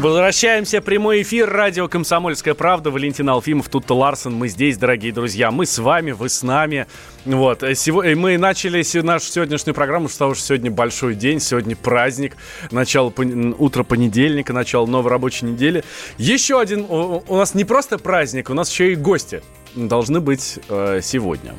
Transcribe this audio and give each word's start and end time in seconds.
Возвращаемся 0.00 0.80
прямой 0.80 1.20
эфир. 1.20 1.50
Радио 1.50 1.86
«Комсомольская 1.86 2.54
правда». 2.54 2.90
Валентин 2.90 3.28
Алфимов, 3.28 3.68
тут 3.68 3.90
Ларсон. 3.90 4.32
Мы 4.32 4.48
здесь, 4.48 4.78
дорогие 4.78 5.12
друзья. 5.12 5.50
Мы 5.50 5.66
с 5.66 5.78
вами, 5.78 6.12
вы 6.12 6.30
с 6.30 6.42
нами. 6.42 6.86
Вот. 7.26 7.62
Сегодня, 7.74 8.16
мы 8.16 8.38
начали 8.38 8.82
нашу 9.02 9.26
сегодняшнюю 9.26 9.74
программу 9.74 10.08
с 10.08 10.16
того, 10.16 10.32
что 10.32 10.42
сегодня 10.42 10.70
большой 10.70 11.14
день, 11.14 11.38
сегодня 11.38 11.76
праздник. 11.76 12.38
Начало, 12.70 13.12
утро 13.58 13.82
понедельника, 13.82 14.54
начало 14.54 14.86
новой 14.86 15.10
рабочей 15.10 15.44
недели. 15.44 15.84
Еще 16.16 16.58
один, 16.58 16.86
у 16.88 17.36
нас 17.36 17.54
не 17.54 17.66
просто 17.66 17.98
праздник, 17.98 18.48
у 18.48 18.54
нас 18.54 18.70
еще 18.70 18.92
и 18.92 18.96
гости 18.96 19.42
должны 19.74 20.20
быть 20.20 20.58
э, 20.70 21.00
сегодня. 21.02 21.52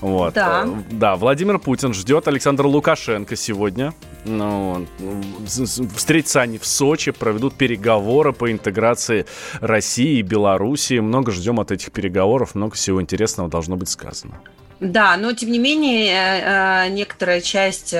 Вот. 0.00 0.34
Да. 0.34 0.64
Э, 0.66 0.82
Да, 0.90 1.16
Владимир 1.16 1.58
Путин 1.58 1.92
ждет 1.92 2.28
Александра 2.28 2.66
Лукашенко 2.66 3.36
сегодня. 3.36 3.94
Ну, 4.24 4.86
встретятся 5.96 6.40
они 6.42 6.58
в 6.58 6.66
Сочи, 6.66 7.10
проведут 7.12 7.54
переговоры 7.54 8.32
по 8.32 8.50
интеграции 8.50 9.26
России 9.60 10.18
и 10.18 10.22
Белоруссии. 10.22 11.00
Много 11.00 11.32
ждем 11.32 11.60
от 11.60 11.70
этих 11.70 11.92
переговоров, 11.92 12.54
много 12.54 12.74
всего 12.74 13.00
интересного 13.00 13.48
должно 13.48 13.76
быть 13.76 13.88
сказано. 13.88 14.40
Да, 14.80 15.16
но 15.16 15.32
тем 15.32 15.50
не 15.50 15.58
менее 15.58 16.06
э, 16.06 16.86
э, 16.86 16.88
некоторая 16.90 17.40
часть 17.40 17.94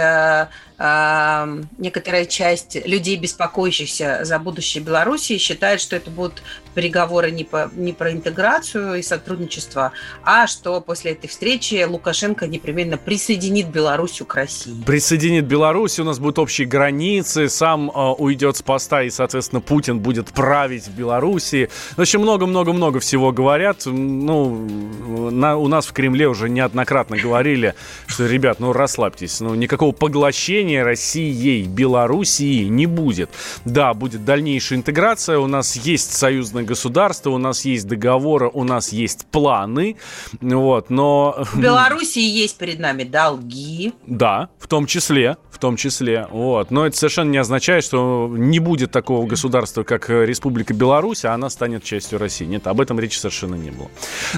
некоторая 0.78 2.24
часть 2.24 2.76
людей, 2.86 3.16
беспокоящихся 3.16 4.20
за 4.22 4.38
будущее 4.38 4.82
Беларуси, 4.82 5.36
считает, 5.38 5.80
что 5.80 5.96
это 5.96 6.10
будут 6.10 6.42
переговоры 6.74 7.32
не, 7.32 7.42
по, 7.42 7.68
не 7.74 7.92
про 7.92 8.12
интеграцию 8.12 8.94
и 8.94 9.02
сотрудничество, 9.02 9.90
а 10.22 10.46
что 10.46 10.80
после 10.80 11.12
этой 11.12 11.26
встречи 11.26 11.84
Лукашенко 11.84 12.46
непременно 12.46 12.96
присоединит 12.96 13.68
Белоруссию 13.68 14.26
к 14.26 14.34
России. 14.36 14.80
Присоединит 14.86 15.46
Беларусь, 15.46 15.98
у 15.98 16.04
нас 16.04 16.20
будут 16.20 16.38
общие 16.38 16.68
границы, 16.68 17.48
сам 17.48 17.90
э, 17.90 18.14
уйдет 18.18 18.56
с 18.56 18.62
поста, 18.62 19.02
и, 19.02 19.10
соответственно, 19.10 19.60
Путин 19.60 19.98
будет 19.98 20.28
править 20.28 20.86
в 20.86 20.94
Белоруссии. 20.94 21.68
В 21.96 22.00
общем, 22.00 22.20
много-много-много 22.20 23.00
всего 23.00 23.32
говорят. 23.32 23.86
Ну, 23.86 25.30
на, 25.30 25.56
у 25.56 25.66
нас 25.66 25.86
в 25.86 25.92
Кремле 25.92 26.28
уже 26.28 26.48
неоднократно 26.48 27.16
говорили, 27.16 27.74
что, 28.06 28.26
ребят, 28.26 28.60
ну, 28.60 28.72
расслабьтесь, 28.72 29.40
ну, 29.40 29.56
никакого 29.56 29.90
поглощения 29.90 30.67
Россией 30.76 31.66
Белоруссии 31.66 32.64
не 32.64 32.86
будет. 32.86 33.30
Да, 33.64 33.94
будет 33.94 34.24
дальнейшая 34.24 34.78
интеграция, 34.78 35.38
у 35.38 35.46
нас 35.46 35.76
есть 35.76 36.12
союзное 36.12 36.62
государство, 36.62 37.30
у 37.30 37.38
нас 37.38 37.64
есть 37.64 37.86
договоры, 37.86 38.50
у 38.52 38.64
нас 38.64 38.92
есть 38.92 39.26
планы, 39.26 39.96
вот, 40.40 40.90
но... 40.90 41.44
В 41.52 41.60
Белоруссии 41.60 42.22
есть 42.22 42.58
перед 42.58 42.78
нами 42.78 43.04
долги. 43.04 43.92
Да, 44.06 44.48
в 44.58 44.66
том 44.66 44.86
числе, 44.86 45.36
в 45.50 45.58
том 45.58 45.76
числе, 45.76 46.26
вот. 46.30 46.70
Но 46.70 46.86
это 46.86 46.96
совершенно 46.96 47.30
не 47.30 47.38
означает, 47.38 47.84
что 47.84 48.30
не 48.30 48.58
будет 48.58 48.92
такого 48.92 49.26
государства, 49.26 49.82
как 49.82 50.08
Республика 50.08 50.74
Беларусь, 50.74 51.24
а 51.24 51.34
она 51.34 51.50
станет 51.50 51.82
частью 51.84 52.18
России. 52.18 52.44
Нет, 52.44 52.66
об 52.66 52.80
этом 52.80 53.00
речи 53.00 53.18
совершенно 53.18 53.54
не 53.56 53.70
было. 53.70 53.88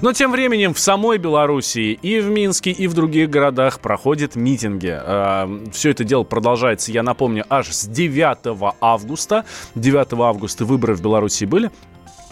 Но 0.02 0.12
тем 0.12 0.32
временем 0.32 0.72
в 0.74 0.80
самой 0.80 1.18
Белоруссии 1.18 1.92
и 1.92 2.20
в 2.20 2.30
Минске, 2.30 2.70
и 2.70 2.86
в 2.86 2.94
других 2.94 3.28
городах 3.28 3.80
проходят 3.80 4.36
митинги. 4.36 4.98
Все 5.72 5.90
это 5.90 6.04
дело 6.04 6.19
продолжается, 6.24 6.92
я 6.92 7.02
напомню, 7.02 7.44
аж 7.48 7.68
с 7.68 7.86
9 7.86 8.74
августа. 8.80 9.44
9 9.74 10.12
августа 10.14 10.64
выборы 10.64 10.94
в 10.94 11.02
Беларуси 11.02 11.44
были. 11.44 11.70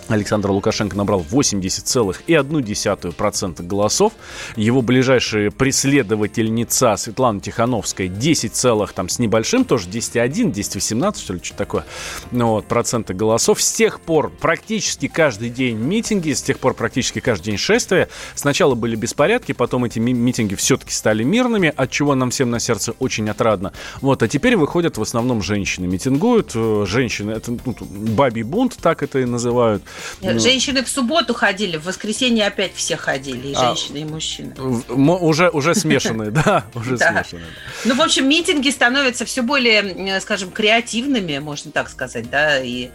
Александр 0.09 0.51
Лукашенко 0.51 0.97
набрал 0.97 1.25
80,1% 1.31 3.67
голосов. 3.67 4.13
Его 4.57 4.83
ближайшая 4.83 5.51
преследовательница 5.51 6.97
Светлана 6.97 7.41
Тихановская 7.41 8.09
10, 8.09 8.93
там 8.95 9.09
с 9.09 9.19
небольшим, 9.19 9.65
тоже 9.65 9.89
10,1, 9.89 10.53
10,18, 10.53 11.19
что 11.19 11.33
ли, 11.35 11.41
что-то 11.43 11.59
такое, 11.59 11.85
ну, 12.31 12.49
вот, 12.49 12.67
процента 12.67 13.15
голосов. 13.15 13.63
С 13.63 13.73
тех 13.73 14.01
пор 14.01 14.31
практически 14.31 15.09
каждый 15.09 15.51
день 15.51 15.77
митинги, 15.77 16.33
с 16.33 16.43
тех 16.43 16.59
пор 16.59 16.75
практически 16.75 17.21
каждый 17.21 17.47
день 17.47 17.59
шествия. 17.59 18.09
Сначала 18.35 18.75
были 18.75 18.97
беспорядки, 18.97 19.53
потом 19.53 19.85
эти 19.85 19.99
ми- 19.99 20.15
митинги 20.15 20.55
все-таки 20.55 20.93
стали 20.93 21.23
мирными, 21.23 21.71
от 21.77 21.91
чего 21.91 22.15
нам 22.15 22.31
всем 22.31 22.51
на 22.51 22.61
сердце 22.61 22.95
очень 22.99 23.29
отрадно. 23.29 23.75
Вот, 24.01 24.23
а 24.23 24.29
теперь 24.29 24.57
выходят 24.57 24.97
в 24.97 25.03
основном 25.03 25.43
женщины. 25.43 25.87
Митингуют, 25.87 26.53
э, 26.55 26.87
женщины, 26.87 27.33
это 27.33 27.53
ну, 27.53 27.77
бабий 27.81 28.43
бунт, 28.43 28.79
так 28.81 29.03
это 29.03 29.19
и 29.19 29.27
называют. 29.27 29.83
Ну, 30.21 30.39
женщины 30.39 30.85
в 30.85 30.89
субботу 30.89 31.35
ходили, 31.35 31.77
в 31.77 31.85
воскресенье 31.85 32.47
опять 32.47 32.75
все 32.75 32.97
ходили, 32.97 33.49
и 33.49 33.55
А, 33.55 33.75
женщины, 33.75 33.99
и 33.99 34.05
мужчины. 34.05 34.55
Уже, 34.59 35.49
уже 35.49 35.75
смешанные, 35.75 36.31
да, 36.45 36.65
уже 36.75 36.99
смешанные. 36.99 37.47
Ну, 37.85 37.95
в 37.95 38.01
общем, 38.01 38.29
митинги 38.29 38.71
становятся 38.71 39.25
все 39.25 39.43
более, 39.43 39.83
э, 39.83 40.21
скажем, 40.21 40.51
креативными, 40.51 41.39
можно 41.39 41.71
так 41.71 41.89
сказать, 41.89 42.31
да, 42.31 42.59
и 42.59 42.91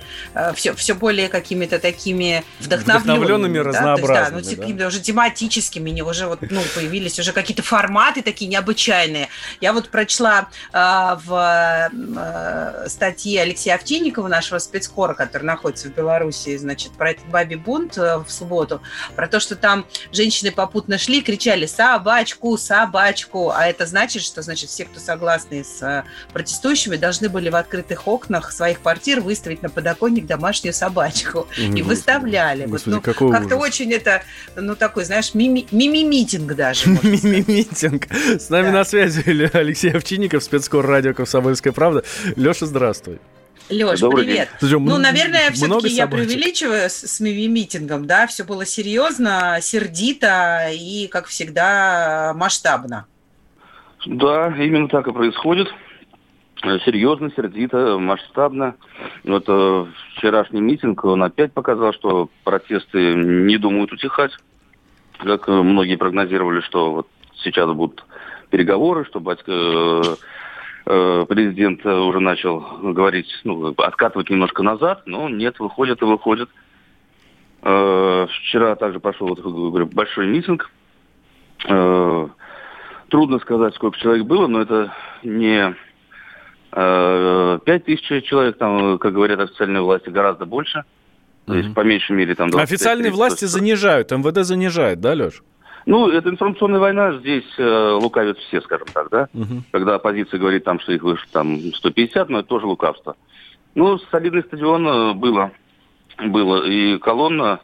все, 0.56 0.74
все 0.74 0.94
более 0.96 1.30
какими-то 1.30 1.80
такими 1.80 2.44
вдохновленными. 2.60 3.18
Вдохновленными, 3.18 3.58
разнообразными, 3.58 4.42
Да, 4.42 4.50
ну, 4.50 4.58
какими-то 4.58 4.88
уже 4.88 5.00
тематическими, 5.00 5.94
уже 6.04 6.28
вот, 6.28 6.42
ну, 6.50 6.62
появились 6.76 7.20
уже 7.20 7.34
какие-то 7.34 7.64
форматы 7.64 8.22
такие 8.22 8.50
необычайные. 8.50 9.30
Я 9.62 9.74
вот 9.74 9.90
прочла 9.90 10.50
а, 10.72 11.20
в 11.24 11.90
э, 11.92 12.88
статье 12.88 13.42
Алексея 13.42 13.76
Овчинникова, 13.76 14.28
нашего 14.28 14.60
спецкора, 14.60 15.14
который 15.14 15.44
находится 15.44 15.90
в 15.90 15.96
Беларуси, 15.96 16.58
значит, 16.58 16.93
про 16.98 17.12
этот 17.12 17.26
бабий 17.28 17.56
бунт 17.58 17.98
э, 17.98 18.18
в 18.18 18.30
субботу, 18.30 18.82
про 19.16 19.28
то, 19.28 19.40
что 19.40 19.56
там 19.56 19.86
женщины 20.12 20.52
попутно 20.52 20.98
шли, 20.98 21.22
кричали 21.22 21.66
«собачку, 21.66 22.58
собачку», 22.58 23.50
а 23.50 23.66
это 23.68 23.86
значит, 23.86 24.22
что, 24.24 24.42
значит, 24.42 24.70
все, 24.70 24.86
кто 24.86 25.00
согласны 25.00 25.64
с 25.64 25.82
э, 25.82 26.04
протестующими, 26.34 26.96
должны 26.96 27.30
были 27.30 27.50
в 27.50 27.56
открытых 27.56 28.08
окнах 28.08 28.52
своих 28.52 28.82
квартир 28.82 29.22
выставить 29.22 29.62
на 29.64 29.70
подоконник 29.70 30.26
домашнюю 30.26 30.74
собачку. 30.74 31.48
И 31.58 31.62
Господи. 31.68 31.82
выставляли. 31.82 32.62
Вот, 32.64 32.72
Господи, 32.72 32.96
ну, 32.96 33.02
какой 33.02 33.32
как-то 33.32 33.56
очень 33.58 33.92
это, 33.94 34.24
ну, 34.56 34.76
такой, 34.76 35.06
знаешь, 35.06 35.34
мими- 35.34 35.68
мими-митинг 35.72 36.54
даже. 36.56 36.90
можно 36.90 37.18
сказать. 37.18 37.48
Митинг. 37.48 38.08
С 38.12 38.50
нами 38.50 38.66
Да. 38.68 38.72
на 38.72 38.84
связи 38.86 39.22
Алексей 39.54 39.92
Овчинников, 39.92 40.44
спецкор 40.44 40.86
радио 40.86 41.14
«Комсомольская 41.14 41.74
правда». 41.74 42.04
Леша, 42.36 42.66
здравствуй. 42.66 43.20
Леш, 43.70 44.00
Добрый 44.00 44.26
привет. 44.26 44.50
Слушай, 44.60 44.80
Ну, 44.80 44.98
наверное, 44.98 45.50
все-таки 45.52 45.88
я 45.90 46.04
собачек. 46.06 46.28
преувеличиваю 46.28 46.90
с, 46.90 46.94
с 46.94 47.20
митингом, 47.20 48.06
да, 48.06 48.28
все 48.28 48.44
было 48.44 48.66
серьезно, 48.66 49.58
сердито 49.62 50.70
и, 50.72 51.08
как 51.08 51.28
всегда, 51.28 52.34
масштабно. 52.36 53.06
Да, 54.06 54.54
именно 54.58 54.90
так 54.90 55.08
и 55.08 55.14
происходит. 55.14 55.70
Э, 56.62 56.78
Серьезно, 56.86 57.32
сердито, 57.36 57.98
масштабно. 57.98 58.76
Вот 59.24 59.46
э, 59.48 59.86
вчерашний 60.18 60.62
митинг, 60.62 61.04
он 61.06 61.24
опять 61.24 61.54
показал, 61.54 61.94
что 61.94 62.30
протесты 62.44 63.14
не 63.16 63.58
думают 63.58 63.92
утихать. 63.94 64.32
Как 65.20 65.48
э, 65.48 65.52
многие 65.52 65.96
прогнозировали, 65.96 66.62
что 66.62 66.92
вот 66.94 67.08
сейчас 67.44 67.72
будут 67.72 68.04
переговоры, 68.50 69.06
что 69.06 69.20
батька 69.20 69.52
э, 69.52 70.02
президент 70.86 71.86
э, 71.86 71.94
уже 71.94 72.20
начал 72.20 72.60
говорить, 72.82 73.28
ну, 73.44 73.74
откатывать 73.78 74.30
немножко 74.30 74.64
назад, 74.64 75.04
но 75.06 75.30
нет, 75.30 75.60
выходит 75.60 76.02
и 76.02 76.06
выходит. 76.06 76.50
Э, 77.62 78.28
Вчера 78.30 78.76
также 78.76 79.00
говорю, 79.00 79.86
большой 79.88 80.28
митинг. 80.28 80.70
Э, 81.68 82.28
Трудно 83.10 83.40
сказать, 83.40 83.76
сколько 83.76 83.98
человек 84.00 84.26
было, 84.26 84.48
но 84.48 84.62
это 84.62 84.92
не 85.22 85.76
пять 86.72 87.86
тысяч 87.86 88.02
человек, 88.26 88.58
там, 88.58 88.98
как 88.98 89.14
говорят 89.14 89.40
официальные 89.40 89.84
власти, 89.84 90.10
гораздо 90.10 90.48
больше. 90.48 90.84
То 91.46 91.54
есть, 91.54 91.72
по 91.76 91.82
меньшей 91.82 92.16
мере, 92.16 92.34
там... 92.34 92.50
25, 92.50 92.72
Официальные 92.72 93.04
30, 93.12 93.16
власти 93.18 93.46
100. 93.46 93.48
занижают, 93.60 94.12
МВД 94.12 94.38
занижает, 94.44 95.00
да, 95.00 95.14
Леш? 95.14 95.44
Ну, 95.86 96.10
это 96.10 96.30
информационная 96.30 96.80
война, 96.80 97.14
здесь 97.14 97.46
э, 97.58 97.92
лукавят 98.02 98.38
все, 98.40 98.62
скажем 98.62 98.88
так, 98.94 99.10
да? 99.10 99.28
Когда 99.72 99.96
оппозиция 99.96 100.40
говорит, 100.40 100.64
там, 100.64 100.80
что 100.80 100.94
их 100.94 101.04
выше 101.04 101.26
там 101.32 101.58
150, 101.74 102.30
но 102.30 102.40
это 102.40 102.48
тоже 102.48 102.66
лукавство. 102.66 103.16
Ну, 103.76 103.98
солидный 104.12 104.44
стадион 104.44 104.88
э, 104.88 105.14
было. 105.14 105.52
Было. 106.20 106.66
И 106.66 106.98
колонна 107.00 107.60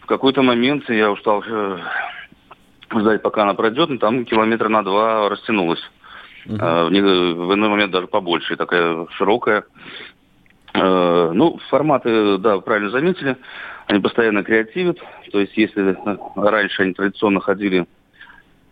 в 0.00 0.06
какой-то 0.06 0.42
момент, 0.42 0.88
я 0.90 1.10
устал 1.10 1.42
э, 1.46 1.78
ждать, 2.94 3.22
пока 3.22 3.42
она 3.42 3.54
пройдет, 3.54 3.88
но 3.88 3.98
там 3.98 4.24
километра 4.24 4.68
на 4.68 4.82
два 4.82 5.28
растянулась. 5.28 5.80
Мгм. 6.46 6.58
А, 6.60 6.84
в, 6.84 6.90
в 6.90 7.54
иной 7.54 7.68
момент 7.68 7.90
даже 7.90 8.06
побольше, 8.06 8.56
такая 8.56 9.06
широкая. 9.12 9.64
Э, 10.74 11.30
ну, 11.32 11.58
форматы, 11.70 12.38
да, 12.38 12.58
правильно 12.60 12.90
заметили, 12.90 13.36
они 13.86 14.00
постоянно 14.00 14.42
креативят. 14.42 14.98
То 15.32 15.40
есть, 15.40 15.56
если 15.56 15.96
раньше 16.36 16.82
они 16.82 16.94
традиционно 16.94 17.40
ходили 17.40 17.86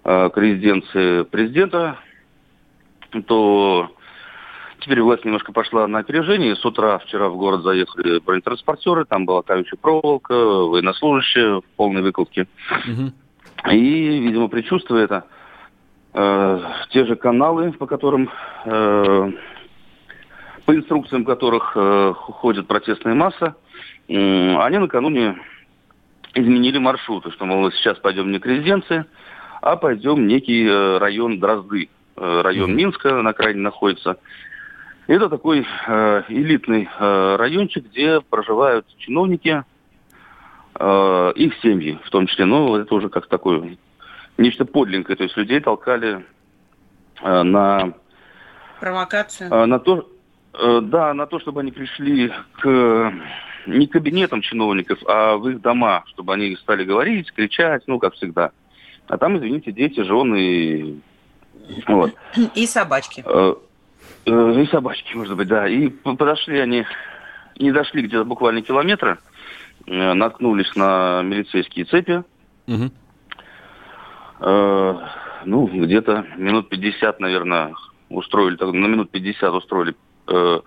э, 0.04 0.30
к 0.30 0.36
резиденции 0.36 1.22
президента, 1.24 1.98
то 3.26 3.90
теперь 4.80 5.02
власть 5.02 5.24
немножко 5.24 5.52
пошла 5.52 5.86
на 5.86 5.98
опережение. 5.98 6.56
С 6.56 6.64
утра 6.64 6.98
вчера 6.98 7.28
в 7.28 7.36
город 7.36 7.62
заехали 7.62 8.20
бронетранспортеры, 8.20 9.04
там 9.04 9.26
была 9.26 9.42
колючая 9.42 9.78
проволока, 9.80 10.34
военнослужащие 10.34 11.60
в 11.60 11.64
полной 11.76 12.02
выкладке. 12.02 12.46
Угу. 12.70 13.72
И, 13.72 14.18
видимо, 14.18 14.48
предчувствуя 14.48 15.04
это, 15.04 15.24
э, 16.14 16.60
те 16.90 17.04
же 17.04 17.16
каналы, 17.16 17.72
по 17.72 17.86
которым 17.86 18.30
э, 18.64 19.32
по 20.64 20.76
инструкциям 20.76 21.24
которых 21.24 21.72
э, 21.74 22.12
ходит 22.14 22.66
протестная 22.66 23.14
масса, 23.14 23.56
они 24.16 24.78
накануне 24.78 25.36
изменили 26.34 26.78
маршруты, 26.78 27.30
что, 27.30 27.44
мол, 27.44 27.70
сейчас 27.72 27.98
пойдем 27.98 28.30
не 28.30 28.38
к 28.38 28.46
резиденции, 28.46 29.04
а 29.60 29.76
пойдем 29.76 30.26
некий 30.26 30.66
э, 30.66 30.98
район 30.98 31.38
Дрозды. 31.38 31.88
Э, 32.16 32.40
район 32.42 32.70
mm-hmm. 32.70 32.74
Минска 32.74 33.22
на 33.22 33.30
окраине 33.30 33.60
находится. 33.60 34.18
Это 35.06 35.28
такой 35.28 35.66
э, 35.86 36.22
элитный 36.28 36.88
э, 36.98 37.36
райончик, 37.36 37.84
где 37.86 38.20
проживают 38.20 38.86
чиновники, 38.98 39.62
э, 40.74 41.32
их 41.36 41.54
семьи 41.62 41.98
в 42.04 42.10
том 42.10 42.26
числе. 42.26 42.44
Но 42.44 42.78
это 42.78 42.94
уже 42.94 43.08
как 43.08 43.26
такое 43.26 43.76
нечто 44.38 44.64
подлинное. 44.64 45.16
То 45.16 45.22
есть 45.22 45.36
людей 45.36 45.60
толкали 45.60 46.24
э, 47.22 47.42
на... 47.42 47.92
Провокацию? 48.80 49.52
Э, 49.52 49.66
на 49.66 49.78
то, 49.78 50.08
Э, 50.54 50.80
да, 50.82 51.14
на 51.14 51.26
то, 51.26 51.40
чтобы 51.40 51.60
они 51.60 51.72
пришли 51.72 52.32
к 52.60 53.12
не 53.66 53.86
к 53.86 53.92
кабинетам 53.92 54.42
чиновников, 54.42 54.98
а 55.06 55.36
в 55.36 55.48
их 55.48 55.60
дома, 55.60 56.04
чтобы 56.06 56.34
они 56.34 56.56
стали 56.56 56.84
говорить, 56.84 57.32
кричать, 57.32 57.82
ну, 57.86 57.98
как 57.98 58.14
всегда. 58.14 58.50
А 59.08 59.18
там, 59.18 59.36
извините, 59.36 59.72
дети, 59.72 60.00
жены 60.00 61.00
вот. 61.86 62.14
И 62.54 62.66
собачки. 62.66 63.22
Э, 63.26 63.54
э, 64.26 64.62
и 64.62 64.66
собачки, 64.66 65.14
может 65.14 65.36
быть, 65.36 65.48
да. 65.48 65.68
И 65.68 65.88
подошли 65.88 66.58
они, 66.58 66.84
не 67.58 67.72
дошли 67.72 68.02
где-то 68.02 68.24
буквально 68.24 68.62
километра, 68.62 69.18
наткнулись 69.86 70.74
на 70.76 71.22
милицейские 71.22 71.84
цепи. 71.84 72.22
Угу. 72.66 72.90
Ну, 75.44 75.66
где-то 75.66 76.26
минут 76.36 76.68
50, 76.68 77.20
наверное, 77.20 77.74
устроили, 78.08 78.56
на 78.56 78.86
минут 78.86 79.10
50 79.10 79.52
устроили 79.54 79.96
э, 80.28 80.60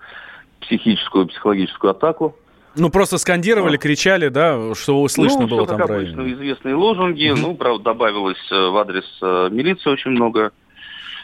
психическую, 0.60 1.26
психологическую 1.26 1.90
атаку. 1.90 2.36
Ну, 2.78 2.90
просто 2.90 3.16
скандировали, 3.18 3.78
кричали, 3.78 4.28
да, 4.28 4.74
что 4.74 5.08
слышно 5.08 5.42
ну, 5.42 5.48
было 5.48 5.66
там 5.66 5.78
как 5.78 5.90
обычно, 5.90 6.18
районе. 6.18 6.34
известные 6.34 6.74
лозунги. 6.74 7.32
Ну, 7.36 7.54
правда, 7.54 7.84
добавилось 7.84 8.36
э, 8.50 8.68
в 8.68 8.76
адрес 8.76 9.04
э, 9.22 9.48
милиции 9.50 9.88
очень 9.88 10.10
много 10.10 10.52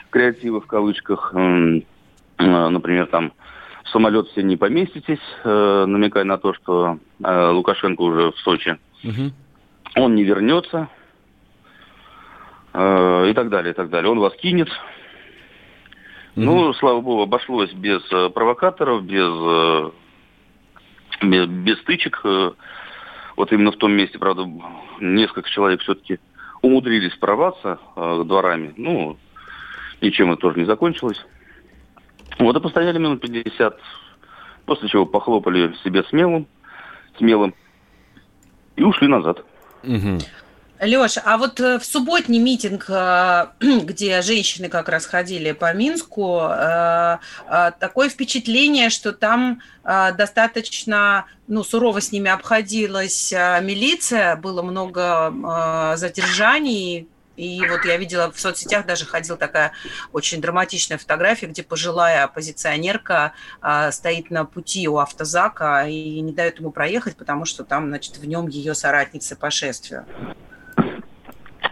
креатива 0.08 0.62
в 0.62 0.66
кавычках. 0.66 1.34
Э, 1.34 1.80
например, 2.38 3.06
там 3.06 3.32
самолет 3.92 4.28
все 4.28 4.42
не 4.42 4.56
поместитесь, 4.56 5.20
намекая 5.44 6.24
на 6.24 6.38
то, 6.38 6.54
что 6.54 6.98
Лукашенко 7.20 8.00
уже 8.00 8.32
в 8.32 8.38
Сочи. 8.38 8.78
Mm-hmm. 9.04 9.32
Он 9.96 10.14
не 10.14 10.24
вернется. 10.24 10.88
И 12.74 13.32
так 13.34 13.50
далее, 13.50 13.72
и 13.72 13.74
так 13.74 13.90
далее. 13.90 14.10
Он 14.10 14.18
вас 14.18 14.34
кинет. 14.34 14.70
Ну, 16.34 16.72
слава 16.72 17.02
богу, 17.02 17.22
обошлось 17.22 17.70
без 17.74 18.00
провокаторов, 18.32 19.04
без, 19.04 19.92
без, 21.22 21.78
стычек. 21.80 22.20
Э, 22.24 22.52
вот 23.36 23.52
именно 23.52 23.72
в 23.72 23.76
том 23.76 23.92
месте, 23.92 24.18
правда, 24.18 24.46
несколько 25.00 25.48
человек 25.50 25.80
все-таки 25.80 26.18
умудрились 26.60 27.14
прорваться 27.16 27.78
э, 27.96 28.22
дворами. 28.24 28.74
Ну, 28.76 29.16
ничем 30.00 30.32
это 30.32 30.40
тоже 30.42 30.58
не 30.58 30.64
закончилось. 30.64 31.24
Вот 32.38 32.56
и 32.56 32.60
постояли 32.60 32.98
минут 32.98 33.20
50, 33.20 33.78
после 34.66 34.88
чего 34.88 35.06
похлопали 35.06 35.74
себе 35.84 36.02
смелым, 36.04 36.46
смелым 37.18 37.54
и 38.76 38.82
ушли 38.82 39.08
назад. 39.08 39.44
Угу. 39.82 40.18
Леш, 40.82 41.16
а 41.24 41.38
вот 41.38 41.60
э, 41.60 41.78
в 41.78 41.84
субботний 41.84 42.40
митинг, 42.40 42.86
э, 42.88 43.46
где 43.60 44.20
женщины 44.20 44.68
как 44.68 44.88
раз 44.88 45.06
ходили 45.06 45.52
по 45.52 45.72
Минску, 45.72 46.40
э, 46.42 47.18
такое 47.78 48.08
впечатление, 48.08 48.90
что 48.90 49.12
там 49.12 49.60
достаточно 49.84 51.26
ну, 51.48 51.64
сурово 51.64 52.00
с 52.00 52.12
ними 52.12 52.30
обходилась 52.30 53.32
милиция, 53.32 54.36
было 54.36 54.62
много 54.62 55.96
задержаний, 55.96 57.08
и 57.36 57.60
вот 57.68 57.84
я 57.84 57.96
видела 57.96 58.30
в 58.30 58.38
соцсетях 58.38 58.86
даже 58.86 59.06
ходила 59.06 59.36
такая 59.36 59.72
очень 60.12 60.40
драматичная 60.40 60.98
фотография, 60.98 61.46
где 61.46 61.64
пожилая 61.64 62.24
оппозиционерка 62.24 63.32
а, 63.60 63.90
стоит 63.90 64.30
на 64.30 64.44
пути 64.44 64.86
у 64.86 64.98
автозака 64.98 65.84
и 65.88 66.20
не 66.20 66.32
дает 66.32 66.60
ему 66.60 66.70
проехать, 66.70 67.16
потому 67.16 67.44
что 67.44 67.64
там, 67.64 67.88
значит, 67.88 68.18
в 68.18 68.24
нем 68.24 68.46
ее 68.46 68.74
соратницы 68.74 69.34
по 69.34 69.50
шествию. 69.50 70.06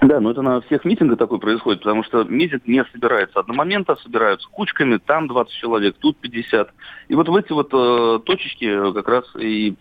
Да, 0.01 0.19
но 0.19 0.31
это 0.31 0.41
на 0.41 0.63
всех 0.63 0.85
митингах 0.87 1.19
такое 1.19 1.39
происходит, 1.39 1.83
потому 1.83 2.03
что 2.05 2.25
митинг 2.25 2.67
не 2.67 2.83
собирается 2.87 3.41
одномоментно, 3.41 3.97
собираются 3.97 4.49
кучками, 4.49 4.97
там 4.97 5.29
20 5.29 5.53
человек, 5.53 5.97
тут 5.99 6.17
50. 6.19 6.73
И 7.09 7.15
вот 7.15 7.29
в 7.29 7.37
эти 7.37 7.53
вот 7.53 7.69
э, 7.73 8.21
точечки 8.25 8.93
как 8.95 9.09
раз 9.09 9.25
и 9.39 9.75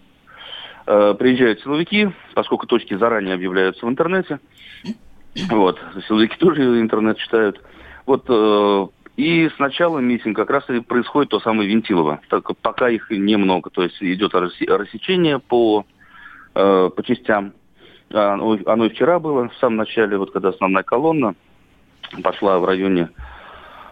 э, 0.86 1.16
приезжают 1.18 1.62
силовики, 1.62 2.12
поскольку 2.36 2.68
точки 2.68 2.98
заранее 2.98 3.36
объявляются 3.36 3.86
в 3.86 3.90
интернете. 3.90 4.40
Вот, 5.50 5.80
силовики 6.08 6.36
тоже 6.38 6.82
интернет 6.82 7.18
читают. 7.18 7.62
Вот, 8.06 8.26
э, 8.28 8.88
и 9.16 9.50
сначала 9.56 10.00
митинг 10.00 10.36
как 10.36 10.50
раз 10.50 10.70
и 10.70 10.82
происходит 10.82 11.30
то 11.30 11.40
самое 11.40 11.70
Вентилово, 11.70 12.20
так, 12.30 12.44
пока 12.62 12.90
их 12.90 13.10
немного, 13.10 13.70
то 13.70 13.84
есть 13.84 14.02
идет 14.02 14.34
рассечение 14.34 15.40
по, 15.40 15.86
э, 16.56 16.90
по 16.94 17.04
частям. 17.04 17.54
А, 18.14 18.34
оно 18.34 18.86
и 18.86 18.90
вчера 18.90 19.20
было, 19.20 19.50
в 19.50 19.56
самом 19.58 19.78
начале, 19.78 20.18
вот 20.18 20.32
когда 20.32 20.50
основная 20.50 20.84
колонна 20.84 21.36
пошла 22.24 22.60
в 22.60 22.66
районе 22.66 23.10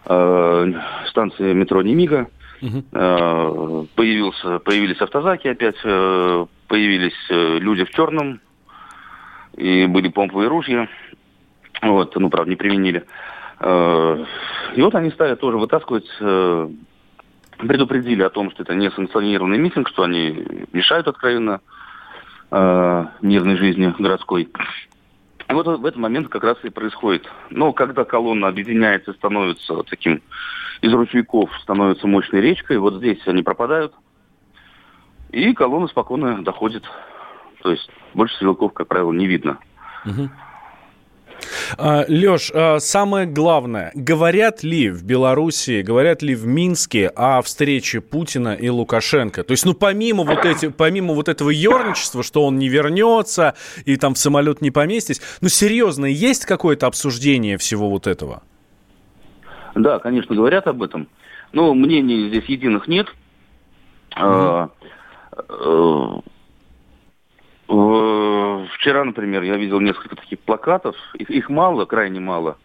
э, 0.06 0.74
станции 1.08 1.54
метро 1.54 1.82
Немига. 1.82 2.28
Угу. 2.62 2.84
Э, 2.92 3.86
появился, 3.96 4.60
появились 4.60 5.00
автозаки 5.00 5.48
опять, 5.48 5.78
э, 5.84 6.46
появились 6.68 7.28
э, 7.30 7.60
люди 7.60 7.84
в 7.84 7.92
черном, 7.92 8.40
и 9.56 9.86
были 9.86 10.08
помповые 10.10 10.50
ружья. 10.50 10.88
Вот, 11.84 12.16
ну, 12.16 12.30
правда, 12.30 12.50
не 12.50 12.56
применили. 12.56 13.06
Э, 13.60 14.26
и 14.76 14.82
вот 14.82 14.96
они 14.96 15.12
стали 15.12 15.36
тоже 15.36 15.58
вытаскивать, 15.58 16.10
э, 16.20 16.70
предупредили 17.60 18.24
о 18.24 18.30
том, 18.30 18.50
что 18.52 18.64
это 18.64 18.74
не 18.74 18.90
санкционированный 18.90 19.60
митинг, 19.60 19.90
что 19.90 20.04
они 20.04 20.66
мешают 20.74 21.08
откровенно 21.08 21.62
э, 22.52 23.06
мирной 23.22 23.58
жизни 23.58 23.94
городской. 23.98 24.50
И 25.50 25.54
вот 25.54 25.66
в 25.66 25.86
этот 25.86 26.00
момент 26.00 26.28
как 26.28 26.44
раз 26.44 26.58
и 26.64 26.70
происходит. 26.70 27.26
Но 27.50 27.72
когда 27.72 28.04
колонна 28.04 28.48
объединяется, 28.48 29.14
становится 29.14 29.84
таким 29.84 30.22
из 30.82 30.94
ручейков, 30.94 31.50
становится 31.62 32.08
мощной 32.08 32.42
речкой, 32.42 32.78
вот 32.78 32.96
здесь 32.96 33.26
они 33.26 33.44
пропадают, 33.44 33.94
и 35.32 35.54
колонна 35.54 35.88
спокойно 35.88 36.44
доходит. 36.44 36.84
То 37.64 37.72
есть 37.72 37.90
больше 38.14 38.36
стрелков, 38.36 38.74
как 38.74 38.88
правило, 38.88 39.12
не 39.12 39.28
видно. 39.28 39.58
Угу. 40.06 40.30
А, 41.78 42.06
Леш, 42.08 42.52
а, 42.54 42.80
самое 42.80 43.26
главное, 43.26 43.92
говорят 43.94 44.64
ли 44.64 44.90
в 44.90 45.04
Беларуси, 45.04 45.82
говорят 45.82 46.22
ли 46.22 46.36
в 46.36 46.46
Минске 46.46 47.08
о 47.08 47.42
встрече 47.42 48.02
Путина 48.02 48.54
и 48.54 48.70
Лукашенко? 48.70 49.44
То 49.44 49.52
есть, 49.52 49.66
ну, 49.66 49.74
помимо 49.74 50.24
вот, 50.24 50.46
эти, 50.46 50.70
помимо 50.70 51.14
вот 51.14 51.30
этого 51.30 51.50
ерничества, 51.50 52.24
что 52.24 52.46
он 52.46 52.58
не 52.58 52.70
вернется 52.70 53.56
и 53.86 53.98
там 53.98 54.14
в 54.14 54.18
самолет 54.18 54.62
не 54.62 54.72
поместись, 54.72 55.22
ну, 55.42 55.50
серьезно, 55.50 56.06
есть 56.06 56.46
какое-то 56.46 56.88
обсуждение 56.88 57.58
всего 57.58 57.90
вот 57.90 58.08
этого? 58.08 58.44
Да, 59.76 60.00
конечно, 60.00 60.36
говорят 60.36 60.68
об 60.68 60.82
этом. 60.84 61.08
Но 61.54 61.74
мнений 61.74 62.30
здесь 62.30 62.46
единых 62.46 62.88
нет. 62.88 63.08
Mm-hmm. 64.16 64.70
Вчера, 67.68 69.04
например, 69.04 69.44
я 69.44 69.58
видел 69.58 69.82
несколько 69.82 70.16
таких 70.16 70.40
плакатов, 70.40 70.96
их, 71.16 71.30
их 71.30 71.50
мало, 71.50 71.86
крайне 71.86 72.22
мало, 72.22 72.58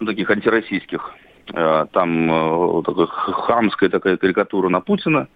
ну, 0.00 0.06
таких 0.06 0.28
антироссийских. 0.28 1.14
А, 1.52 1.86
там 1.86 2.30
э, 2.32 2.82
такая 2.84 3.06
хамская 3.06 3.90
такая 3.90 4.16
карикатура 4.16 4.68
на 4.68 4.80
Путина 4.80 5.28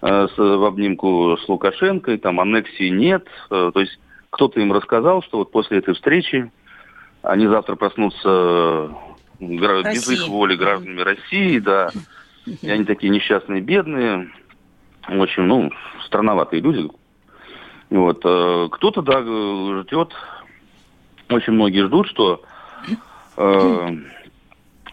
э, 0.00 0.28
с, 0.28 0.38
в 0.38 0.64
обнимку 0.64 1.36
с 1.36 1.48
Лукашенко, 1.48 2.16
там 2.18 2.40
аннексии 2.40 2.88
нет. 2.88 3.26
Э, 3.50 3.70
то 3.74 3.80
есть 3.80 3.98
кто-то 4.30 4.60
им 4.60 4.72
рассказал, 4.72 5.22
что 5.22 5.38
вот 5.38 5.50
после 5.50 5.78
этой 5.78 5.94
встречи 5.94 6.50
они 7.22 7.46
завтра 7.46 7.76
проснутся 7.76 8.90
без 9.40 10.10
их 10.10 10.28
воли 10.28 10.56
гражданами 10.56 11.00
России, 11.00 11.58
да, 11.58 11.90
и 12.46 12.70
они 12.70 12.84
такие 12.84 13.10
несчастные, 13.10 13.60
бедные. 13.60 14.30
очень, 15.08 15.42
ну, 15.42 15.70
странноватые 16.06 16.62
люди. 16.62 16.88
Вот. 17.92 18.22
Э, 18.24 18.68
кто-то, 18.70 19.02
да, 19.02 19.20
ждет, 19.82 20.14
очень 21.28 21.52
многие 21.52 21.86
ждут, 21.86 22.08
что 22.08 22.42
э, 23.36 23.96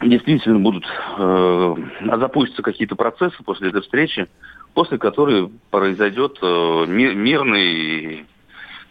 действительно 0.01 0.59
будут 0.59 0.85
э, 1.17 1.75
запустятся 2.17 2.61
какие-то 2.61 2.97
процессы 2.97 3.41
после 3.43 3.69
этой 3.69 3.81
встречи, 3.83 4.27
после 4.73 4.97
которой 4.97 5.49
произойдет 5.71 6.39
э, 6.41 6.85
мирный, 6.87 8.25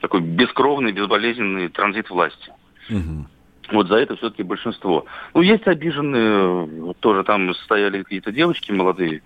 такой 0.01 0.23
бескровный, 0.23 0.93
безболезненный 0.93 1.69
транзит 1.69 2.09
власти. 2.09 2.51
Угу. 2.89 3.27
Вот 3.73 3.89
за 3.89 3.97
это 3.97 4.17
все-таки 4.17 4.43
большинство. 4.43 5.05
Ну, 5.35 5.43
есть 5.43 5.67
обиженные, 5.67 6.95
тоже 7.01 7.25
там 7.25 7.55
стояли 7.57 8.03
какие-то 8.03 8.33
девочки 8.33 8.73
молодые, 8.73 9.21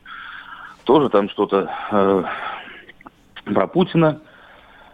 тоже 0.82 1.08
там 1.08 1.30
что-то 1.30 1.70
э, 1.92 2.24
про 3.44 3.68
Путина 3.68 4.20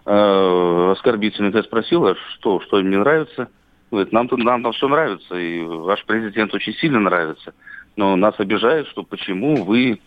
э, 0.08 0.92
оскорбительно. 0.92 1.54
Я 1.54 1.62
спросил, 1.62 2.06
а 2.06 2.14
что, 2.34 2.60
что 2.60 2.80
им 2.80 2.90
не 2.90 2.96
нравится? 2.96 3.48
Говорит, 3.90 4.12
нам, 4.12 4.28
нам 4.32 4.62
там 4.62 4.72
все 4.72 4.88
нравится, 4.88 5.34
и 5.34 5.62
ваш 5.62 6.04
президент 6.04 6.54
очень 6.54 6.74
сильно 6.74 6.98
нравится. 6.98 7.54
Но 7.96 8.16
нас 8.16 8.34
обижает, 8.38 8.86
что 8.88 9.02
почему 9.02 9.64
вы 9.64 10.00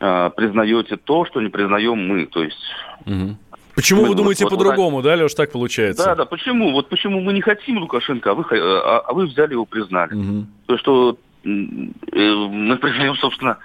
э, 0.00 0.30
признаете 0.36 0.96
то, 0.96 1.24
что 1.26 1.40
не 1.40 1.50
признаем 1.50 2.06
мы. 2.08 2.26
То 2.26 2.42
есть... 2.42 2.64
Угу. 3.06 3.36
Почему 3.74 4.02
мы, 4.02 4.08
вы 4.10 4.14
думаете 4.14 4.44
вот, 4.44 4.50
по-другому, 4.50 4.96
вот, 4.96 5.02
да, 5.04 5.14
Леш, 5.14 5.34
так 5.34 5.50
получается? 5.50 6.04
Да, 6.04 6.14
да, 6.14 6.24
почему? 6.24 6.70
Вот 6.70 6.88
почему 6.88 7.20
мы 7.20 7.32
не 7.32 7.40
хотим 7.40 7.78
Лукашенко, 7.78 8.30
а 8.30 8.34
вы, 8.34 8.44
а, 8.52 9.00
а 9.00 9.12
вы 9.12 9.26
взяли 9.26 9.52
его, 9.52 9.64
признали. 9.64 10.14
Угу. 10.14 10.46
То, 10.66 10.78
что 10.78 11.18
э, 11.44 11.48
мы 11.48 12.76
признаем, 12.76 13.16
собственно, 13.16 13.58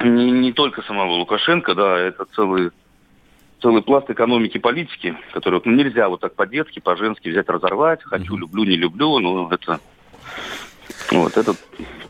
не, 0.00 0.30
не 0.30 0.52
только 0.52 0.82
самого 0.82 1.12
Лукашенко, 1.12 1.74
да, 1.74 1.98
это 1.98 2.24
целый 2.34 2.70
целый 3.60 3.82
пласт 3.82 4.10
экономики 4.10 4.58
политики, 4.58 5.16
который 5.32 5.60
ну, 5.64 5.72
нельзя 5.72 6.08
вот 6.08 6.20
так 6.20 6.34
по-детски, 6.34 6.80
по-женски 6.80 7.28
взять, 7.28 7.48
разорвать. 7.48 8.02
Хочу, 8.02 8.36
люблю, 8.36 8.64
не 8.64 8.76
люблю. 8.76 9.18
Ну, 9.18 9.48
это 9.50 9.80
вот, 11.10 11.36
это 11.36 11.54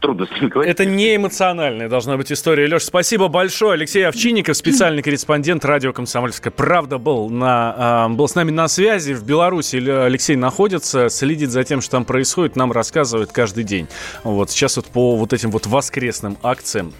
трудно 0.00 0.26
с 0.26 0.40
ним 0.40 0.48
говорить. 0.48 0.72
Это 0.72 0.84
не 0.84 1.16
эмоциональная 1.16 1.88
должна 1.88 2.16
быть 2.16 2.32
история. 2.32 2.66
Леш, 2.66 2.84
спасибо 2.84 3.28
большое. 3.28 3.74
Алексей 3.74 4.06
Овчинников, 4.06 4.56
специальный 4.56 5.02
корреспондент 5.02 5.64
радио 5.64 5.92
«Комсомольская 5.92 6.50
правда» 6.50 6.98
был, 6.98 7.28
на, 7.28 8.06
э, 8.08 8.14
был 8.14 8.28
с 8.28 8.34
нами 8.34 8.50
на 8.50 8.68
связи. 8.68 9.12
В 9.12 9.24
Беларуси 9.24 9.76
Алексей 9.76 10.36
находится, 10.36 11.08
следит 11.08 11.50
за 11.50 11.64
тем, 11.64 11.80
что 11.80 11.92
там 11.92 12.04
происходит, 12.04 12.56
нам 12.56 12.72
рассказывает 12.72 13.32
каждый 13.32 13.64
день. 13.64 13.88
Вот 14.24 14.50
сейчас 14.50 14.76
вот 14.76 14.86
по 14.86 15.16
вот 15.16 15.32
этим 15.32 15.50
вот 15.50 15.66
воскресным 15.66 16.38
акциям, 16.42 16.92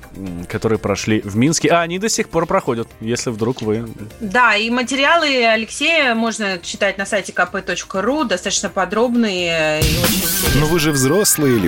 которые 0.48 0.78
прошли 0.78 1.20
в 1.20 1.36
Минске. 1.36 1.68
А 1.68 1.80
они 1.80 1.98
до 1.98 2.08
сих 2.08 2.28
пор 2.28 2.46
проходят, 2.46 2.88
если 3.00 3.30
вдруг 3.30 3.62
вы... 3.62 3.88
Да, 4.20 4.56
и 4.56 4.70
материалы 4.70 5.44
Алексея 5.46 6.14
можно 6.14 6.58
читать 6.58 6.98
на 6.98 7.06
сайте 7.06 7.32
kp.ru, 7.32 8.24
достаточно 8.24 8.68
подробные 8.68 9.80
и 9.80 9.84
очень 9.84 10.16
интересные. 10.16 10.60
Но 10.60 10.66
вы 10.66 10.78
же 10.78 10.90
взрослые 10.90 11.58
люди. 11.58 11.67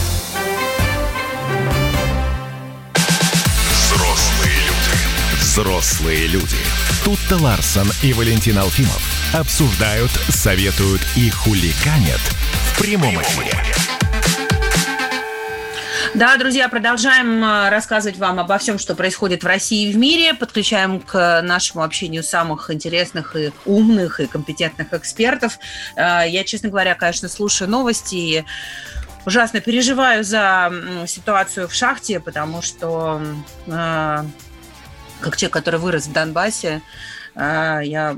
Взрослые 5.51 6.27
люди. 6.27 6.55
Тут-то 7.03 7.35
Ларсон 7.35 7.85
и 8.01 8.13
Валентин 8.13 8.57
Алфимов 8.57 9.03
обсуждают, 9.35 10.09
советуют 10.29 11.01
и 11.17 11.29
хуликанят 11.29 12.21
в 12.21 12.81
прямом 12.81 13.21
эфире. 13.21 13.51
Да, 16.13 16.37
друзья, 16.37 16.69
продолжаем 16.69 17.43
э, 17.43 17.69
рассказывать 17.69 18.17
вам 18.17 18.39
обо 18.39 18.57
всем, 18.59 18.79
что 18.79 18.95
происходит 18.95 19.43
в 19.43 19.45
России 19.45 19.89
и 19.89 19.93
в 19.93 19.97
мире. 19.97 20.33
Подключаем 20.33 21.01
к 21.01 21.41
нашему 21.41 21.83
общению 21.83 22.23
самых 22.23 22.71
интересных 22.71 23.35
и 23.35 23.51
умных 23.65 24.21
и 24.21 24.27
компетентных 24.27 24.93
экспертов. 24.93 25.59
Э, 25.97 26.23
я, 26.29 26.45
честно 26.45 26.69
говоря, 26.69 26.95
конечно, 26.95 27.27
слушаю 27.27 27.69
новости 27.69 28.15
и 28.15 28.45
ужасно 29.25 29.59
переживаю 29.59 30.23
за 30.23 30.71
ситуацию 31.07 31.67
в 31.67 31.73
шахте, 31.73 32.21
потому 32.21 32.61
что 32.61 33.21
э, 33.67 34.23
как 35.21 35.37
человек, 35.37 35.53
который 35.53 35.79
вырос 35.79 36.07
в 36.07 36.13
Донбассе, 36.13 36.81
а, 37.35 37.79
я 37.79 38.17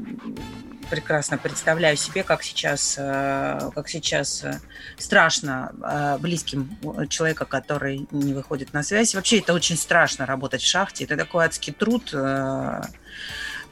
прекрасно 0.90 1.38
представляю 1.38 1.98
себе, 1.98 2.24
как 2.24 2.44
сейчас, 2.44 2.98
а, 3.00 3.72
как 3.74 3.90
сейчас 3.90 4.44
э, 4.44 4.60
страшно 4.98 5.72
а, 5.82 6.18
близким 6.18 6.78
человека, 7.10 7.46
который 7.46 8.08
не 8.12 8.34
выходит 8.34 8.74
на 8.74 8.84
связь. 8.84 9.16
Вообще 9.16 9.40
это 9.40 9.54
очень 9.54 9.78
страшно 9.78 10.26
работать 10.26 10.62
в 10.62 10.68
шахте. 10.68 11.06
Это 11.06 11.18
такой 11.18 11.46
адский 11.46 11.74
труд 11.74 12.14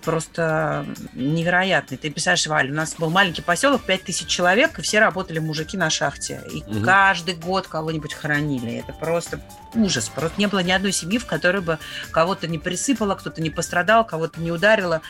просто 0.01 0.86
невероятный. 1.13 1.98
Ты 1.98 2.10
писаешь, 2.10 2.46
Валь, 2.48 2.72
у 2.72 2.74
нас 2.74 2.96
был 2.96 3.10
маленький 3.10 3.41
поселок, 3.41 3.81
5000 3.84 4.27
человек, 4.27 4.79
и 4.79 4.81
все 4.81 5.00
работали 5.00 5.39
мужики 5.39 5.77
на 5.77 5.89
шахте. 5.89 6.41
И 6.51 6.58
угу. 6.62 6.84
каждый 6.84 7.36
год 7.36 7.67
кого-нибудь 7.67 8.13
хоронили. 8.13 8.74
Это 8.74 8.93
просто 8.93 9.41
ужас. 9.74 10.10
Просто 10.10 10.39
не 10.39 10.48
было 10.48 10.60
ни 10.60 10.72
одной 10.72 10.91
семьи, 10.91 11.17
в 11.17 11.25
которой 11.25 11.62
бы 11.62 11.79
кого-то 12.12 12.48
не 12.48 12.60
присыпало, 12.60 13.15
кто-то 13.15 13.41
не 13.41 13.50
пострадал, 13.50 14.05
кого-то 14.05 14.39
не 14.41 14.51
ударило. 14.51 15.01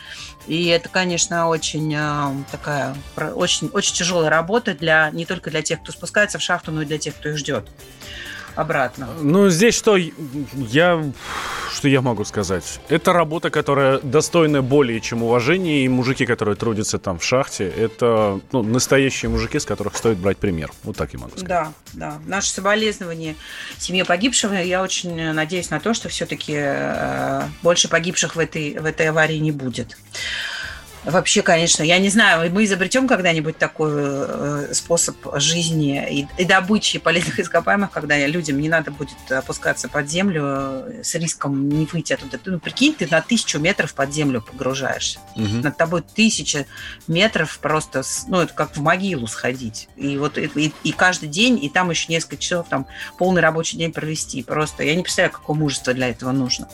И 0.46 0.66
это, 0.66 0.88
конечно, 0.88 1.48
очень 1.48 1.94
э, 1.94 2.44
такая, 2.50 2.94
очень, 3.34 3.68
очень 3.68 3.94
тяжелая 3.94 4.30
работа 4.30 4.74
для, 4.74 5.10
не 5.10 5.26
только 5.26 5.50
для 5.50 5.62
тех, 5.62 5.82
кто 5.82 5.92
спускается 5.92 6.38
в 6.38 6.42
шахту, 6.42 6.70
но 6.70 6.82
и 6.82 6.86
для 6.86 6.98
тех, 6.98 7.14
кто 7.14 7.30
их 7.30 7.38
ждет 7.38 7.68
обратно. 8.54 9.08
Ну, 9.20 9.48
здесь 9.48 9.74
что 9.74 9.96
я, 9.96 11.12
что 11.72 11.88
я 11.88 12.00
могу 12.00 12.24
сказать? 12.24 12.80
Это 12.88 13.12
работа, 13.12 13.50
которая 13.50 13.98
достойна 14.00 14.62
более 14.62 15.00
чем 15.00 15.22
уважения, 15.22 15.84
и 15.84 15.88
мужики, 15.88 16.26
которые 16.26 16.56
трудятся 16.56 16.98
там 16.98 17.18
в 17.18 17.24
шахте, 17.24 17.68
это 17.68 18.40
ну, 18.52 18.62
настоящие 18.62 19.30
мужики, 19.30 19.58
с 19.58 19.64
которых 19.64 19.96
стоит 19.96 20.18
брать 20.18 20.38
пример. 20.38 20.70
Вот 20.84 20.96
так 20.96 21.12
я 21.12 21.18
могу 21.18 21.32
сказать. 21.32 21.48
Да, 21.48 21.72
да. 21.92 22.18
Наше 22.26 22.50
соболезнование 22.50 23.36
семье 23.78 24.04
погибшего. 24.04 24.54
Я 24.54 24.82
очень 24.82 25.32
надеюсь 25.32 25.70
на 25.70 25.80
то, 25.80 25.94
что 25.94 26.08
все-таки 26.08 26.54
э, 26.56 27.42
больше 27.62 27.88
погибших 27.88 28.36
в 28.36 28.38
этой, 28.38 28.78
в 28.78 28.84
этой 28.84 29.08
аварии 29.08 29.38
не 29.38 29.52
будет. 29.52 29.96
Вообще, 31.04 31.42
конечно, 31.42 31.82
я 31.82 31.98
не 31.98 32.10
знаю, 32.10 32.52
мы 32.52 32.64
изобретем 32.64 33.08
когда-нибудь 33.08 33.58
такой 33.58 33.90
э, 33.92 34.68
способ 34.72 35.16
жизни 35.34 36.06
и, 36.10 36.42
и 36.42 36.44
добычи 36.44 36.98
полезных 37.00 37.40
ископаемых, 37.40 37.90
когда 37.90 38.16
людям 38.26 38.60
не 38.60 38.68
надо 38.68 38.92
будет 38.92 39.16
опускаться 39.30 39.88
под 39.88 40.08
землю 40.08 40.42
э, 40.44 41.00
с 41.02 41.14
риском 41.16 41.68
не 41.68 41.86
выйти 41.86 42.12
оттуда. 42.12 42.38
Ну, 42.44 42.60
прикинь, 42.60 42.94
ты 42.94 43.08
на 43.10 43.20
тысячу 43.20 43.58
метров 43.58 43.94
под 43.94 44.12
землю 44.12 44.40
погружаешься. 44.42 45.18
Угу. 45.34 45.62
Над 45.62 45.76
тобой 45.76 46.02
тысяча 46.02 46.66
метров 47.08 47.58
просто, 47.58 48.02
ну, 48.28 48.40
это 48.40 48.54
как 48.54 48.76
в 48.76 48.80
могилу 48.80 49.26
сходить. 49.26 49.88
И 49.96 50.16
вот 50.18 50.38
и, 50.38 50.72
и 50.84 50.92
каждый 50.92 51.28
день, 51.28 51.62
и 51.62 51.68
там 51.68 51.90
еще 51.90 52.12
несколько 52.12 52.36
часов, 52.36 52.68
там 52.68 52.86
полный 53.18 53.42
рабочий 53.42 53.76
день 53.76 53.92
провести. 53.92 54.42
Просто 54.42 54.84
я 54.84 54.94
не 54.94 55.02
представляю, 55.02 55.32
какое 55.32 55.56
мужество 55.56 55.92
для 55.94 56.10
этого 56.10 56.30
нужно. 56.30 56.68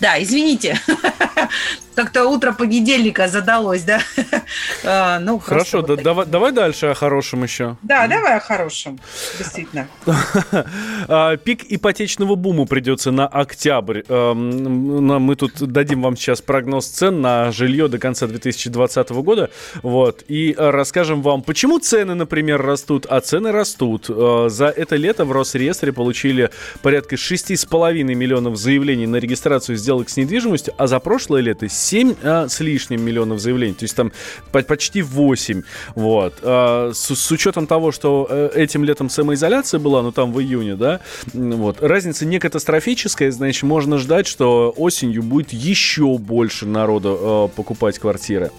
Да, 0.00 0.22
извините. 0.22 0.80
Как-то 1.94 2.26
утро 2.26 2.52
понедельника 2.52 3.28
задалось, 3.28 3.73
да? 3.82 4.00
а, 4.84 5.18
ну, 5.18 5.38
Хорошо, 5.38 5.82
да, 5.82 5.96
давай, 5.96 6.26
давай 6.26 6.52
дальше 6.52 6.86
о 6.86 6.94
хорошем 6.94 7.42
еще. 7.42 7.76
Да, 7.82 8.06
давай 8.06 8.36
о 8.36 8.40
хорошем, 8.40 8.98
действительно. 9.38 9.88
А, 11.06 11.36
пик 11.36 11.64
ипотечного 11.68 12.34
бума 12.34 12.66
придется 12.66 13.10
на 13.10 13.26
октябрь. 13.26 14.02
Мы 14.08 15.36
тут 15.36 15.60
дадим 15.60 16.02
вам 16.02 16.16
сейчас 16.16 16.40
прогноз 16.40 16.86
цен 16.86 17.20
на 17.20 17.52
жилье 17.52 17.88
до 17.88 17.98
конца 17.98 18.26
2020 18.26 19.10
года. 19.10 19.50
Вот, 19.82 20.24
и 20.28 20.54
расскажем 20.56 21.22
вам, 21.22 21.42
почему 21.42 21.78
цены, 21.78 22.14
например, 22.14 22.62
растут, 22.62 23.06
а 23.08 23.20
цены 23.20 23.52
растут. 23.52 24.06
А, 24.08 24.48
за 24.48 24.66
это 24.66 24.96
лето 24.96 25.24
в 25.24 25.32
Росреестре 25.32 25.92
получили 25.92 26.50
порядка 26.82 27.16
6,5 27.16 28.02
миллионов 28.02 28.56
заявлений 28.56 29.06
на 29.06 29.16
регистрацию 29.16 29.76
сделок 29.76 30.08
с 30.08 30.16
недвижимостью, 30.16 30.74
а 30.76 30.86
за 30.86 31.00
прошлое 31.00 31.40
лето 31.40 31.68
7 31.68 32.14
а, 32.22 32.48
с 32.48 32.60
лишним 32.60 33.02
миллионов 33.02 33.40
заявлений, 33.40 33.63
то 33.72 33.84
есть 33.84 33.96
там 33.96 34.12
почти 34.50 35.02
8. 35.02 35.62
Вот. 35.94 36.34
А, 36.42 36.92
с, 36.92 37.14
с 37.14 37.30
учетом 37.30 37.66
того, 37.66 37.92
что 37.92 38.26
э, 38.28 38.50
этим 38.54 38.84
летом 38.84 39.08
самоизоляция 39.08 39.80
была, 39.80 40.02
ну 40.02 40.12
там 40.12 40.32
в 40.32 40.40
июне, 40.40 40.76
да, 40.76 41.00
вот, 41.32 41.82
разница 41.82 42.26
не 42.26 42.38
катастрофическая, 42.38 43.30
значит, 43.30 43.62
можно 43.62 43.98
ждать, 43.98 44.26
что 44.26 44.72
осенью 44.76 45.22
будет 45.22 45.52
еще 45.52 46.18
больше 46.18 46.66
народу 46.66 47.50
э, 47.52 47.56
покупать 47.56 47.98
квартиры. 47.98 48.50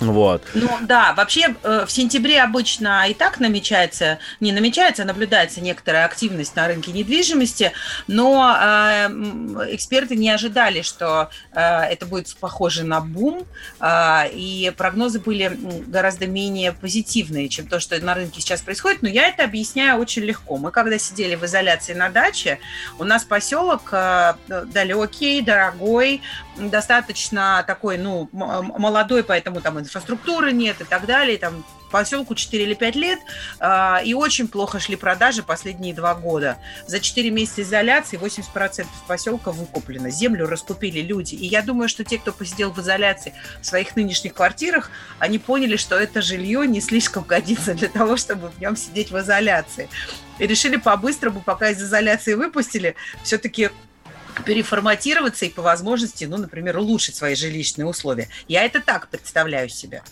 Вот. 0.00 0.42
Ну 0.54 0.68
да, 0.82 1.14
вообще 1.14 1.54
э, 1.62 1.84
в 1.86 1.90
сентябре 1.90 2.42
обычно 2.42 3.08
и 3.08 3.14
так 3.14 3.40
намечается, 3.40 4.18
не 4.40 4.52
намечается, 4.52 5.02
а 5.02 5.06
наблюдается 5.06 5.60
некоторая 5.60 6.04
активность 6.04 6.54
на 6.54 6.66
рынке 6.66 6.92
недвижимости, 6.92 7.72
но 8.06 8.54
э, 8.60 9.06
эксперты 9.74 10.16
не 10.16 10.30
ожидали, 10.30 10.82
что 10.82 11.30
э, 11.52 11.60
это 11.60 12.04
будет 12.04 12.34
похоже 12.36 12.84
на 12.84 13.00
бум, 13.00 13.46
э, 13.80 14.30
и 14.32 14.72
прогнозы 14.76 15.18
были 15.18 15.58
гораздо 15.86 16.26
менее 16.26 16.72
позитивные, 16.72 17.48
чем 17.48 17.66
то, 17.66 17.80
что 17.80 17.98
на 18.04 18.14
рынке 18.14 18.40
сейчас 18.40 18.60
происходит, 18.60 19.02
но 19.02 19.08
я 19.08 19.28
это 19.28 19.44
объясняю 19.44 19.98
очень 19.98 20.22
легко. 20.22 20.56
Мы 20.58 20.70
когда 20.72 20.98
сидели 20.98 21.36
в 21.36 21.44
изоляции 21.44 21.94
на 21.94 22.10
даче, 22.10 22.58
у 22.98 23.04
нас 23.04 23.24
поселок 23.24 23.88
э, 23.92 24.34
далекий, 24.46 25.40
дорогой, 25.40 26.20
достаточно 26.56 27.64
такой, 27.66 27.98
ну, 27.98 28.28
молодой, 28.32 29.24
поэтому 29.24 29.60
там 29.60 29.85
инфраструктуры 29.86 30.52
нет 30.52 30.80
и 30.80 30.84
так 30.84 31.06
далее, 31.06 31.38
там 31.38 31.64
поселку 31.90 32.34
4 32.34 32.64
или 32.64 32.74
5 32.74 32.96
лет, 32.96 33.18
э, 33.60 34.04
и 34.04 34.14
очень 34.14 34.48
плохо 34.48 34.80
шли 34.80 34.96
продажи 34.96 35.42
последние 35.42 35.94
два 35.94 36.14
года. 36.14 36.58
За 36.86 37.00
4 37.00 37.30
месяца 37.30 37.62
изоляции 37.62 38.18
80% 38.18 38.86
поселка 39.06 39.52
выкуплено, 39.52 40.10
землю 40.10 40.46
раскупили 40.46 41.00
люди. 41.00 41.34
И 41.34 41.46
я 41.46 41.62
думаю, 41.62 41.88
что 41.88 42.04
те, 42.04 42.18
кто 42.18 42.32
посидел 42.32 42.72
в 42.72 42.78
изоляции 42.80 43.32
в 43.60 43.66
своих 43.66 43.96
нынешних 43.96 44.34
квартирах, 44.34 44.90
они 45.18 45.38
поняли, 45.38 45.76
что 45.76 45.96
это 45.96 46.22
жилье 46.22 46.66
не 46.66 46.80
слишком 46.80 47.24
годится 47.24 47.74
для 47.74 47.88
того, 47.88 48.16
чтобы 48.16 48.48
в 48.48 48.60
нем 48.60 48.76
сидеть 48.76 49.10
в 49.10 49.18
изоляции. 49.18 49.88
И 50.38 50.46
решили 50.46 50.76
по-быстрому, 50.76 51.40
пока 51.40 51.70
из 51.70 51.82
изоляции 51.82 52.34
выпустили, 52.34 52.94
все-таки 53.22 53.70
переформатироваться 54.44 55.46
и 55.46 55.50
по 55.50 55.62
возможности, 55.62 56.24
ну, 56.24 56.36
например, 56.36 56.78
улучшить 56.78 57.14
свои 57.14 57.34
жилищные 57.34 57.86
условия. 57.86 58.28
Я 58.48 58.64
это 58.64 58.80
так 58.80 59.08
представляю 59.08 59.68
себе. 59.68 60.02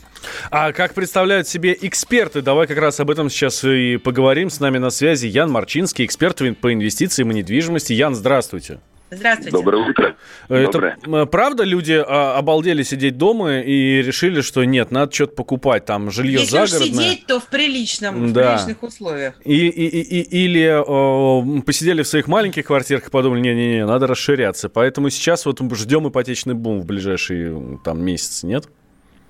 А 0.51 0.73
как 0.73 0.95
представляют 0.95 1.49
себе 1.49 1.77
эксперты? 1.81 2.43
Давай 2.43 2.67
как 2.67 2.79
раз 2.79 3.01
об 3.01 3.11
этом 3.11 3.31
сейчас 3.31 3.65
и 3.65 3.97
поговорим. 3.97 4.51
С 4.51 4.61
нами 4.61 4.79
на 4.79 4.91
связи 4.91 5.27
Ян 5.27 5.51
Марчинский, 5.51 6.05
эксперт 6.05 6.35
по 6.61 6.73
инвестициям 6.73 7.31
и 7.31 7.35
недвижимости. 7.35 7.93
Ян, 7.93 8.15
здравствуйте. 8.15 8.81
Здравствуйте. 9.17 9.51
Доброе 9.51 9.89
утро. 9.89 10.17
Это 10.49 10.73
Доброе. 10.73 11.27
правда 11.27 11.65
люди 11.65 11.93
а, 12.07 12.37
обалдели 12.39 12.83
сидеть 12.83 13.17
дома 13.17 13.61
и 13.61 14.03
решили, 14.03 14.41
что 14.41 14.65
нет, 14.65 14.91
надо 14.91 15.13
что-то 15.13 15.35
покупать, 15.35 15.85
там 15.85 16.11
жилье 16.11 16.41
Если 16.41 16.51
загородное. 16.51 16.87
Если 16.87 16.95
сидеть, 16.95 17.27
то 17.27 17.41
в 17.41 17.47
приличном, 17.49 18.33
да. 18.33 18.57
в 18.57 18.65
приличных 18.65 18.83
условиях. 18.83 19.35
И, 19.45 19.69
и, 19.69 20.21
и, 20.21 20.45
или 20.45 21.59
э, 21.59 21.63
посидели 21.63 22.03
в 22.03 22.07
своих 22.07 22.29
маленьких 22.29 22.67
квартирах 22.67 23.09
и 23.09 23.11
подумали, 23.11 23.41
не-не-не, 23.41 23.87
надо 23.87 24.07
расширяться. 24.07 24.69
Поэтому 24.69 25.11
сейчас 25.11 25.47
вот 25.47 25.61
ждем 25.75 26.09
ипотечный 26.09 26.55
бум 26.55 26.81
в 26.81 26.87
ближайшие 26.87 27.81
там 27.85 28.03
месяцы, 28.03 28.47
нет? 28.47 28.69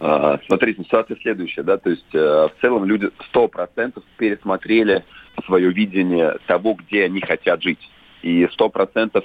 А, 0.00 0.38
смотрите, 0.46 0.82
ситуация 0.82 1.16
следующая, 1.22 1.62
да, 1.62 1.78
то 1.78 1.90
есть 1.90 2.14
э, 2.14 2.18
в 2.18 2.52
целом 2.60 2.84
люди 2.84 3.08
100% 3.32 4.02
пересмотрели 4.18 5.04
свое 5.46 5.72
видение 5.72 6.36
того, 6.46 6.74
где 6.74 7.04
они 7.04 7.20
хотят 7.20 7.62
жить. 7.62 7.78
И 8.22 8.44
100% 8.44 9.24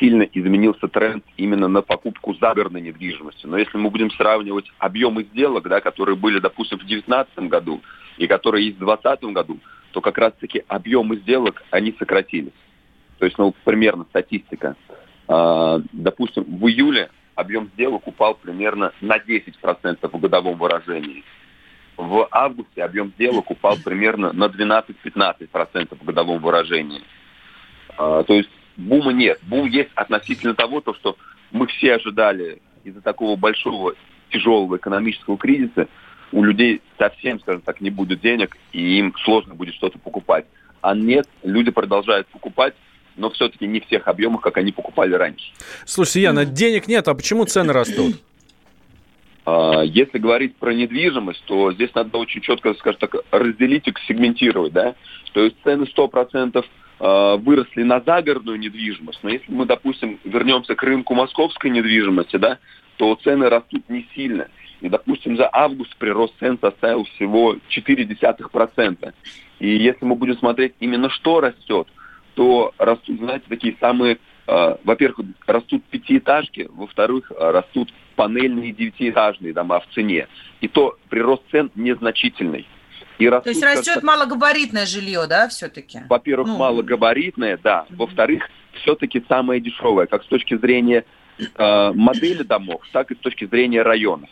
сильно 0.00 0.22
изменился 0.22 0.88
тренд 0.88 1.24
именно 1.36 1.68
на 1.68 1.82
покупку 1.82 2.34
загородной 2.34 2.80
недвижимости. 2.80 3.46
Но 3.46 3.58
если 3.58 3.76
мы 3.76 3.90
будем 3.90 4.10
сравнивать 4.12 4.72
объемы 4.78 5.24
сделок, 5.24 5.68
да, 5.68 5.80
которые 5.80 6.16
были, 6.16 6.40
допустим, 6.40 6.78
в 6.78 6.86
2019 6.86 7.50
году 7.50 7.80
и 8.16 8.26
которые 8.26 8.66
есть 8.66 8.78
в 8.78 8.84
2020 8.84 9.24
году, 9.34 9.58
то 9.92 10.00
как 10.00 10.18
раз-таки 10.18 10.64
объемы 10.66 11.16
сделок, 11.16 11.62
они 11.70 11.94
сократились. 11.98 12.52
То 13.18 13.26
есть, 13.26 13.38
ну, 13.38 13.54
примерно 13.64 14.04
статистика. 14.04 14.76
А, 15.28 15.80
допустим, 15.92 16.44
в 16.44 16.66
июле 16.66 17.10
объем 17.34 17.70
сделок 17.74 18.06
упал 18.06 18.34
примерно 18.34 18.92
на 19.00 19.18
10% 19.18 19.98
в 20.10 20.20
годовом 20.20 20.56
выражении. 20.56 21.22
В 21.96 22.26
августе 22.30 22.82
объем 22.82 23.12
сделок 23.16 23.50
упал 23.50 23.76
примерно 23.84 24.32
на 24.32 24.44
12-15% 24.46 25.98
в 26.00 26.04
годовом 26.04 26.40
выражении. 26.40 27.02
А, 27.98 28.22
то 28.22 28.32
есть 28.32 28.48
бума 28.80 29.12
нет. 29.12 29.38
Бум 29.42 29.66
есть 29.66 29.90
относительно 29.94 30.54
того, 30.54 30.80
то, 30.80 30.94
что 30.94 31.16
мы 31.52 31.66
все 31.66 31.94
ожидали 31.94 32.60
из-за 32.84 33.00
такого 33.00 33.36
большого 33.36 33.94
тяжелого 34.30 34.76
экономического 34.76 35.36
кризиса, 35.36 35.88
у 36.32 36.44
людей 36.44 36.80
совсем, 36.98 37.40
скажем 37.40 37.62
так, 37.62 37.80
не 37.80 37.90
будет 37.90 38.20
денег, 38.20 38.56
и 38.72 38.98
им 38.98 39.14
сложно 39.24 39.54
будет 39.54 39.74
что-то 39.74 39.98
покупать. 39.98 40.46
А 40.80 40.94
нет, 40.94 41.28
люди 41.42 41.70
продолжают 41.70 42.28
покупать, 42.28 42.74
но 43.16 43.30
все-таки 43.30 43.66
не 43.66 43.80
в 43.80 43.86
тех 43.86 44.06
объемах, 44.06 44.40
как 44.40 44.56
они 44.56 44.72
покупали 44.72 45.14
раньше. 45.14 45.52
Слушайте, 45.84 46.22
Яна, 46.22 46.44
денег 46.44 46.86
нет, 46.86 47.06
а 47.08 47.14
почему 47.14 47.44
цены 47.44 47.72
растут? 47.72 48.16
А, 49.44 49.82
если 49.82 50.18
говорить 50.18 50.56
про 50.56 50.72
недвижимость, 50.72 51.42
то 51.46 51.72
здесь 51.72 51.92
надо 51.94 52.16
очень 52.16 52.40
четко, 52.40 52.72
скажем 52.74 53.00
так, 53.00 53.16
разделить 53.32 53.88
и 53.88 53.94
сегментировать, 54.06 54.72
да. 54.72 54.94
То 55.32 55.40
есть 55.40 55.56
цены 55.64 55.84
100% 55.84 56.64
Э, 56.64 56.64
выросли 57.00 57.82
на 57.82 58.00
загородную 58.00 58.58
недвижимость, 58.58 59.20
но 59.22 59.30
если 59.30 59.50
мы, 59.50 59.64
допустим, 59.64 60.20
вернемся 60.24 60.74
к 60.74 60.82
рынку 60.82 61.14
московской 61.14 61.70
недвижимости, 61.70 62.36
да, 62.36 62.58
то 62.98 63.14
цены 63.24 63.48
растут 63.48 63.88
не 63.88 64.06
сильно. 64.14 64.48
И, 64.80 64.88
допустим, 64.88 65.36
за 65.36 65.48
август 65.50 65.96
прирост 65.96 66.34
цен 66.38 66.58
составил 66.60 67.04
всего 67.04 67.54
0,4%. 67.54 69.14
И 69.58 69.68
если 69.68 70.04
мы 70.04 70.14
будем 70.16 70.36
смотреть 70.38 70.74
именно 70.80 71.10
что 71.10 71.40
растет, 71.40 71.86
то 72.34 72.72
растут, 72.78 73.18
знаете, 73.18 73.44
такие 73.48 73.76
самые, 73.80 74.18
э, 74.46 74.76
во-первых, 74.84 75.26
растут 75.46 75.84
пятиэтажки, 75.84 76.68
во-вторых, 76.70 77.30
растут 77.38 77.92
панельные 78.16 78.72
девятиэтажные 78.72 79.52
дома 79.52 79.80
в 79.80 79.86
цене. 79.94 80.28
И 80.60 80.68
то 80.68 80.96
прирост 81.08 81.42
цен 81.50 81.70
незначительный. 81.74 82.66
И 83.20 83.28
растут, 83.28 83.44
То 83.44 83.50
есть 83.50 83.62
растет 83.62 83.94
как 83.94 84.02
малогабаритное 84.02 84.86
жилье, 84.86 85.26
да, 85.28 85.48
все-таки? 85.48 86.00
Во-первых, 86.08 86.48
ну... 86.48 86.56
малогабаритное, 86.56 87.58
да. 87.62 87.86
Во-вторых, 87.90 88.48
все-таки 88.82 89.22
самое 89.28 89.60
дешевое, 89.60 90.06
как 90.06 90.24
с 90.24 90.26
точки 90.26 90.56
зрения 90.56 91.04
э, 91.38 91.92
модели 91.94 92.42
домов, 92.42 92.82
так 92.92 93.10
и 93.10 93.14
с 93.14 93.18
точки 93.18 93.46
зрения 93.46 93.82
районов. 93.82 94.30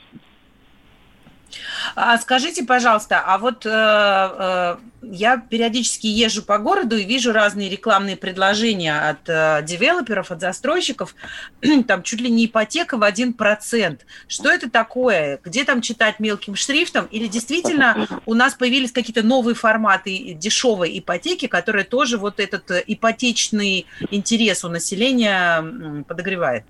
А 1.94 2.18
скажите, 2.18 2.64
пожалуйста, 2.64 3.22
а 3.24 3.38
вот 3.38 3.64
э, 3.64 3.70
э, 3.70 4.76
я 5.02 5.38
периодически 5.38 6.06
езжу 6.06 6.42
по 6.42 6.58
городу 6.58 6.96
и 6.96 7.04
вижу 7.04 7.32
разные 7.32 7.68
рекламные 7.68 8.16
предложения 8.16 9.10
от 9.10 9.28
э, 9.28 9.62
девелоперов, 9.64 10.30
от 10.30 10.40
застройщиков, 10.40 11.14
там 11.86 12.02
чуть 12.02 12.20
ли 12.20 12.30
не 12.30 12.46
ипотека 12.46 12.96
в 12.96 13.02
1%. 13.02 13.98
Что 14.26 14.50
это 14.50 14.70
такое? 14.70 15.40
Где 15.42 15.64
там 15.64 15.80
читать 15.80 16.20
мелким 16.20 16.54
шрифтом? 16.54 17.06
Или 17.06 17.26
действительно 17.26 18.06
у 18.26 18.34
нас 18.34 18.54
появились 18.54 18.92
какие-то 18.92 19.22
новые 19.22 19.54
форматы 19.54 20.34
дешевой 20.34 20.98
ипотеки, 20.98 21.46
которые 21.46 21.84
тоже 21.84 22.18
вот 22.18 22.40
этот 22.40 22.70
э, 22.70 22.84
ипотечный 22.86 23.86
интерес 24.10 24.64
у 24.64 24.68
населения 24.68 26.04
подогревает? 26.06 26.64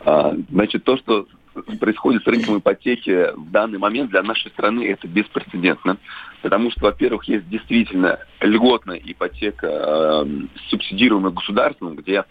А, 0.00 0.34
значит, 0.50 0.84
то, 0.84 0.96
что 0.98 1.26
происходит 1.78 2.22
с 2.22 2.26
рынком 2.26 2.58
ипотеки 2.58 3.32
в 3.36 3.50
данный 3.50 3.78
момент 3.78 4.10
для 4.10 4.22
нашей 4.22 4.50
страны 4.50 4.86
это 4.88 5.08
беспрецедентно. 5.08 5.98
Потому 6.42 6.70
что, 6.70 6.82
во-первых, 6.82 7.24
есть 7.24 7.48
действительно 7.48 8.18
льготная 8.40 9.00
ипотека, 9.02 9.66
э, 9.66 10.24
субсидируемая 10.68 11.32
государством, 11.32 11.96
где 11.96 12.24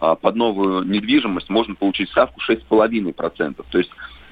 э, 0.00 0.16
под 0.20 0.34
новую 0.34 0.84
недвижимость 0.84 1.48
можно 1.48 1.74
получить 1.74 2.10
ставку 2.10 2.40
6,5%. 2.40 3.64
То 3.70 3.78
есть 3.78 3.90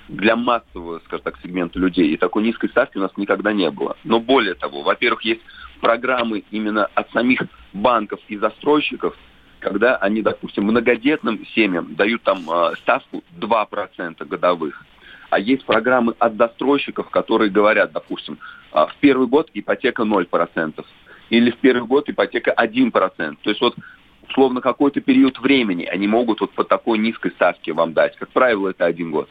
для 0.09 0.35
массового, 0.37 1.01
скажем 1.05 1.25
так, 1.25 1.39
сегмента 1.43 1.79
людей. 1.79 2.13
И 2.13 2.17
такой 2.17 2.43
низкой 2.43 2.69
ставки 2.69 2.99
у 2.99 3.01
нас 3.01 3.13
никогда 3.17 3.53
не 3.53 3.71
было. 3.71 3.97
Но 4.05 4.21
более 4.21 4.55
того, 4.55 4.83
во-первых, 4.83 5.23
есть 5.23 5.43
программы 5.81 6.45
именно 6.51 6.87
от 6.95 7.11
самих 7.13 7.43
банков 7.73 8.21
и 8.29 8.37
застройщиков, 8.37 9.17
когда 9.61 9.97
они, 9.97 10.23
допустим, 10.23 10.65
многодетным 10.65 11.47
семьям 11.55 11.95
дают 11.95 12.23
там 12.23 12.51
а, 12.51 12.75
ставку 12.77 13.23
2% 13.39 14.25
годовых. 14.27 14.85
А 15.31 15.39
есть 15.39 15.65
программы 15.65 16.15
от 16.19 16.37
застройщиков, 16.37 17.09
которые 17.11 17.51
говорят, 17.51 17.93
допустим, 17.93 18.39
а, 18.73 18.87
в 18.87 18.97
первый 18.97 19.29
год 19.29 19.51
ипотека 19.55 20.03
0%, 20.03 20.85
или 21.31 21.51
в 21.51 21.59
первый 21.59 21.87
год 21.87 22.09
ипотека 22.09 22.53
1%. 22.57 23.37
То 23.43 23.51
есть 23.51 23.61
вот 23.61 23.77
условно 24.29 24.61
какой-то 24.61 25.01
период 25.01 25.39
времени 25.39 25.85
они 25.85 26.09
могут 26.09 26.41
вот 26.41 26.53
по 26.53 26.65
такой 26.65 26.99
низкой 26.99 27.31
ставке 27.33 27.73
вам 27.73 27.93
дать. 27.93 28.17
Как 28.17 28.31
правило, 28.31 28.69
это 28.69 28.87
один 28.87 29.11
год. 29.11 29.29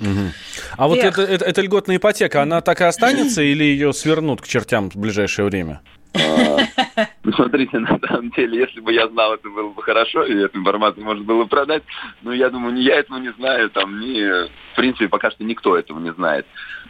Угу. 0.00 0.32
А 0.76 0.88
вот 0.88 0.98
эта, 0.98 1.22
эта, 1.22 1.44
эта 1.44 1.60
льготная 1.60 1.96
ипотека, 1.96 2.42
она 2.42 2.60
так 2.60 2.80
и 2.80 2.84
останется 2.84 3.42
или 3.42 3.64
ее 3.64 3.92
свернут 3.92 4.40
к 4.40 4.46
чертям 4.46 4.90
в 4.90 4.96
ближайшее 4.96 5.46
время? 5.46 5.80
А, 6.14 7.06
ну, 7.24 7.32
смотрите, 7.32 7.78
на 7.78 7.98
самом 7.98 8.30
деле, 8.30 8.58
если 8.58 8.80
бы 8.80 8.92
я 8.92 9.08
знал, 9.08 9.34
это 9.34 9.48
было 9.48 9.70
бы 9.70 9.82
хорошо, 9.82 10.24
и 10.24 10.34
эту 10.34 10.58
информацию 10.58 11.04
можно 11.04 11.24
было 11.24 11.44
продать, 11.44 11.82
но 12.22 12.32
я 12.32 12.50
думаю, 12.50 12.74
ни 12.74 12.80
я 12.80 12.96
этого 12.96 13.18
не 13.18 13.32
знаю, 13.32 13.70
там, 13.70 14.00
ни, 14.00 14.22
в 14.22 14.76
принципе, 14.76 15.08
пока 15.08 15.30
что 15.30 15.44
никто 15.44 15.76
этого 15.76 15.98
не 16.00 16.12
знает. 16.12 16.46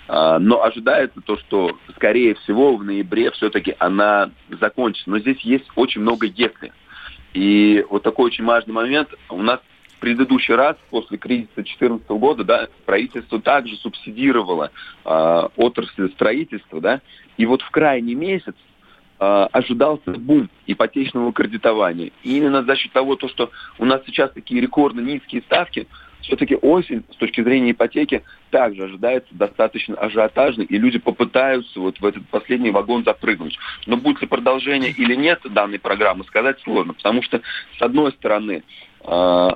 А, 0.08 0.38
но 0.38 0.62
ожидается 0.62 1.20
то, 1.20 1.36
что, 1.38 1.78
скорее 1.96 2.34
всего, 2.34 2.76
в 2.76 2.84
ноябре 2.84 3.30
все-таки 3.32 3.74
она 3.78 4.30
закончится. 4.60 5.10
Но 5.10 5.18
здесь 5.18 5.40
есть 5.40 5.66
очень 5.76 6.00
много 6.00 6.26
«если». 6.26 6.72
И 7.34 7.84
вот 7.88 8.02
такой 8.02 8.26
очень 8.26 8.44
важный 8.44 8.74
момент. 8.74 9.08
У 9.30 9.40
нас 9.40 9.60
предыдущий 10.00 10.54
раз, 10.54 10.76
после 10.90 11.16
кризиса 11.16 11.54
2014 11.54 12.08
года, 12.10 12.42
да, 12.42 12.68
правительство 12.84 13.40
также 13.40 13.76
субсидировало 13.76 14.72
э, 15.04 15.48
отрасль 15.56 16.10
строительства, 16.10 16.80
да, 16.80 17.00
и 17.36 17.46
вот 17.46 17.62
в 17.62 17.70
крайний 17.70 18.14
месяц 18.14 18.56
ожидался 19.22 20.10
бум 20.12 20.50
ипотечного 20.66 21.32
кредитования. 21.32 22.10
И 22.22 22.36
именно 22.36 22.64
за 22.64 22.74
счет 22.76 22.92
того, 22.92 23.16
то, 23.16 23.28
что 23.28 23.50
у 23.78 23.84
нас 23.84 24.02
сейчас 24.06 24.32
такие 24.32 24.60
рекордно 24.60 25.00
низкие 25.00 25.42
ставки, 25.42 25.86
все-таки 26.22 26.56
осень 26.56 27.04
с 27.12 27.16
точки 27.16 27.42
зрения 27.42 27.72
ипотеки 27.72 28.22
также 28.50 28.84
ожидается 28.84 29.32
достаточно 29.34 29.96
ажиотажной, 29.96 30.64
и 30.64 30.78
люди 30.78 30.98
попытаются 30.98 31.78
вот 31.78 32.00
в 32.00 32.06
этот 32.06 32.26
последний 32.28 32.70
вагон 32.70 33.04
запрыгнуть. 33.04 33.58
Но 33.86 33.96
будет 33.96 34.22
ли 34.22 34.26
продолжение 34.26 34.90
или 34.90 35.14
нет 35.14 35.40
данной 35.44 35.78
программы, 35.78 36.24
сказать 36.24 36.60
сложно, 36.60 36.94
потому 36.94 37.22
что, 37.22 37.42
с 37.78 37.82
одной 37.82 38.12
стороны, 38.12 38.62
э, 39.04 39.48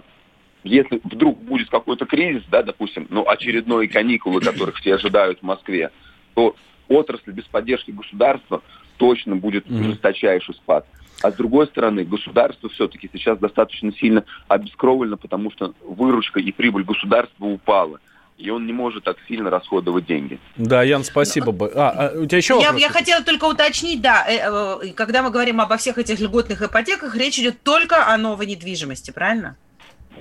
если 0.64 1.00
вдруг 1.05 1.40
будет 1.42 1.70
какой-то 1.70 2.07
кризис, 2.07 2.42
да, 2.50 2.62
допустим, 2.62 3.07
ну, 3.11 3.29
очередные 3.29 3.88
каникулы, 3.88 4.40
которых 4.40 4.76
все 4.76 4.94
ожидают 4.94 5.40
в 5.40 5.42
Москве, 5.44 5.90
то 6.35 6.57
отрасль 6.88 7.33
без 7.33 7.44
поддержки 7.44 7.90
государства 7.90 8.62
точно 8.96 9.37
будет 9.37 9.66
mm-hmm. 9.66 9.85
жесточайший 9.85 10.54
спад. 10.54 10.87
А 11.22 11.30
с 11.30 11.35
другой 11.35 11.66
стороны, 11.66 12.04
государство 12.04 12.68
все-таки 12.68 13.09
сейчас 13.12 13.38
достаточно 13.38 13.92
сильно 13.92 14.24
обескровлено, 14.48 15.16
потому 15.16 15.50
что 15.50 15.74
выручка 15.82 16.40
и 16.40 16.52
прибыль 16.52 16.85
государства 16.85 17.46
упала 17.46 17.98
и 18.38 18.50
он 18.50 18.66
не 18.66 18.72
может 18.72 19.04
так 19.04 19.16
сильно 19.28 19.50
расходовать 19.50 20.06
деньги. 20.06 20.38
Да, 20.56 20.82
Ян, 20.82 21.04
спасибо. 21.04 21.54
А, 21.74 21.90
а 21.90 22.18
у 22.18 22.26
тебя 22.26 22.38
еще 22.38 22.59
я, 22.61 22.74
я 22.74 22.90
хотела 22.90 23.22
только 23.22 23.44
уточнить, 23.46 24.00
да, 24.00 24.26
э, 24.28 24.82
э, 24.82 24.92
когда 24.92 25.22
мы 25.22 25.30
говорим 25.30 25.61
обо 25.61 25.76
всех 25.76 25.98
этих 25.98 26.20
льготных 26.20 26.61
ипотеках, 26.61 27.16
речь 27.16 27.38
идет 27.38 27.62
только 27.62 28.06
о 28.06 28.16
новой 28.18 28.46
недвижимости, 28.46 29.11
правильно? 29.11 29.56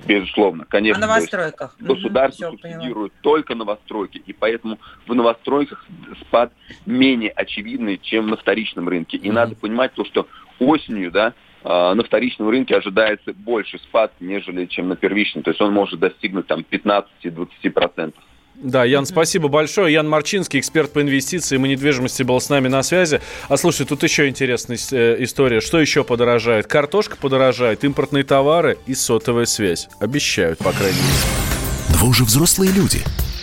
Безусловно, 0.06 0.64
конечно. 0.68 1.04
О 1.04 1.08
новостройках. 1.08 1.76
Государство 1.78 2.48
угу, 2.48 2.58
субсидирует 2.58 3.12
поняла. 3.12 3.22
только 3.22 3.54
новостройки, 3.54 4.22
и 4.24 4.32
поэтому 4.32 4.78
в 5.06 5.14
новостройках 5.14 5.84
спад 6.22 6.52
менее 6.84 7.30
очевидный, 7.30 7.98
чем 7.98 8.28
на 8.28 8.36
вторичном 8.36 8.88
рынке. 8.88 9.16
И 9.16 9.28
угу. 9.28 9.34
надо 9.34 9.56
понимать 9.56 9.92
то, 9.94 10.04
что 10.04 10.28
осенью, 10.58 11.10
да, 11.10 11.34
а, 11.64 11.94
на 11.94 12.04
вторичном 12.04 12.48
рынке 12.48 12.76
ожидается 12.76 13.32
больше 13.32 13.78
спад, 13.78 14.12
нежели 14.20 14.66
чем 14.66 14.88
на 14.88 14.96
первичном. 14.96 15.42
То 15.42 15.50
есть 15.50 15.60
он 15.60 15.72
может 15.72 15.98
достигнуть 15.98 16.46
там 16.46 16.64
15-20%. 16.70 18.14
Да, 18.62 18.84
Ян, 18.84 19.06
спасибо 19.06 19.48
большое. 19.48 19.92
Ян 19.92 20.08
Марчинский, 20.08 20.60
эксперт 20.60 20.92
по 20.92 21.02
инвестициям 21.02 21.66
и 21.66 21.68
недвижимости, 21.68 22.22
был 22.22 22.40
с 22.40 22.48
нами 22.48 22.68
на 22.68 22.82
связи. 22.82 23.20
А 23.48 23.56
слушай, 23.56 23.86
тут 23.86 24.02
еще 24.02 24.28
интересная 24.28 24.78
э, 24.92 25.16
история. 25.20 25.60
Что 25.60 25.80
еще 25.80 26.04
подорожает? 26.04 26.66
Картошка 26.66 27.16
подорожает, 27.16 27.84
импортные 27.84 28.24
товары 28.24 28.78
и 28.86 28.94
сотовая 28.94 29.46
связь. 29.46 29.88
Обещают, 30.00 30.58
по 30.58 30.72
крайней 30.72 30.98
мере. 30.98 31.98
Вы 32.00 32.08
уже 32.08 32.24
взрослые 32.24 32.72
люди. 32.72 33.00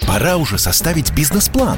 Пора 0.07 0.37
уже 0.37 0.57
составить 0.57 1.13
бизнес-план. 1.13 1.77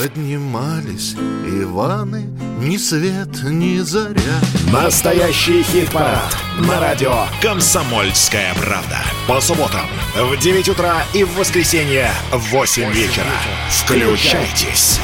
Поднимались 0.00 1.12
Иваны, 1.44 2.22
ни 2.58 2.78
свет, 2.78 3.42
ни 3.42 3.80
заря. 3.80 4.40
Настоящий 4.72 5.62
хит-парад 5.62 6.34
на 6.60 6.80
радио 6.80 7.26
«Комсомольская 7.42 8.54
правда». 8.54 8.96
По 9.28 9.42
субботам 9.42 9.84
в 10.16 10.38
9 10.38 10.70
утра 10.70 11.02
и 11.12 11.22
в 11.22 11.34
воскресенье 11.34 12.10
в 12.32 12.50
8 12.50 12.90
вечера. 12.92 13.26
Включайтесь. 13.68 14.98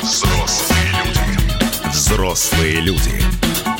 Взрослые 0.00 0.92
люди. 0.92 1.88
Взрослые 1.90 2.80
люди. 2.82 3.22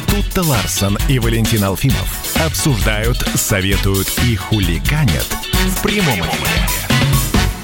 Тут-то 0.09 0.43
Ларсон 0.43 0.99
и 1.09 1.21
Валентин 1.21 1.63
Алфимов 1.63 2.37
обсуждают, 2.45 3.19
советуют 3.37 4.09
и 4.25 4.35
хуликанят 4.35 5.29
в 5.69 5.83
прямом 5.83 6.19
эфире. 6.19 6.84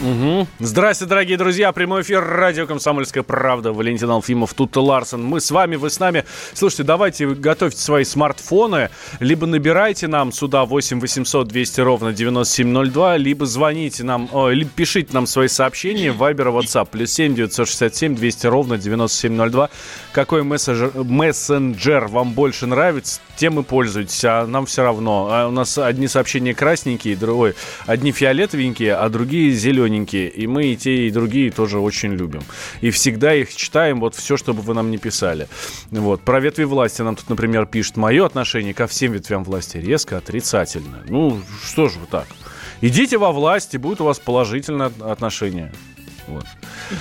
Угу. 0.00 0.46
Здрасте, 0.60 1.04
дорогие 1.04 1.36
друзья. 1.36 1.72
Прямой 1.72 2.00
эфир 2.00 2.24
радио 2.24 2.66
«Комсомольская 2.66 3.22
правда». 3.22 3.74
Валентин 3.74 4.08
Алфимов, 4.08 4.54
тут 4.54 4.74
Ларсон. 4.74 5.22
Мы 5.22 5.40
с 5.40 5.50
вами, 5.50 5.76
вы 5.76 5.90
с 5.90 6.00
нами. 6.00 6.24
Слушайте, 6.54 6.84
давайте 6.84 7.26
готовьте 7.28 7.78
свои 7.78 8.04
смартфоны, 8.04 8.88
либо 9.18 9.46
набирайте 9.46 10.08
нам 10.08 10.32
сюда 10.32 10.64
8 10.64 11.00
800 11.00 11.48
200 11.48 11.80
ровно 11.82 12.12
9702, 12.14 13.18
либо 13.18 13.44
звоните 13.44 14.02
нам, 14.02 14.30
о, 14.32 14.48
либо 14.48 14.70
пишите 14.74 15.10
нам 15.12 15.26
свои 15.26 15.48
сообщения 15.48 16.12
в 16.12 16.22
Viber 16.22 16.50
WhatsApp. 16.50 16.88
Плюс 16.90 17.10
7 17.12 17.34
967 17.34 18.14
200 18.14 18.46
ровно 18.46 18.78
9702. 18.78 19.68
Какой 20.12 20.42
мессенджер, 20.42 20.92
мессенджер 20.94 22.06
вам 22.06 22.32
больше 22.32 22.66
нравится, 22.66 23.20
тем 23.36 23.60
и 23.60 23.62
пользуйтесь. 23.62 24.24
А 24.24 24.46
нам 24.46 24.64
все 24.64 24.82
равно. 24.82 25.28
А 25.30 25.48
у 25.48 25.50
нас 25.50 25.76
одни 25.76 26.08
сообщения 26.08 26.54
красненькие, 26.54 27.16
другой, 27.16 27.54
одни 27.84 28.12
фиолетовенькие, 28.12 28.94
а 28.94 29.06
другие 29.10 29.52
зелененькие 29.52 29.89
зелененькие, 29.90 30.28
и 30.28 30.46
мы 30.46 30.66
и 30.66 30.76
те, 30.76 31.06
и 31.06 31.10
другие 31.10 31.50
тоже 31.50 31.78
очень 31.78 32.12
любим. 32.12 32.42
И 32.80 32.90
всегда 32.90 33.34
их 33.34 33.54
читаем, 33.54 34.00
вот 34.00 34.14
все, 34.14 34.36
чтобы 34.36 34.62
вы 34.62 34.74
нам 34.74 34.90
не 34.90 34.98
писали. 34.98 35.48
Вот. 35.90 36.22
Про 36.22 36.40
ветви 36.40 36.64
власти 36.64 37.02
нам 37.02 37.16
тут, 37.16 37.28
например, 37.28 37.66
пишет, 37.66 37.96
мое 37.96 38.24
отношение 38.24 38.74
ко 38.74 38.86
всем 38.86 39.12
ветвям 39.12 39.44
власти 39.44 39.78
резко 39.78 40.16
отрицательное. 40.16 41.02
Ну, 41.08 41.40
что 41.64 41.88
же 41.88 41.98
вы 41.98 42.06
так? 42.06 42.26
Идите 42.80 43.18
во 43.18 43.32
власть, 43.32 43.74
и 43.74 43.78
будет 43.78 44.00
у 44.00 44.04
вас 44.04 44.18
положительное 44.18 44.92
отношение. 45.00 45.72
Вот. 46.26 46.46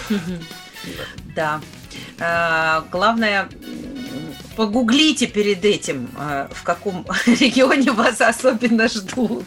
Да. 1.36 1.60
А, 2.22 2.86
главное, 2.90 3.50
погуглите 4.60 5.26
перед 5.26 5.64
этим, 5.64 6.10
э, 6.20 6.50
в 6.52 6.64
каком 6.64 7.06
регионе 7.26 7.94
вас 7.94 8.20
особенно 8.20 8.90
ждут. 8.90 9.46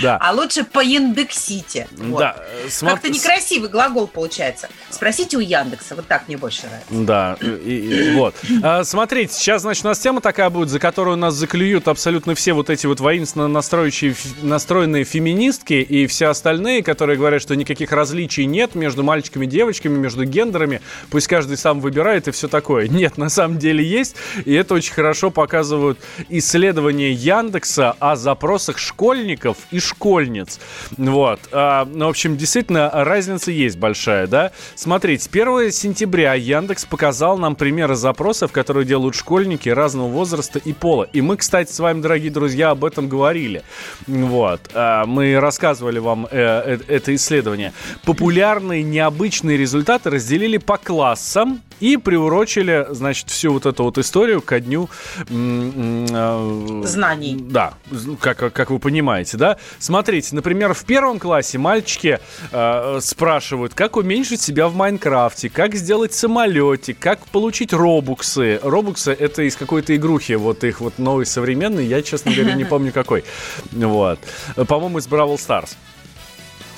Да. 0.00 0.16
А 0.16 0.32
лучше 0.32 0.64
поиндексите. 0.64 1.86
Вот. 1.98 2.20
Да. 2.20 2.42
Смар... 2.70 2.94
Как-то 2.94 3.10
некрасивый 3.10 3.68
глагол 3.68 4.06
получается. 4.06 4.70
Спросите 4.88 5.36
у 5.36 5.40
Яндекса, 5.40 5.94
вот 5.94 6.06
так 6.06 6.26
мне 6.28 6.38
больше 6.38 6.62
нравится. 6.68 6.88
Да, 6.90 7.36
и, 7.42 8.12
и, 8.14 8.14
вот. 8.14 8.34
А, 8.62 8.82
смотрите, 8.84 9.34
сейчас, 9.34 9.60
значит, 9.60 9.84
у 9.84 9.88
нас 9.88 9.98
тема 9.98 10.22
такая 10.22 10.48
будет, 10.48 10.70
за 10.70 10.78
которую 10.78 11.18
нас 11.18 11.34
заклюют 11.34 11.86
абсолютно 11.86 12.34
все 12.34 12.54
вот 12.54 12.70
эти 12.70 12.86
вот 12.86 12.98
воинственно 12.98 13.48
настроенные 13.48 15.04
феминистки 15.04 15.74
и 15.74 16.06
все 16.06 16.28
остальные, 16.28 16.82
которые 16.82 17.18
говорят, 17.18 17.42
что 17.42 17.54
никаких 17.56 17.92
различий 17.92 18.46
нет 18.46 18.74
между 18.74 19.02
мальчиками 19.02 19.44
и 19.44 19.48
девочками, 19.48 19.98
между 19.98 20.24
гендерами, 20.24 20.80
пусть 21.10 21.26
каждый 21.26 21.58
сам 21.58 21.80
выбирает 21.80 22.26
и 22.26 22.30
все 22.30 22.48
такое. 22.48 22.88
Нет, 22.88 23.18
на 23.18 23.28
самом 23.28 23.58
деле 23.58 23.84
есть, 23.84 24.16
и 24.46 24.54
это 24.54 24.74
очень 24.74 24.94
хорошо 24.94 25.30
показывают 25.30 25.98
исследования 26.28 27.12
Яндекса 27.12 27.96
о 27.98 28.16
запросах 28.16 28.78
школьников 28.78 29.58
и 29.72 29.80
школьниц. 29.80 30.60
Вот. 30.96 31.40
А, 31.52 31.84
ну, 31.84 32.06
в 32.06 32.10
общем, 32.10 32.36
действительно, 32.36 32.88
разница 32.92 33.50
есть 33.50 33.76
большая, 33.76 34.28
да? 34.28 34.52
Смотрите, 34.76 35.28
1 35.30 35.72
сентября 35.72 36.34
Яндекс 36.34 36.84
показал 36.84 37.36
нам 37.38 37.56
примеры 37.56 37.96
запросов, 37.96 38.52
которые 38.52 38.86
делают 38.86 39.16
школьники 39.16 39.68
разного 39.68 40.08
возраста 40.08 40.60
и 40.60 40.72
пола. 40.72 41.08
И 41.12 41.20
мы, 41.20 41.36
кстати, 41.36 41.72
с 41.72 41.80
вами, 41.80 42.00
дорогие 42.00 42.30
друзья, 42.30 42.70
об 42.70 42.84
этом 42.84 43.08
говорили. 43.08 43.62
Вот. 44.06 44.60
А, 44.74 45.06
мы 45.06 45.38
рассказывали 45.40 45.98
вам 45.98 46.28
э, 46.30 46.78
э, 46.78 46.78
это 46.86 47.14
исследование. 47.16 47.72
Популярные 48.04 48.84
необычные 48.84 49.56
результаты 49.56 50.10
разделили 50.10 50.58
по 50.58 50.78
классам 50.78 51.62
и 51.80 51.96
приурочили, 51.96 52.86
значит, 52.90 53.30
всю 53.30 53.52
вот 53.52 53.66
эту 53.66 53.84
вот 53.84 53.98
историю 53.98 54.40
ко 54.40 54.60
дню... 54.60 54.88
Э, 55.28 56.82
Знаний. 56.84 57.36
Да, 57.38 57.74
как, 58.20 58.52
как 58.52 58.70
вы 58.70 58.78
понимаете, 58.78 59.36
да? 59.36 59.56
Смотрите, 59.78 60.34
например, 60.34 60.74
в 60.74 60.84
первом 60.84 61.18
классе 61.18 61.58
мальчики 61.58 62.18
э, 62.52 62.98
спрашивают, 63.00 63.74
как 63.74 63.96
уменьшить 63.96 64.40
себя 64.40 64.68
в 64.68 64.74
Майнкрафте, 64.74 65.48
как 65.48 65.74
сделать 65.74 66.14
самолетик, 66.14 66.98
как 66.98 67.26
получить 67.26 67.72
робуксы. 67.72 68.60
Робуксы— 68.62 69.12
это 69.18 69.42
из 69.42 69.56
какой-то 69.56 69.94
игрухи, 69.94 70.32
вот 70.34 70.64
их 70.64 70.80
вот 70.80 70.98
новый 70.98 71.26
современный, 71.26 71.86
я, 71.86 72.02
честно 72.02 72.32
говоря, 72.32 72.54
не 72.54 72.64
помню 72.66 72.92
какой. 72.92 73.24
Вот. 73.72 74.18
По-моему, 74.68 74.98
из 74.98 75.06
Бравл 75.06 75.38
Старс. 75.38 75.76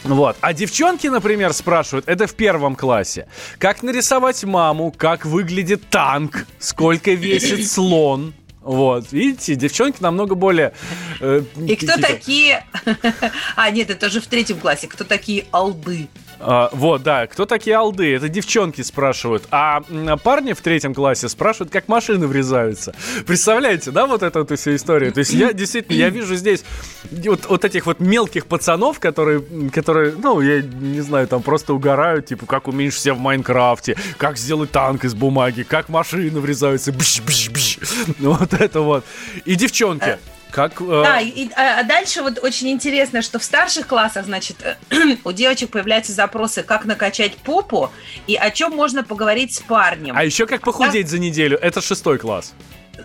Вот. 0.05 0.37
А 0.41 0.53
девчонки, 0.53 1.07
например, 1.09 1.53
спрашивают, 1.53 2.09
это 2.09 2.27
в 2.27 2.35
первом 2.35 2.77
классе, 2.77 3.27
как 3.59 3.83
нарисовать 3.83 4.43
маму, 4.45 4.93
как 4.97 5.25
выглядит 5.25 5.89
танк, 5.91 6.47
сколько 6.59 7.13
весит 7.13 7.69
слон. 7.71 8.35
Вот, 8.61 9.13
видите, 9.13 9.55
девчонки 9.55 10.03
намного 10.03 10.35
более... 10.35 10.75
Э, 11.21 11.43
И 11.67 11.75
кто 11.77 11.97
такие... 11.97 12.67
А, 13.57 13.71
нет, 13.71 13.89
это 13.89 14.09
уже 14.09 14.21
в 14.21 14.27
третьем 14.27 14.59
классе. 14.59 14.89
Кто 14.89 15.05
такие 15.05 15.47
алды? 15.53 16.09
А, 16.41 16.71
вот, 16.73 17.03
да. 17.03 17.27
Кто 17.27 17.47
такие 17.47 17.77
алды? 17.77 18.15
Это 18.15 18.29
девчонки 18.29 18.83
спрашивают. 18.83 19.45
А 19.51 19.83
парни 20.23 20.53
в 20.53 20.61
третьем 20.61 20.95
классе 20.95 21.29
спрашивают, 21.29 21.73
как 21.73 21.89
машины 21.89 22.27
врезаются. 22.27 22.95
Представляете, 23.27 23.91
да, 23.91 24.07
вот 24.07 24.23
эту, 24.23 24.41
эту 24.41 24.57
всю 24.57 24.75
историю? 24.75 25.13
То 25.13 25.21
есть 25.21 25.33
я 25.33 25.53
действительно, 25.53 25.97
я 25.97 26.11
вижу 26.11 26.37
здесь 26.37 26.65
вот, 27.11 27.47
вот 27.47 27.65
этих 27.65 27.87
вот 27.87 28.01
мелких 28.01 28.47
пацанов, 28.47 29.01
которые, 29.01 29.43
которые, 29.73 30.15
ну, 30.17 30.41
я 30.41 30.63
не 30.63 31.01
знаю, 31.01 31.27
там 31.27 31.43
просто 31.43 31.75
угорают, 31.75 32.27
типа, 32.27 32.47
как 32.47 32.69
уменьшить 32.69 33.07
в 33.07 33.19
Майнкрафте, 33.19 33.97
как 34.17 34.39
сделать 34.39 34.71
танк 34.71 35.05
из 35.05 35.15
бумаги, 35.15 35.63
как 35.63 35.89
машины 35.89 36.41
врезаются, 36.41 36.93
бш 36.93 37.21
-бш 37.21 37.53
-бш. 37.53 38.15
вот 38.19 38.53
это 38.55 38.81
вот. 38.81 39.05
И 39.45 39.55
девчонки. 39.55 40.19
Как, 40.51 40.81
э... 40.81 41.03
Да, 41.05 41.21
и 41.21 41.49
а 41.55 41.83
дальше 41.83 42.23
вот 42.23 42.39
очень 42.43 42.69
интересно, 42.71 43.23
что 43.23 43.39
в 43.39 43.45
старших 43.45 43.87
классах, 43.87 44.25
значит, 44.25 44.57
у 45.25 45.33
девочек 45.33 45.71
появляются 45.71 46.13
запросы, 46.13 46.63
как 46.63 46.85
накачать 46.85 47.37
попу 47.37 47.91
и 48.27 48.37
о 48.37 48.51
чем 48.51 48.73
можно 48.73 49.05
поговорить 49.05 49.55
с 49.55 49.61
парнем. 49.61 50.15
А 50.17 50.25
еще 50.25 50.47
как 50.47 50.63
похудеть 50.63 51.07
да? 51.07 51.11
за 51.11 51.19
неделю. 51.19 51.59
Это 51.61 51.81
шестой 51.81 52.19
класс. 52.19 52.55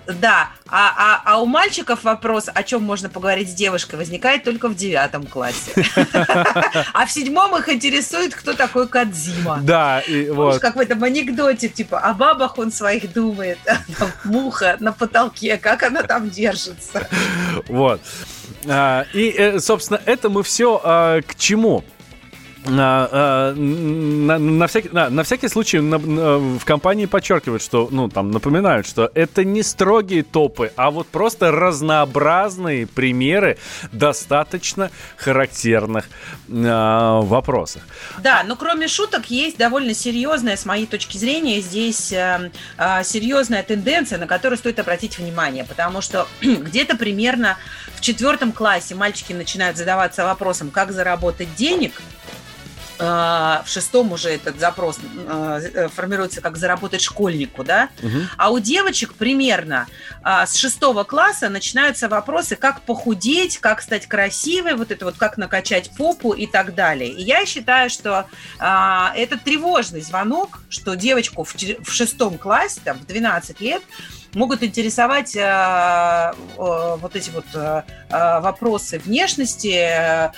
Да, 0.07 0.49
а, 0.67 0.91
а, 0.97 1.21
а 1.25 1.41
у 1.41 1.45
мальчиков 1.45 2.03
вопрос, 2.03 2.49
о 2.53 2.63
чем 2.63 2.83
можно 2.83 3.09
поговорить 3.09 3.49
с 3.49 3.53
девушкой, 3.53 3.95
возникает 3.95 4.43
только 4.43 4.67
в 4.67 4.75
девятом 4.75 5.25
классе. 5.25 5.71
А 6.93 7.05
в 7.05 7.11
седьмом 7.11 7.55
их 7.57 7.69
интересует, 7.69 8.35
кто 8.35 8.53
такой 8.53 8.87
Кадзима. 8.87 9.59
Да, 9.63 10.01
и 10.01 10.29
вот. 10.29 10.59
Как 10.59 10.75
в 10.75 10.79
этом 10.79 11.03
анекдоте, 11.03 11.69
типа, 11.69 11.99
о 11.99 12.13
бабах 12.13 12.57
он 12.57 12.71
своих 12.71 13.11
думает, 13.13 13.57
муха 14.23 14.77
на 14.79 14.91
потолке, 14.91 15.57
как 15.57 15.83
она 15.83 16.03
там 16.03 16.29
держится. 16.29 17.07
Вот. 17.67 18.01
А, 18.67 19.05
и, 19.13 19.29
э, 19.29 19.59
собственно, 19.59 20.01
это 20.05 20.29
мы 20.29 20.43
все 20.43 20.79
а, 20.83 21.21
к 21.21 21.35
чему? 21.35 21.83
На, 22.65 23.54
на, 23.56 24.39
на, 24.39 24.67
всякий, 24.67 24.89
на, 24.89 25.10
на 25.10 25.23
всякий 25.23 25.49
случай 25.49 25.80
на, 25.80 25.97
на, 25.97 26.38
в 26.38 26.65
компании 26.65 27.06
подчеркивают, 27.06 27.62
что, 27.62 27.88
ну, 27.91 28.10
там, 28.10 28.32
напоминают, 28.32 28.88
что 28.88 29.12
это 29.13 29.43
не 29.43 29.63
строгие 29.63 30.23
топы, 30.23 30.71
а 30.76 30.91
вот 30.91 31.08
просто 31.08 31.52
разнообразные 31.52 32.88
примеры 32.88 33.58
достаточно 33.91 34.91
характерных 35.17 36.06
э, 36.49 37.19
вопросов. 37.23 37.82
Да, 38.19 38.43
но 38.43 38.56
кроме 38.56 38.88
шуток 38.88 39.26
есть 39.28 39.58
довольно 39.58 39.93
серьезная, 39.93 40.56
с 40.56 40.65
моей 40.65 40.86
точки 40.86 41.17
зрения, 41.17 41.60
здесь 41.60 42.12
э, 42.12 42.52
э, 42.78 43.04
серьезная 43.04 43.63
тенденция, 43.63 44.19
на 44.19 44.28
которую 44.28 44.58
стоит 44.58 44.80
обратить 44.80 45.17
внимание, 45.17 45.63
потому 45.63 46.02
что 46.02 46.28
где-то 46.41 46.97
примерно 46.97 47.58
в 47.95 48.02
четвертом 48.02 48.52
классе 48.52 48.95
мальчики 48.95 49.34
начинают 49.34 49.78
задаваться 49.78 50.23
вопросом, 50.23 50.71
как 50.71 50.91
заработать 50.91 51.54
денег, 51.56 52.02
в 53.03 53.65
шестом 53.65 54.11
уже 54.13 54.29
этот 54.29 54.59
запрос 54.59 54.99
э, 55.15 55.89
формируется 55.93 56.41
как 56.41 56.57
заработать 56.57 57.01
школьнику, 57.01 57.63
да, 57.63 57.89
угу. 58.01 58.19
а 58.37 58.51
у 58.51 58.59
девочек 58.59 59.13
примерно 59.13 59.87
а, 60.21 60.45
с 60.45 60.55
шестого 60.55 61.03
класса 61.03 61.49
начинаются 61.49 62.07
вопросы, 62.07 62.55
как 62.55 62.81
похудеть, 62.81 63.57
как 63.57 63.81
стать 63.81 64.07
красивой, 64.07 64.75
вот 64.75 64.91
это 64.91 65.05
вот 65.05 65.15
как 65.17 65.37
накачать 65.37 65.91
попу 65.97 66.31
и 66.31 66.47
так 66.47 66.75
далее. 66.75 67.09
И 67.09 67.23
я 67.23 67.45
считаю, 67.45 67.89
что 67.89 68.27
а, 68.59 69.13
это 69.15 69.37
тревожный 69.37 70.01
звонок, 70.01 70.61
что 70.69 70.95
девочку 70.95 71.43
в, 71.43 71.53
в 71.55 71.91
шестом 71.91 72.37
классе, 72.37 72.79
там, 72.83 72.97
в 72.97 73.05
12 73.05 73.59
лет, 73.59 73.81
могут 74.35 74.63
интересовать 74.63 75.35
э, 75.35 75.39
э, 75.41 76.33
вот 76.57 77.15
эти 77.15 77.29
вот 77.29 77.45
э, 77.53 77.83
вопросы 78.09 78.99
внешности 78.99 80.31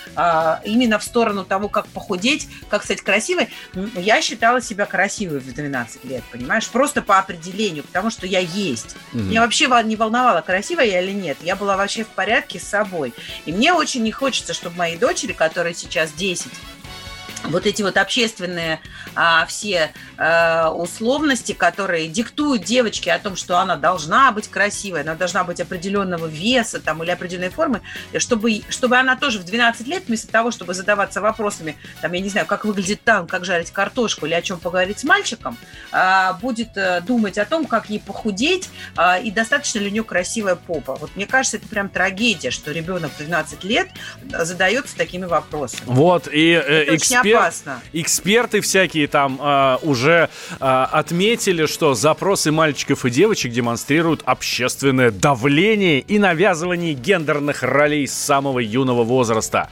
именно 0.64 0.98
в 0.98 1.02
сторону 1.02 1.44
того, 1.44 1.68
как 1.68 1.86
похудеть, 1.88 2.48
как 2.68 2.84
стать 2.84 3.02
красивой. 3.02 3.48
Я 3.94 4.22
считала 4.22 4.60
себя 4.60 4.86
красивой 4.86 5.40
в 5.40 5.52
12 5.52 6.04
лет, 6.04 6.22
понимаешь? 6.30 6.68
Просто 6.68 7.02
по 7.02 7.18
определению, 7.18 7.84
потому 7.84 8.10
что 8.10 8.26
я 8.26 8.40
есть. 8.40 8.96
Угу. 9.12 9.22
Меня 9.22 9.40
вообще 9.42 9.68
не 9.84 9.96
волновало, 9.96 10.40
красивая 10.40 10.86
я 10.86 11.02
или 11.02 11.12
нет. 11.12 11.36
Я 11.42 11.56
была 11.56 11.76
вообще 11.76 12.04
в 12.04 12.08
порядке 12.08 12.58
с 12.58 12.64
собой. 12.64 13.12
И 13.44 13.52
мне 13.52 13.72
очень 13.72 14.02
не 14.02 14.12
хочется, 14.12 14.54
чтобы 14.54 14.76
мои 14.76 14.96
дочери, 14.96 15.32
которые 15.32 15.74
сейчас 15.74 16.12
10, 16.12 16.50
вот 17.48 17.66
эти 17.66 17.82
вот 17.82 17.96
общественные 17.96 18.80
а, 19.14 19.46
все 19.46 19.92
а, 20.18 20.70
условности, 20.70 21.52
которые 21.52 22.08
диктуют 22.08 22.64
девочке 22.64 23.12
о 23.12 23.18
том, 23.18 23.36
что 23.36 23.58
она 23.58 23.76
должна 23.76 24.32
быть 24.32 24.48
красивой, 24.48 25.02
она 25.02 25.14
должна 25.14 25.44
быть 25.44 25.60
определенного 25.60 26.26
веса 26.26 26.80
там, 26.80 27.02
или 27.02 27.10
определенной 27.10 27.50
формы, 27.50 27.82
чтобы, 28.18 28.62
чтобы 28.68 28.96
она 28.96 29.16
тоже 29.16 29.38
в 29.38 29.44
12 29.44 29.86
лет, 29.86 30.04
вместо 30.06 30.28
того, 30.28 30.50
чтобы 30.50 30.74
задаваться 30.74 31.20
вопросами, 31.20 31.76
там, 32.00 32.12
я 32.12 32.20
не 32.20 32.28
знаю, 32.28 32.46
как 32.46 32.64
выглядит 32.64 33.02
танк, 33.04 33.30
как 33.30 33.44
жарить 33.44 33.70
картошку 33.70 34.26
или 34.26 34.34
о 34.34 34.42
чем 34.42 34.58
поговорить 34.58 35.00
с 35.00 35.04
мальчиком, 35.04 35.56
а, 35.92 36.34
будет 36.34 36.76
а, 36.76 37.00
думать 37.00 37.38
о 37.38 37.44
том, 37.44 37.66
как 37.66 37.90
ей 37.90 38.00
похудеть 38.00 38.68
а, 38.96 39.18
и 39.18 39.30
достаточно 39.30 39.78
ли 39.80 39.88
у 39.88 39.90
нее 39.90 40.04
красивая 40.04 40.56
попа. 40.56 40.96
Вот 40.96 41.14
мне 41.16 41.26
кажется, 41.26 41.58
это 41.58 41.68
прям 41.68 41.88
трагедия, 41.88 42.50
что 42.50 42.72
ребенок 42.72 43.12
в 43.12 43.18
12 43.18 43.64
лет 43.64 43.88
задается 44.24 44.96
такими 44.96 45.24
вопросами. 45.24 45.82
Вот, 45.86 46.28
и 46.28 46.52
э, 46.52 46.94
эксперт 46.94 47.35
опасно. 47.36 47.80
Эксперты 47.92 48.60
всякие 48.60 49.06
там 49.06 49.38
э, 49.40 49.78
уже 49.82 50.28
э, 50.60 50.86
отметили, 50.92 51.66
что 51.66 51.94
запросы 51.94 52.52
мальчиков 52.52 53.04
и 53.04 53.10
девочек 53.10 53.52
демонстрируют 53.52 54.22
общественное 54.24 55.10
давление 55.10 56.00
и 56.00 56.18
навязывание 56.18 56.94
гендерных 56.94 57.62
ролей 57.62 58.06
с 58.06 58.12
самого 58.12 58.58
юного 58.58 59.04
возраста. 59.04 59.70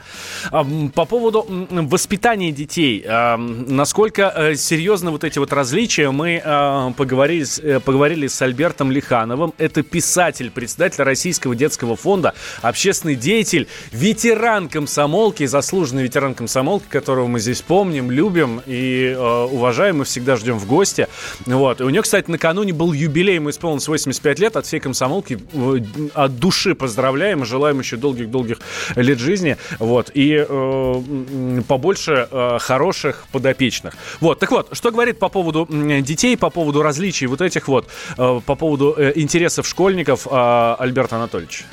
Э, 0.52 0.62
по 0.94 1.04
поводу 1.04 1.46
воспитания 1.70 2.52
детей, 2.52 3.02
э, 3.04 3.36
насколько 3.36 4.52
серьезны 4.56 5.10
вот 5.10 5.24
эти 5.24 5.38
вот 5.38 5.52
различия, 5.52 6.10
мы 6.10 6.42
э, 6.44 6.92
поговорили, 6.96 7.78
поговорили 7.78 8.26
с 8.26 8.40
Альбертом 8.42 8.90
Лихановым. 8.90 9.54
Это 9.58 9.82
писатель, 9.82 10.50
председатель 10.50 11.02
Российского 11.02 11.54
детского 11.54 11.96
фонда, 11.96 12.34
общественный 12.62 13.14
деятель, 13.14 13.68
ветеран 13.92 14.68
комсомолки, 14.68 15.46
заслуженный 15.46 16.04
ветеран 16.04 16.34
комсомолки, 16.34 16.86
которого 16.88 17.26
мы 17.26 17.40
здесь 17.40 17.53
помним, 17.62 18.10
любим 18.10 18.60
и 18.66 19.14
э, 19.16 19.48
уважаем, 19.50 20.02
и 20.02 20.04
всегда 20.04 20.36
ждем 20.36 20.58
в 20.58 20.66
гости. 20.66 21.08
Вот. 21.46 21.80
И 21.80 21.84
у 21.84 21.90
нее, 21.90 22.02
кстати, 22.02 22.30
накануне 22.30 22.72
был 22.72 22.92
юбилей, 22.92 23.36
ему 23.36 23.50
исполнилось 23.50 23.88
85 23.88 24.38
лет, 24.38 24.56
от 24.56 24.66
всей 24.66 24.80
комсомолки 24.80 25.38
э, 25.52 25.80
от 26.14 26.38
души 26.38 26.74
поздравляем 26.74 27.42
и 27.42 27.46
желаем 27.46 27.78
еще 27.78 27.96
долгих-долгих 27.96 28.58
лет 28.96 29.18
жизни. 29.18 29.56
Вот. 29.78 30.10
И 30.14 30.44
э, 30.46 31.62
побольше 31.66 32.28
э, 32.30 32.58
хороших 32.60 33.26
подопечных. 33.32 33.94
Вот. 34.20 34.38
Так 34.38 34.50
вот, 34.50 34.68
что 34.72 34.90
говорит 34.90 35.18
по 35.18 35.28
поводу 35.28 35.68
детей, 36.02 36.36
по 36.36 36.50
поводу 36.50 36.82
различий 36.82 37.26
вот 37.26 37.40
этих 37.40 37.68
вот, 37.68 37.88
э, 38.16 38.40
по 38.44 38.54
поводу 38.54 38.94
э, 38.96 39.12
интересов 39.16 39.66
школьников 39.66 40.26
э, 40.30 40.76
Альберт 40.78 41.12
Анатольевич? 41.12 41.64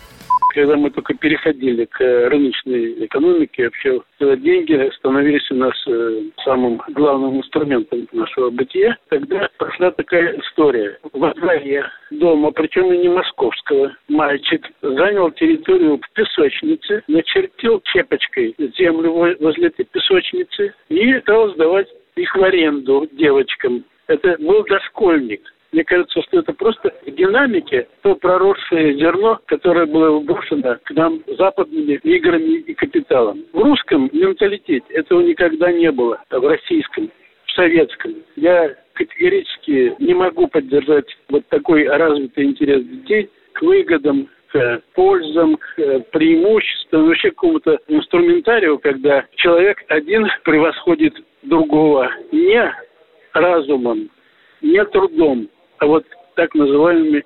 Когда 0.53 0.75
мы 0.75 0.89
только 0.89 1.13
переходили 1.13 1.85
к 1.85 1.99
рыночной 1.99 3.05
экономике, 3.05 3.65
вообще 3.65 4.01
деньги 4.19 4.91
становились 4.97 5.49
у 5.51 5.55
нас 5.55 5.73
э, 5.87 6.21
самым 6.43 6.81
главным 6.89 7.37
инструментом 7.37 8.07
нашего 8.11 8.49
бытия, 8.49 8.97
тогда 9.09 9.49
пошла 9.57 9.91
такая 9.91 10.39
история. 10.39 10.97
Во 11.13 11.33
дворе 11.33 11.85
дома, 12.11 12.51
причем 12.51 12.91
и 12.91 12.97
не 12.97 13.09
московского, 13.09 13.95
мальчик 14.09 14.67
занял 14.81 15.31
территорию 15.31 15.97
в 15.97 16.13
песочнице, 16.13 17.03
начертил 17.07 17.81
чепочкой 17.85 18.55
землю 18.77 19.11
возле 19.39 19.67
этой 19.67 19.85
песочницы 19.85 20.73
и 20.89 21.19
стал 21.19 21.53
сдавать 21.53 21.87
их 22.15 22.35
в 22.35 22.43
аренду 22.43 23.07
девочкам. 23.11 23.83
Это 24.07 24.35
был 24.39 24.63
дошкольник. 24.65 25.41
Мне 25.71 25.86
кажется, 25.86 26.21
что 26.23 26.39
это 26.39 26.53
просто 26.53 26.93
в 27.05 27.12
динамике 27.12 27.88
то 28.01 28.15
проросшее 28.15 28.95
зерно, 28.95 29.39
которое 29.45 29.86
было 29.86 30.19
вброшено 30.19 30.77
к 30.84 30.91
нам 30.91 31.21
западными 31.38 31.93
играми 32.03 32.60
и 32.60 32.73
капиталом. 32.73 33.45
В 33.53 33.60
русском 33.60 34.10
менталитете 34.12 34.86
этого 34.89 35.21
никогда 35.21 35.71
не 35.71 35.91
было, 35.91 36.21
а 36.29 36.39
в 36.39 36.45
российском, 36.45 37.10
в 37.45 37.51
советском. 37.51 38.15
Я 38.36 38.75
категорически 38.93 39.95
не 39.99 40.13
могу 40.13 40.47
поддержать 40.47 41.07
вот 41.29 41.47
такой 41.47 41.88
развитый 41.88 42.45
интерес 42.45 42.84
детей 42.84 43.29
к 43.53 43.62
выгодам, 43.62 44.27
к 44.51 44.81
пользам, 44.93 45.55
к 45.55 45.99
преимуществам, 46.12 47.07
вообще 47.07 47.31
к 47.31 47.36
какому-то 47.36 47.79
инструментарию, 47.88 48.77
когда 48.79 49.25
человек 49.36 49.77
один 49.88 50.27
превосходит 50.43 51.13
другого 51.43 52.12
не 52.34 52.73
разумом, 53.34 54.10
не 54.62 54.84
трудом, 54.86 55.47
а 55.82 55.88
вот 55.88 56.06
так 56.36 56.54
называемыми 56.54 57.26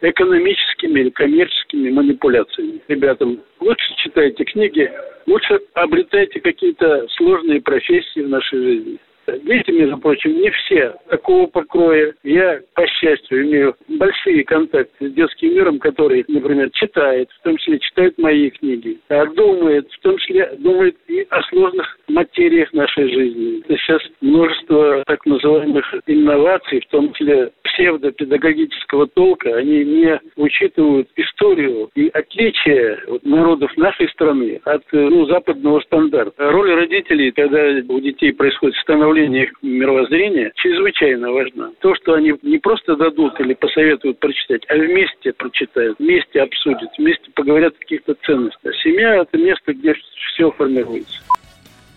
экономическими 0.00 1.00
или 1.00 1.10
коммерческими 1.10 1.90
манипуляциями. 1.90 2.80
Ребятам, 2.88 3.40
лучше 3.60 3.94
читайте 3.98 4.44
книги, 4.44 4.90
лучше 5.26 5.60
обретайте 5.74 6.40
какие-то 6.40 7.06
сложные 7.10 7.62
профессии 7.62 8.20
в 8.20 8.28
нашей 8.28 8.58
жизни. 8.58 8.98
Дети, 9.26 9.70
между 9.70 9.98
прочим, 9.98 10.32
не 10.32 10.50
все 10.50 10.94
такого 11.08 11.46
покроя. 11.46 12.14
Я, 12.22 12.60
по 12.74 12.86
счастью, 12.86 13.46
имею 13.46 13.76
большие 13.88 14.44
контакты 14.44 15.08
с 15.08 15.12
детским 15.12 15.54
миром, 15.54 15.78
который, 15.78 16.24
например, 16.28 16.70
читает, 16.72 17.28
в 17.30 17.42
том 17.42 17.56
числе 17.56 17.78
читает 17.78 18.18
мои 18.18 18.50
книги, 18.50 18.98
а 19.08 19.26
думает, 19.26 19.90
в 19.90 20.00
том 20.00 20.18
числе 20.18 20.52
думает 20.58 20.96
и 21.08 21.26
о 21.30 21.42
сложных 21.44 21.98
материях 22.08 22.72
нашей 22.72 23.08
жизни. 23.08 23.62
Сейчас 23.68 24.02
множество 24.20 25.02
так 25.06 25.24
называемых 25.24 25.94
инноваций, 26.06 26.80
в 26.80 26.90
том 26.90 27.12
числе 27.12 27.50
псевдопедагогического 27.62 29.06
толка, 29.08 29.56
они 29.56 29.84
не 29.84 30.20
учитывают 30.36 31.08
историю 31.16 31.90
и 31.94 32.08
отличия 32.08 32.98
народов 33.22 33.74
нашей 33.76 34.08
страны 34.10 34.60
от 34.64 34.82
ну, 34.92 35.26
западного 35.26 35.80
стандарта. 35.80 36.50
Роль 36.50 36.72
родителей, 36.72 37.30
когда 37.30 37.62
у 37.88 38.00
детей 38.00 38.32
происходит 38.32 38.76
становление 38.76 39.11
их 39.20 39.52
мировоззрения, 39.62 40.52
чрезвычайно 40.56 41.30
важна. 41.32 41.70
То, 41.80 41.94
что 41.96 42.14
они 42.14 42.32
не 42.42 42.58
просто 42.58 42.96
дадут 42.96 43.38
или 43.40 43.54
посоветуют 43.54 44.18
прочитать, 44.18 44.62
а 44.68 44.74
вместе 44.74 45.32
прочитают, 45.32 45.98
вместе 45.98 46.40
обсудят, 46.40 46.90
вместе 46.98 47.30
поговорят 47.34 47.74
о 47.74 47.78
каких-то 47.78 48.14
ценностях. 48.26 48.74
Семья– 48.82 49.16
это 49.22 49.38
место, 49.38 49.72
где 49.74 49.94
все 50.34 50.50
формируется. 50.52 51.22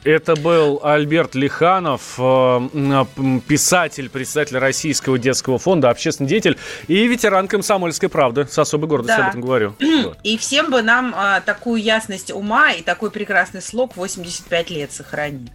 Это 0.05 0.35
был 0.35 0.81
Альберт 0.83 1.33
Лиханов, 1.33 2.19
э, 2.19 2.59
писатель, 3.47 4.07
председатель 4.11 4.59
Российского 4.59 5.17
детского 5.17 5.57
фонда, 5.57 5.89
общественный 5.89 6.29
деятель 6.29 6.57
и 6.87 7.07
ветеран 7.07 7.47
комсомольской 7.47 8.07
правды. 8.07 8.45
С 8.45 8.59
особой 8.59 8.87
гордостью 8.87 9.17
да. 9.17 9.23
об 9.23 9.29
этом 9.31 9.41
говорю. 9.41 9.75
И 10.23 10.37
всем 10.37 10.69
бы 10.69 10.83
нам 10.83 11.11
а, 11.15 11.41
такую 11.41 11.81
ясность 11.81 12.31
ума 12.31 12.71
и 12.71 12.83
такой 12.83 13.09
прекрасный 13.09 13.63
слог 13.63 13.95
85 13.97 14.69
лет 14.69 14.91
сохранить. 14.91 15.49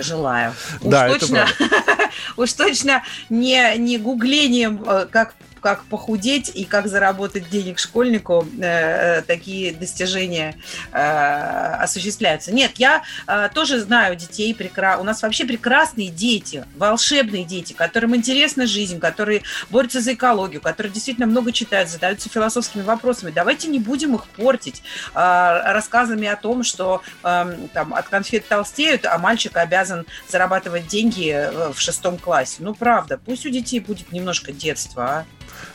Желаю. 0.00 0.54
Уж 0.80 0.90
да, 0.90 1.08
точно, 1.08 1.46
уж 2.36 2.52
точно 2.52 3.02
не, 3.28 3.76
не 3.78 3.98
гуглением, 3.98 4.82
э, 4.86 5.06
как 5.10 5.34
как 5.60 5.84
похудеть 5.84 6.50
и 6.54 6.64
как 6.64 6.88
заработать 6.88 7.48
денег 7.50 7.78
школьнику, 7.78 8.46
э, 8.60 9.22
такие 9.22 9.72
достижения 9.72 10.56
э, 10.92 11.74
осуществляются. 11.80 12.52
Нет, 12.52 12.72
я 12.76 13.02
э, 13.26 13.48
тоже 13.52 13.80
знаю 13.80 14.16
детей, 14.16 14.54
прекра... 14.54 14.98
у 14.98 15.04
нас 15.04 15.22
вообще 15.22 15.44
прекрасные 15.44 16.08
дети, 16.08 16.64
волшебные 16.76 17.44
дети, 17.44 17.72
которым 17.72 18.16
интересна 18.16 18.66
жизнь, 18.66 18.98
которые 18.98 19.42
борются 19.70 20.00
за 20.00 20.14
экологию, 20.14 20.60
которые 20.60 20.92
действительно 20.92 21.26
много 21.26 21.52
читают, 21.52 21.88
задаются 21.88 22.28
философскими 22.28 22.82
вопросами. 22.82 23.30
Давайте 23.30 23.68
не 23.68 23.78
будем 23.78 24.14
их 24.14 24.26
портить 24.28 24.82
э, 25.14 25.72
рассказами 25.72 26.26
о 26.28 26.36
том, 26.36 26.62
что 26.62 27.02
э, 27.22 27.56
там, 27.72 27.94
от 27.94 28.08
конфет 28.08 28.46
толстеют, 28.48 29.06
а 29.06 29.18
мальчик 29.18 29.47
обязан 29.56 30.06
зарабатывать 30.28 30.86
деньги 30.86 31.30
э, 31.30 31.72
в 31.72 31.80
шестом 31.80 32.18
классе. 32.18 32.56
Ну, 32.60 32.74
правда, 32.74 33.18
пусть 33.24 33.46
у 33.46 33.50
детей 33.50 33.80
будет 33.80 34.12
немножко 34.12 34.52
детства, 34.52 35.04
а? 35.04 35.24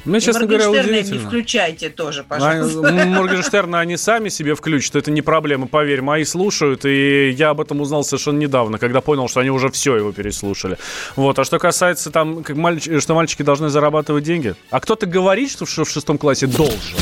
Мне, 0.05 0.19
честно 0.19 0.45
говоря, 0.45 0.69
удивительно. 0.69 1.19
не 1.19 1.25
включайте 1.25 1.89
тоже, 1.89 2.23
пожалуйста. 2.23 2.91
Моргенштерна 2.91 3.79
они 3.79 3.97
сами 3.97 4.29
себе 4.29 4.55
включат, 4.55 4.95
это 4.95 5.11
не 5.11 5.21
проблема, 5.21 5.67
поверь. 5.67 6.01
Мои 6.01 6.25
слушают, 6.25 6.85
и 6.85 7.29
я 7.29 7.49
об 7.51 7.61
этом 7.61 7.81
узнал 7.81 8.03
совершенно 8.03 8.37
недавно, 8.37 8.77
когда 8.77 9.01
понял, 9.01 9.27
что 9.27 9.39
они 9.39 9.49
уже 9.49 9.69
все 9.71 9.95
его 9.95 10.11
переслушали. 10.11 10.77
Вот. 11.15 11.39
А 11.39 11.43
что 11.43 11.57
касается 11.59 12.11
там, 12.11 12.43
как 12.43 12.55
мальч... 12.55 12.87
что 12.99 13.15
мальчики 13.15 13.43
должны 13.43 13.69
зарабатывать 13.69 14.23
деньги, 14.23 14.55
а 14.69 14.79
кто-то 14.79 15.05
говорит, 15.05 15.51
что 15.51 15.65
в 15.65 15.89
шестом 15.89 16.17
классе 16.17 16.47
должен. 16.47 16.97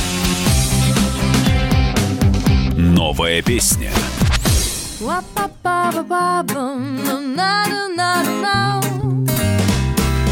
Новая 2.78 3.42
песня. 3.42 3.92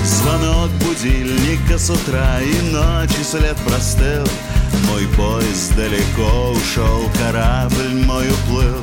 Звонок 0.03 0.69
будильника 0.85 1.79
с 1.79 1.89
утра 1.89 2.39
и 2.39 2.71
ночи 2.71 3.23
след 3.23 3.57
простыл. 3.65 4.27
Мой 4.87 5.07
поезд 5.17 5.75
далеко 5.75 6.51
ушел, 6.51 7.09
корабль 7.17 8.03
мой 8.05 8.27
уплыл. 8.29 8.77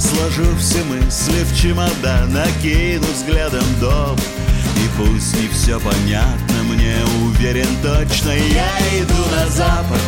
Сложу 0.00 0.56
все 0.58 0.82
мысли 0.82 1.44
в 1.44 1.56
чемодан, 1.56 2.32
накину 2.32 3.06
взглядом 3.14 3.64
дом. 3.80 4.16
И 4.16 4.88
пусть 4.96 5.40
не 5.40 5.46
все 5.46 5.78
понятно, 5.78 6.64
мне 6.64 6.96
уверен 7.22 7.68
точно. 7.80 8.30
Я 8.30 8.76
иду 9.00 9.22
на 9.30 9.46
запад, 9.50 10.00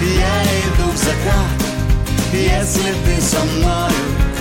я 0.00 0.44
иду 0.64 0.90
в 0.90 0.96
закат. 0.96 1.62
Если 2.32 2.94
ты 3.04 3.20
со 3.20 3.44
мною, 3.44 4.31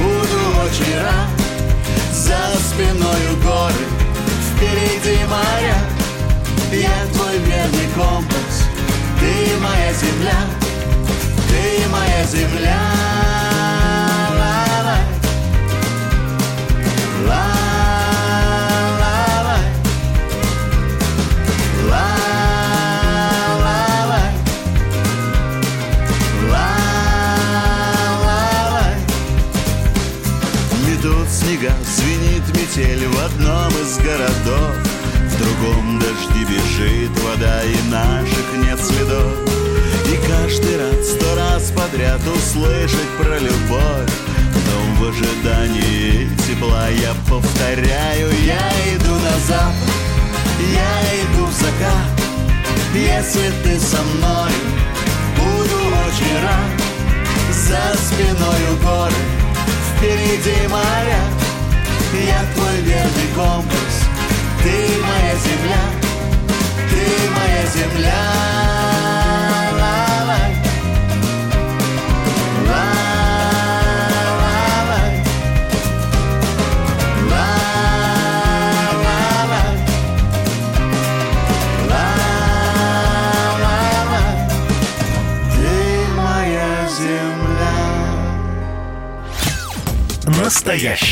буду 0.00 0.40
очень 0.64 0.96
рад 0.98 1.30
За 2.12 2.38
спиною 2.58 3.36
горы 3.44 3.84
впереди 4.48 5.18
моя 5.26 5.78
Я 6.72 7.06
твой 7.12 7.38
верный 7.38 7.88
компас 7.94 8.54
Ты 9.20 9.56
моя 9.60 9.92
земля 9.92 10.40
Ты 11.48 11.88
моя 11.88 12.24
земля 12.24 12.79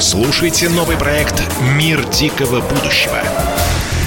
Слушайте 0.00 0.68
новый 0.68 0.96
проект 0.96 1.40
«Мир 1.76 2.04
дикого 2.08 2.60
будущего». 2.60 3.22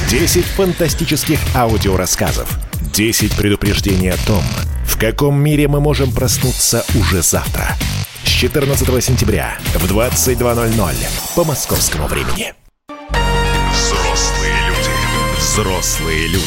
10 0.10 0.44
фантастических 0.44 1.40
аудиорассказов. 1.56 2.60
10 2.94 3.36
предупреждений 3.36 4.12
о 4.12 4.18
том, 4.28 4.44
в 4.86 5.00
каком 5.00 5.40
мире 5.40 5.68
мы 5.70 5.80
можем 5.80 6.12
проснуться 6.12 6.86
уже 6.96 7.22
завтра. 7.22 7.70
С 8.24 8.28
14 8.28 9.04
сентября 9.04 9.58
в 9.76 9.86
22.00 9.90 10.96
по 11.36 11.44
московскому 11.46 12.08
времени. 12.08 12.54
Взрослые 13.72 14.56
люди. 14.68 14.90
Взрослые 15.40 16.28
люди. 16.28 16.46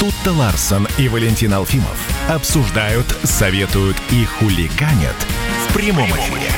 Тут-то 0.00 0.32
Ларсон 0.32 0.88
и 0.98 1.08
Валентин 1.08 1.54
Алфимов 1.54 1.96
обсуждают, 2.28 3.06
советуют 3.22 3.96
и 4.10 4.24
хулиганят 4.24 5.16
в 5.68 5.72
прямом 5.72 6.10
эфире. 6.10 6.50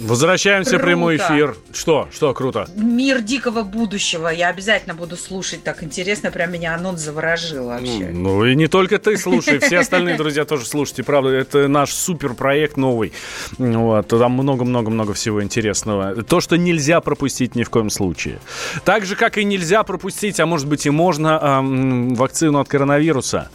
Возвращаемся 0.00 0.78
в 0.78 0.80
прямой 0.80 1.16
эфир. 1.16 1.56
Что? 1.72 2.08
Что 2.12 2.32
круто? 2.32 2.66
Мир 2.74 3.20
дикого 3.20 3.62
будущего. 3.62 4.28
Я 4.28 4.48
обязательно 4.48 4.94
буду 4.94 5.16
слушать. 5.16 5.62
Так 5.62 5.82
интересно, 5.82 6.30
прям 6.30 6.52
меня 6.52 6.74
анонс 6.74 7.02
заворожил 7.02 7.66
вообще. 7.66 8.08
Ну, 8.10 8.38
ну 8.40 8.44
и 8.46 8.54
не 8.54 8.66
только 8.66 8.98
ты 8.98 9.16
слушай, 9.18 9.58
все 9.58 9.78
остальные 9.78 10.16
друзья 10.16 10.44
тоже 10.44 10.64
слушайте. 10.64 11.02
Правда, 11.02 11.30
это 11.30 11.68
наш 11.68 11.92
супер 11.92 12.34
проект 12.34 12.76
новый. 12.76 13.12
Вот, 13.58 14.08
там 14.08 14.32
много-много-много 14.32 15.12
всего 15.12 15.42
интересного. 15.42 16.22
То, 16.22 16.40
что 16.40 16.56
нельзя 16.56 17.00
пропустить 17.00 17.54
ни 17.54 17.62
в 17.62 17.70
коем 17.70 17.90
случае. 17.90 18.38
Так 18.84 19.04
же, 19.04 19.16
как 19.16 19.36
и 19.36 19.44
нельзя 19.44 19.82
пропустить, 19.82 20.40
а 20.40 20.46
может 20.46 20.66
быть 20.66 20.86
и 20.86 20.90
можно, 20.90 21.38
эм, 21.42 22.14
вакцину 22.14 22.58
от 22.58 22.68
коронавируса. 22.68 23.50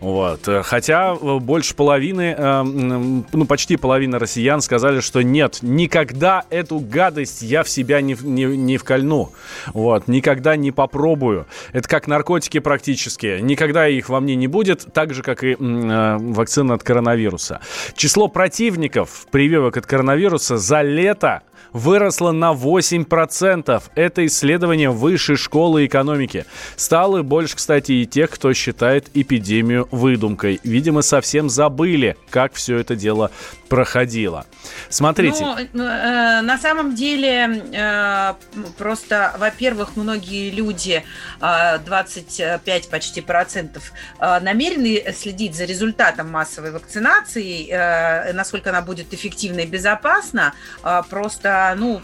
Вот. 0.00 0.48
Хотя 0.64 1.14
больше 1.14 1.74
половины, 1.74 2.34
эм, 2.36 3.26
ну 3.32 3.44
почти 3.44 3.76
половина 3.76 4.18
россиян 4.18 4.60
сказали, 4.60 5.00
что 5.00 5.22
нет, 5.22 5.58
никогда 5.62 6.44
эту 6.50 6.78
гадость 6.78 7.42
я 7.42 7.62
в 7.62 7.68
себя 7.68 8.00
не, 8.00 8.16
не, 8.20 8.44
не 8.44 8.76
вкольну. 8.78 9.32
Вот. 9.74 10.08
Никогда 10.08 10.56
не 10.56 10.72
попробую. 10.72 11.46
Это 11.72 11.88
как 11.88 12.06
наркотики 12.06 12.60
практически. 12.60 13.40
Никогда 13.40 13.88
их 13.88 14.08
во 14.08 14.20
мне 14.20 14.36
не 14.36 14.46
будет, 14.46 14.86
так 14.92 15.12
же, 15.12 15.22
как 15.22 15.44
и 15.44 15.52
э, 15.52 16.16
вакцина 16.18 16.74
от 16.74 16.82
коронавируса. 16.82 17.60
Число 17.94 18.28
противников 18.28 19.26
прививок 19.30 19.76
от 19.76 19.86
коронавируса 19.86 20.56
за 20.56 20.82
лето 20.82 21.42
выросла 21.72 22.32
на 22.32 22.52
8%. 22.52 23.82
Это 23.94 24.26
исследование 24.26 24.90
Высшей 24.90 25.36
школы 25.36 25.86
экономики. 25.86 26.44
Стало 26.76 27.22
больше, 27.22 27.56
кстати, 27.56 27.92
и 27.92 28.06
тех, 28.06 28.30
кто 28.30 28.52
считает 28.52 29.08
эпидемию 29.14 29.88
выдумкой. 29.90 30.60
Видимо, 30.64 31.02
совсем 31.02 31.48
забыли, 31.48 32.16
как 32.30 32.54
все 32.54 32.78
это 32.78 32.96
дело 32.96 33.30
проходило. 33.68 34.46
Смотрите. 34.88 35.68
Ну, 35.72 35.84
э, 35.84 36.40
на 36.42 36.58
самом 36.58 36.94
деле, 36.96 37.62
э, 37.72 38.34
просто, 38.76 39.34
во-первых, 39.38 39.96
многие 39.96 40.50
люди, 40.50 41.04
э, 41.40 41.78
25 41.78 42.88
почти 42.90 43.20
процентов, 43.20 43.92
э, 44.18 44.40
намерены 44.40 45.14
следить 45.16 45.54
за 45.54 45.64
результатом 45.64 46.30
массовой 46.30 46.72
вакцинации, 46.72 47.68
э, 47.70 48.32
насколько 48.32 48.70
она 48.70 48.82
будет 48.82 49.14
эффективна 49.14 49.60
и 49.60 49.66
безопасна. 49.66 50.52
Э, 50.82 51.02
просто, 51.08 51.59
ну, 51.76 52.00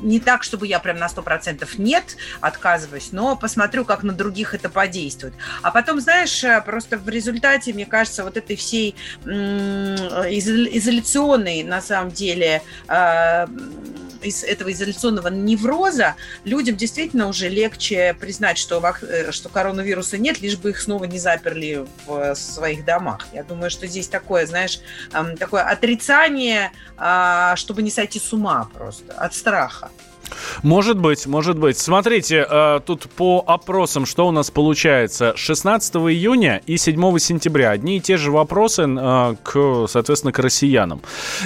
не 0.00 0.18
так, 0.20 0.42
чтобы 0.42 0.66
я 0.66 0.78
прям 0.80 0.98
на 0.98 1.06
100% 1.06 1.66
нет, 1.78 2.16
отказываюсь, 2.40 3.10
но 3.12 3.36
посмотрю, 3.36 3.84
как 3.84 4.02
на 4.02 4.12
других 4.12 4.54
это 4.54 4.68
подействует. 4.68 5.34
А 5.62 5.70
потом, 5.70 6.00
знаешь, 6.00 6.42
э, 6.44 6.60
просто 6.62 6.98
в 6.98 7.08
результате, 7.08 7.72
мне 7.72 7.86
кажется, 7.86 8.24
вот 8.24 8.36
этой 8.36 8.56
всей 8.56 8.96
изоляционной, 9.24 11.62
на 11.62 11.80
самом 11.80 12.10
деле, 12.10 12.60
э, 12.88 13.46
из 14.24 14.42
этого 14.42 14.72
изоляционного 14.72 15.28
невроза 15.28 16.16
людям 16.44 16.76
действительно 16.76 17.28
уже 17.28 17.48
легче 17.48 18.16
признать, 18.18 18.58
что, 18.58 18.82
э, 19.02 19.30
что 19.32 19.48
коронавируса 19.48 20.18
нет, 20.18 20.40
лишь 20.40 20.56
бы 20.56 20.70
их 20.70 20.80
снова 20.80 21.04
не 21.04 21.18
заперли 21.18 21.86
в 22.06 22.34
своих 22.34 22.84
домах. 22.84 23.26
Я 23.32 23.44
думаю, 23.44 23.70
что 23.70 23.86
здесь 23.86 24.08
такое, 24.08 24.46
знаешь, 24.46 24.80
такое 25.38 25.62
отрицание, 25.62 26.72
а, 26.96 27.56
чтобы 27.56 27.82
не 27.82 27.90
сойти 27.90 28.18
с 28.18 28.32
ума 28.32 28.68
просто 28.72 29.12
от 29.14 29.34
страха. 29.34 29.90
Может 30.62 30.98
быть, 30.98 31.26
может 31.26 31.58
быть. 31.58 31.78
Смотрите, 31.78 32.46
э, 32.48 32.80
тут 32.84 33.08
по 33.10 33.42
опросам, 33.46 34.06
что 34.06 34.26
у 34.26 34.30
нас 34.30 34.50
получается. 34.50 35.34
16 35.36 35.96
июня 35.96 36.60
и 36.66 36.76
7 36.76 37.18
сентября 37.18 37.70
одни 37.70 37.98
и 37.98 38.00
те 38.00 38.16
же 38.16 38.30
вопросы, 38.30 38.82
э, 38.82 39.34
к, 39.42 39.86
соответственно, 39.88 40.32
к 40.32 40.38
россиянам. 40.38 41.00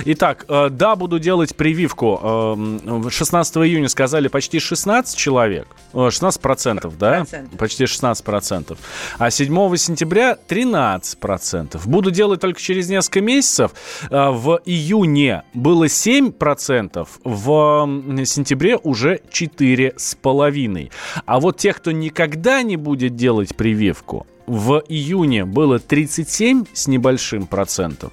Итак, 0.05 0.45
э, 0.49 0.69
да, 0.71 0.97
буду 0.97 1.19
делать 1.19 1.57
прививку. 1.57 2.21
Э, 2.23 3.11
16 3.11 3.57
июня 3.67 3.89
сказали 3.89 4.29
почти 4.29 4.59
16 4.59 5.17
человек. 5.17 5.69
16 5.93 6.41
процентов, 6.41 6.99
да? 6.99 7.19
Процент. 7.19 7.59
Почти 7.59 7.87
16 7.87 8.25
процентов. 8.25 8.79
А 9.19 9.31
7 9.31 9.77
сентября 9.77 10.37
13 10.37 11.19
процентов. 11.19 11.87
Буду 11.87 12.11
делать 12.11 12.41
только 12.41 12.61
через 12.61 12.89
несколько 12.89 13.21
месяцев. 13.21 13.73
Э, 14.11 14.31
в 14.31 14.61
июне 14.65 15.43
было 15.55 15.89
7 15.89 16.33
процентов. 16.33 17.21
В 17.25 17.89
сентябре 18.25 18.77
уже 18.83 19.21
4,5. 19.31 20.91
А 21.27 21.41
вот 21.41 21.59
тех, 21.59 21.77
кто 21.77 21.91
никогда 21.93 22.63
не 22.63 22.77
будет 22.77 23.17
делать 23.17 23.55
прививку, 23.57 24.27
в 24.49 24.83
июне 24.89 25.45
было 25.45 25.79
37 25.79 26.65
с 26.73 26.89
небольшим 26.89 27.47
процентов, 27.47 28.13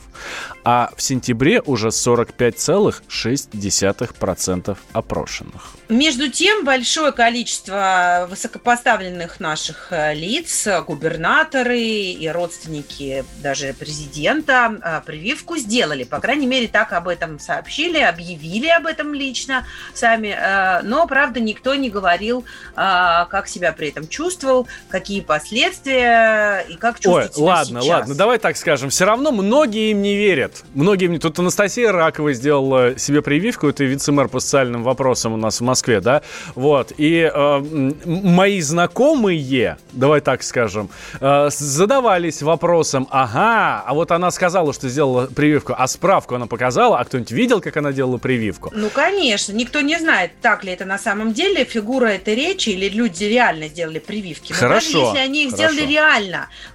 а 0.64 0.92
в 0.96 1.02
сентябре 1.02 1.60
уже 1.62 1.88
45,6% 1.88 4.78
опрошенных. 4.92 5.76
Между 5.88 6.30
тем, 6.30 6.66
большое 6.66 7.14
количество 7.14 8.28
высокопоставленных 8.30 9.40
наших 9.40 9.88
э, 9.92 10.14
лиц, 10.16 10.68
губернаторы 10.86 11.80
и 11.80 12.28
родственники 12.28 13.24
даже 13.42 13.74
президента 13.74 14.78
э, 14.84 15.00
прививку 15.06 15.56
сделали. 15.58 16.04
По 16.04 16.20
крайней 16.20 16.48
мере, 16.48 16.68
так 16.68 16.92
об 16.92 17.08
этом 17.08 17.40
сообщили, 17.40 18.00
объявили 18.00 18.68
об 18.68 18.88
этом 18.88 19.14
лично 19.14 19.66
сами. 19.94 20.36
Э, 20.38 20.82
но, 20.82 21.08
правда, 21.08 21.40
никто 21.40 21.76
не 21.76 21.90
говорил, 21.90 22.44
как 22.76 23.48
себя 23.48 23.72
при 23.72 23.88
этом 23.90 24.08
чувствовал, 24.08 24.68
какие 24.90 25.22
последствия 25.22 26.25
и 26.70 26.76
как 26.76 27.00
чувствует 27.00 27.32
Ой, 27.36 27.44
ладно, 27.44 27.82
сейчас. 27.82 27.90
ладно, 27.90 28.16
давай 28.16 28.38
так 28.40 28.58
скажем. 28.58 28.90
Все 28.90 29.06
равно 29.06 29.32
многие 29.32 29.92
им 29.92 30.02
не 30.02 30.16
верят. 30.16 30.64
Многие 30.74 31.08
мне... 31.08 31.20
Тут 31.20 31.40
Анастасия 31.40 31.92
Ракова 31.92 32.34
сделала 32.34 32.98
себе 32.98 33.22
прививку, 33.22 33.68
это 33.68 33.84
вице-мэр 33.84 34.28
по 34.28 34.40
социальным 34.40 34.84
вопросам 34.84 35.34
у 35.34 35.38
нас 35.38 35.60
в 35.60 35.64
Москве, 35.64 36.02
да? 36.02 36.22
Вот. 36.56 36.92
И 36.98 37.30
э, 37.34 37.92
мои 38.06 38.62
знакомые, 38.62 39.78
давай 39.92 40.22
так 40.22 40.44
скажем, 40.44 40.90
э, 41.20 41.50
задавались 41.52 42.42
вопросом, 42.42 43.08
ага, 43.12 43.84
а 43.86 43.94
вот 43.94 44.12
она 44.12 44.32
сказала, 44.32 44.74
что 44.74 44.90
сделала 44.90 45.28
прививку, 45.28 45.74
а 45.78 45.88
справку 45.88 46.36
она 46.36 46.48
показала, 46.48 47.00
а 47.00 47.06
кто-нибудь 47.06 47.32
видел, 47.32 47.62
как 47.62 47.78
она 47.78 47.92
делала 47.92 48.18
прививку? 48.18 48.72
Ну, 48.74 48.90
конечно. 48.90 49.54
Никто 49.54 49.82
не 49.82 49.98
знает, 49.98 50.32
так 50.42 50.64
ли 50.64 50.72
это 50.72 50.86
на 50.86 50.98
самом 50.98 51.34
деле, 51.34 51.66
фигура 51.66 52.08
этой 52.08 52.36
речи, 52.36 52.70
или 52.70 52.90
люди 52.90 53.24
реально 53.24 53.68
сделали 53.68 54.00
прививки. 54.00 54.52
Но 54.52 54.58
Хорошо. 54.58 54.92
даже 54.92 55.06
если 55.06 55.18
они 55.20 55.46
их 55.46 55.52
Хорошо. 55.52 55.74
сделали 55.74 55.92
реально, 55.92 56.15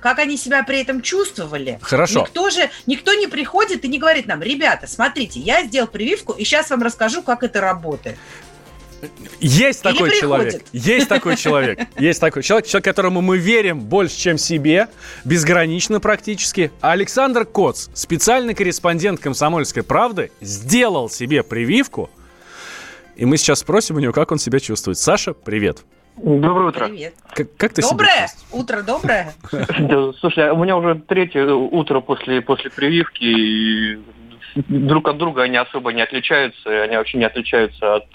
как 0.01 0.18
они 0.18 0.36
себя 0.36 0.62
при 0.62 0.80
этом 0.80 1.03
чувствовали. 1.03 1.78
Хорошо. 1.82 2.20
Никто 2.20 2.51
же, 2.51 2.70
никто 2.86 3.14
не 3.14 3.26
приходит 3.26 3.84
и 3.84 3.88
не 3.88 3.99
говорит 3.99 4.26
нам, 4.26 4.43
ребята, 4.43 4.86
смотрите, 4.86 5.41
я 5.41 5.64
сделал 5.64 5.88
прививку, 5.88 6.32
и 6.32 6.45
сейчас 6.45 6.70
вам 6.70 6.82
расскажу, 6.82 7.22
как 7.22 7.43
это 7.43 7.61
работает. 7.61 8.16
Есть 9.41 9.84
Или 9.84 9.93
такой 9.93 10.11
приходит. 10.11 10.20
человек. 10.20 10.62
Есть 10.72 11.09
такой 11.09 11.36
человек. 11.36 11.80
Есть 11.99 12.20
такой 12.20 12.43
человек, 12.43 12.66
человек, 12.66 12.84
которому 12.84 13.22
мы 13.22 13.38
верим 13.38 13.80
больше, 13.80 14.16
чем 14.16 14.36
себе, 14.36 14.88
безгранично 15.24 16.01
практически. 16.01 16.70
Александр 16.80 17.47
Коц, 17.47 17.88
специальный 17.95 18.55
корреспондент 18.55 19.20
«Комсомольской 19.20 19.82
правды», 19.82 20.30
сделал 20.41 21.09
себе 21.09 21.43
прививку. 21.43 22.11
И 23.16 23.24
мы 23.24 23.36
сейчас 23.38 23.61
спросим 23.61 23.97
у 23.97 24.01
него, 24.01 24.12
как 24.12 24.32
он 24.32 24.38
себя 24.38 24.61
чувствует. 24.61 24.99
Саша, 24.99 25.32
привет. 25.32 25.84
Доброе 26.16 26.68
утро. 26.68 26.86
Привет. 26.86 27.14
Как, 27.34 27.56
как 27.56 27.72
ты 27.72 27.82
себя 27.82 27.90
Доброе 27.90 28.28
чувствуешь? 28.28 28.62
утро, 28.62 28.82
доброе. 28.82 29.32
Слушай, 30.20 30.50
а 30.50 30.54
у 30.54 30.62
меня 30.62 30.76
уже 30.76 30.96
третье 30.96 31.46
утро 31.46 32.00
после, 32.00 32.42
после 32.42 32.70
прививки, 32.70 33.24
и 33.24 33.98
друг 34.68 35.08
от 35.08 35.18
друга 35.18 35.42
они 35.42 35.56
особо 35.56 35.92
не 35.92 36.02
отличаются, 36.02 36.70
и 36.70 36.76
они 36.76 36.96
вообще 36.96 37.18
не 37.18 37.24
отличаются 37.24 37.96
от 37.96 38.06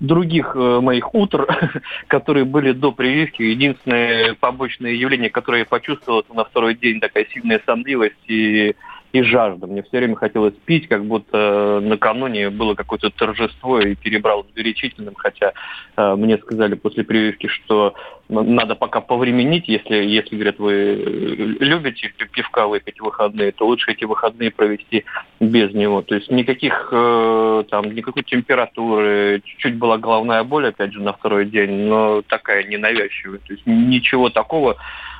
других 0.00 0.52
э, 0.54 0.80
моих 0.80 1.14
утр, 1.14 1.46
которые 2.06 2.44
были 2.44 2.72
до 2.72 2.92
прививки. 2.92 3.42
Единственное 3.42 4.34
побочное 4.34 4.92
явление, 4.92 5.30
которое 5.30 5.60
я 5.60 5.64
почувствовал, 5.66 6.20
это 6.20 6.34
на 6.34 6.44
второй 6.44 6.74
день 6.74 7.00
такая 7.00 7.26
сильная 7.32 7.60
сонливость 7.66 8.16
и 8.28 8.74
и 9.12 9.22
жажда. 9.22 9.66
Мне 9.66 9.82
все 9.82 9.98
время 9.98 10.16
хотелось 10.16 10.54
пить, 10.64 10.88
как 10.88 11.04
будто 11.04 11.80
накануне 11.82 12.48
было 12.50 12.74
какое-то 12.74 13.10
торжество 13.10 13.78
и 13.78 13.94
перебрал 13.94 14.44
с 14.44 14.54
горячительным, 14.54 15.14
хотя 15.14 15.52
э, 15.96 16.14
мне 16.16 16.38
сказали 16.38 16.74
после 16.74 17.04
прививки, 17.04 17.46
что 17.48 17.94
надо 18.28 18.74
пока 18.74 19.02
повременить, 19.02 19.68
если, 19.68 19.96
если, 19.96 20.36
говорят, 20.36 20.58
вы 20.58 20.72
э, 20.72 21.34
любите 21.60 22.12
пи- 22.16 22.26
пивка 22.26 22.66
выпить 22.66 23.00
в 23.00 23.04
выходные, 23.04 23.52
то 23.52 23.66
лучше 23.66 23.92
эти 23.92 24.04
выходные 24.04 24.50
провести 24.50 25.04
без 25.40 25.74
него. 25.74 26.00
То 26.00 26.14
есть 26.14 26.30
никаких 26.30 26.88
э, 26.90 27.64
там, 27.70 27.94
никакой 27.94 28.22
температуры, 28.22 29.42
чуть-чуть 29.44 29.76
была 29.76 29.98
головная 29.98 30.42
боль, 30.42 30.68
опять 30.68 30.92
же, 30.92 31.02
на 31.02 31.12
второй 31.12 31.44
день, 31.44 31.88
но 31.88 32.22
такая 32.22 32.64
ненавязчивая. 32.64 33.40
То 33.46 33.52
есть 33.52 33.66
ничего 33.66 34.30
такого, 34.30 34.72
э, 34.72 35.11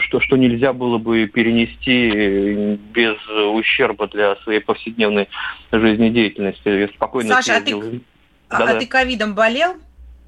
что, 0.00 0.20
что 0.20 0.36
нельзя 0.36 0.72
было 0.72 0.98
бы 0.98 1.26
перенести 1.26 2.10
э, 2.14 2.76
без 2.92 3.16
ущерба 3.54 4.06
для 4.08 4.36
своей 4.36 4.60
повседневной 4.60 5.28
жизнедеятельности. 5.72 6.68
Я 6.68 6.88
спокойно 6.88 7.34
Саша, 7.34 7.56
а 7.56 7.60
ты, 7.60 7.74
а, 8.48 8.58
Да-да. 8.58 8.76
а 8.76 8.80
ты 8.80 8.86
ковидом 8.86 9.34
болел? 9.34 9.74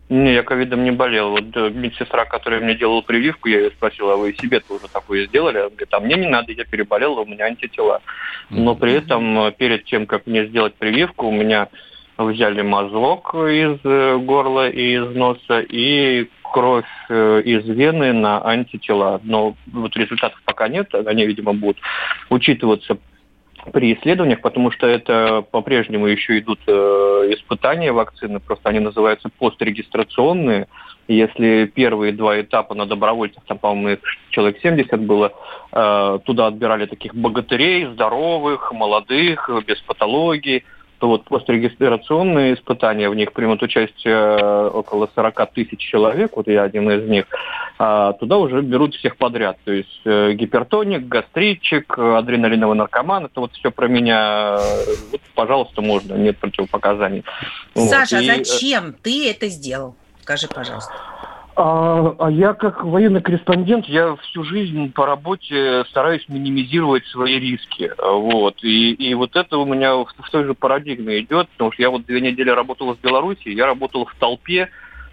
Не, 0.09 0.33
я 0.33 0.43
ковидом 0.43 0.85
не 0.85 0.91
болел. 0.91 1.31
Вот 1.31 1.45
э, 1.55 1.71
медсестра, 1.71 2.25
которая 2.25 2.61
мне 2.61 2.75
делала 2.75 3.03
прививку, 3.03 3.49
я 3.49 3.59
ее 3.59 3.71
спросил, 3.71 4.11
а 4.11 4.17
вы 4.17 4.35
себе 4.35 4.61
тоже 4.61 4.89
такое 4.91 5.27
сделали? 5.27 5.59
Она 5.59 5.69
говорит, 5.69 5.93
а 5.93 6.01
мне 6.01 6.17
не 6.17 6.29
надо, 6.29 6.53
я 6.53 6.65
переболел, 6.65 7.19
у 7.19 7.27
меня 7.27 7.45
антитела. 7.45 8.01
Но 8.49 8.75
при 8.75 8.95
этом 8.95 9.39
э, 9.41 9.53
перед 9.53 9.85
тем, 9.85 10.07
как 10.07 10.27
мне 10.27 10.47
сделать 10.47 10.75
прививку, 10.75 11.27
у 11.27 11.33
меня 11.33 11.69
взяли 12.19 12.63
мазок 12.63 13.35
из 13.35 13.79
э, 13.85 14.19
горла 14.19 14.69
и 14.69 14.95
из 14.97 15.15
носа 15.15 15.61
и 15.61 16.29
кровь 16.43 16.85
э, 17.09 17.43
из 17.45 17.65
вены 17.67 18.13
на 18.13 18.45
антитела. 18.45 19.21
Но 19.23 19.55
вот 19.73 19.97
результатов 19.97 20.41
пока 20.45 20.69
нет, 20.69 20.93
они, 20.95 21.27
видимо, 21.27 21.53
будут 21.55 21.79
учитываться 22.29 22.99
при 23.73 23.95
исследованиях, 23.95 24.41
потому 24.41 24.71
что 24.71 24.87
это 24.87 25.45
по-прежнему 25.51 26.07
еще 26.07 26.39
идут 26.39 26.61
э, 26.67 26.73
испытания 27.37 27.93
вакцины, 27.93 28.41
просто 28.41 28.69
они 28.69 28.81
называются 28.81 29.29
пострегистрационные. 29.39 30.67
Если 31.07 31.67
первые 31.67 32.13
два 32.13 32.41
этапа 32.41 32.75
на 32.75 32.85
добровольцах, 32.85 33.43
там, 33.47 33.59
по-моему, 33.59 33.91
их 33.91 34.01
человек 34.29 34.61
70 34.61 35.01
было, 35.01 35.33
туда 35.71 36.49
отбирали 36.49 36.85
таких 36.85 37.15
богатырей, 37.15 37.87
здоровых, 37.87 38.73
молодых, 38.73 39.49
без 39.67 39.81
патологии, 39.81 40.65
то 40.99 41.09
вот 41.09 41.25
пострегистрационные 41.25 42.55
испытания, 42.55 43.09
в 43.09 43.15
них 43.15 43.33
примут 43.33 43.63
участие 43.63 44.15
э, 44.15 44.69
около 44.69 45.09
40 45.15 45.53
тысяч 45.53 45.79
человек, 45.79 46.37
вот 46.37 46.49
я 46.49 46.65
один 46.65 46.91
из 46.91 47.09
них, 47.09 47.27
а 47.79 48.13
туда 48.15 48.39
уже 48.39 48.63
берут 48.63 48.95
всех 48.95 49.17
подряд. 49.17 49.59
То 49.65 49.73
есть 49.73 50.01
э, 50.05 50.33
гипертоник, 50.33 51.07
гастритчик, 51.07 51.99
адреналиновый 51.99 52.77
наркоман, 52.77 53.27
это 53.27 53.41
вот 53.41 53.53
все 53.53 53.71
про 53.71 53.87
меня, 53.87 54.59
вот, 55.13 55.21
пожалуйста, 55.35 55.83
можно, 55.83 56.15
нет 56.15 56.37
противопоказаний. 56.39 57.25
Саша, 57.75 58.17
вот. 58.17 58.23
а 58.23 58.35
И, 58.35 58.41
э, 58.41 58.45
зачем 58.45 58.95
ты 58.95 59.31
это 59.31 59.49
сделал? 59.49 59.95
Скажи, 60.23 60.49
пожалуйста. 60.49 60.93
А, 61.61 62.15
а 62.21 62.31
я 62.31 62.55
как 62.55 62.85
военный 62.85 63.21
корреспондент, 63.21 63.87
я 63.87 64.15
всю 64.15 64.45
жизнь 64.45 64.93
по 64.93 65.07
работе 65.07 65.85
стараюсь 65.91 66.25
минимизировать 66.29 67.05
свои 67.07 67.41
риски. 67.41 67.91
Вот. 67.99 68.63
И, 68.63 68.93
и 68.93 69.13
вот 69.15 69.35
это 69.35 69.59
у 69.59 69.65
меня 69.65 69.97
в, 69.97 70.05
в 70.05 70.31
той 70.31 70.45
же 70.45 70.55
парадигме 70.55 71.19
идет, 71.19 71.49
потому 71.49 71.73
что 71.73 71.83
я 71.83 71.91
вот 71.91 72.07
две 72.07 72.21
недели 72.21 72.49
работал 72.51 72.95
в 72.95 73.01
Беларуси, 73.01 73.49
я 73.49 73.67
работал 73.67 74.07
в 74.07 74.15
толпе 74.21 74.69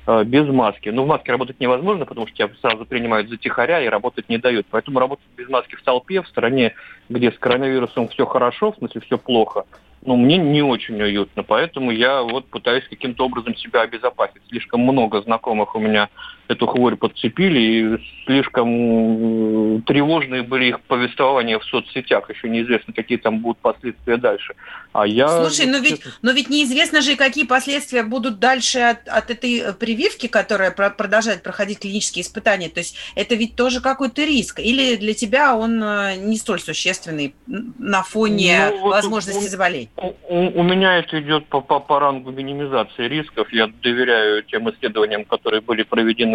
э, 0.05 0.23
без 0.23 0.47
маски. 0.47 0.89
Ну, 0.89 1.05
в 1.05 1.07
маске 1.07 1.31
работать 1.31 1.59
невозможно, 1.59 2.05
потому 2.05 2.27
что 2.27 2.35
тебя 2.35 2.49
сразу 2.61 2.85
принимают 2.85 3.27
за 3.27 3.37
тихаря 3.37 3.81
и 3.81 3.89
работать 3.89 4.29
не 4.29 4.37
дают. 4.37 4.67
Поэтому 4.69 4.99
работать 4.99 5.25
без 5.35 5.49
маски 5.49 5.73
в 5.73 5.81
толпе, 5.81 6.21
в 6.21 6.27
стране, 6.27 6.75
где 7.09 7.31
с 7.31 7.39
коронавирусом 7.39 8.07
все 8.09 8.27
хорошо, 8.27 8.71
в 8.71 8.77
смысле 8.77 9.01
все 9.01 9.17
плохо, 9.17 9.65
ну, 10.05 10.15
мне 10.15 10.37
не 10.37 10.61
очень 10.61 11.01
уютно, 11.01 11.41
поэтому 11.41 11.89
я 11.89 12.21
вот 12.21 12.45
пытаюсь 12.45 12.87
каким-то 12.87 13.25
образом 13.25 13.55
себя 13.55 13.81
обезопасить. 13.81 14.41
Слишком 14.49 14.81
много 14.81 15.21
знакомых 15.23 15.75
у 15.75 15.79
меня 15.79 16.09
эту 16.47 16.67
хворь 16.67 16.95
подцепили, 16.95 17.59
и 17.59 18.25
слишком 18.25 19.77
э, 19.77 19.81
тревожные 19.85 20.43
были 20.43 20.65
их 20.69 20.81
повествования 20.81 21.59
в 21.59 21.63
соцсетях. 21.65 22.29
Еще 22.29 22.49
неизвестно, 22.49 22.93
какие 22.93 23.17
там 23.17 23.39
будут 23.39 23.57
последствия 23.59 24.17
дальше. 24.17 24.53
А 24.93 25.05
я... 25.05 25.27
Слушай, 25.27 25.65
но 25.67 25.77
ведь, 25.79 26.01
но 26.21 26.31
ведь 26.31 26.49
неизвестно 26.49 27.01
же, 27.01 27.15
какие 27.15 27.45
последствия 27.45 28.03
будут 28.03 28.39
дальше 28.39 28.79
от, 28.79 29.07
от 29.07 29.29
этой 29.31 29.57
э, 29.59 29.73
прививки, 29.73 30.27
которая 30.27 30.71
про- 30.71 30.89
продолжает 30.89 31.43
проходить 31.43 31.79
клинические 31.79 32.23
испытания. 32.23 32.69
То 32.69 32.79
есть 32.79 32.95
это 33.15 33.35
ведь 33.35 33.55
тоже 33.55 33.81
какой-то 33.81 34.23
риск. 34.23 34.59
Или 34.59 34.95
для 34.95 35.13
тебя 35.13 35.55
он 35.55 35.81
э, 35.83 36.15
не 36.17 36.37
столь 36.37 36.59
существенный 36.59 37.33
на 37.47 38.03
фоне 38.03 38.69
Ну, 38.71 38.81
вот 38.81 38.89
возможности 38.91 39.45
у- 39.45 39.49
заболеть? 39.49 39.89
У, 39.97 40.07
у- 40.29 40.59
у 40.59 40.63
меня 40.63 40.97
это 40.97 41.19
идет 41.21 41.47
по, 41.47 41.61
по, 41.61 41.79
по 41.79 41.99
рангу 41.99 42.31
минимизации 42.31 43.07
рисков. 43.07 43.51
Я 43.51 43.67
доверяю 43.81 44.43
тем 44.43 44.69
исследованиям, 44.69 45.25
которые 45.25 45.61
были 45.61 45.83
проведены 45.83 46.34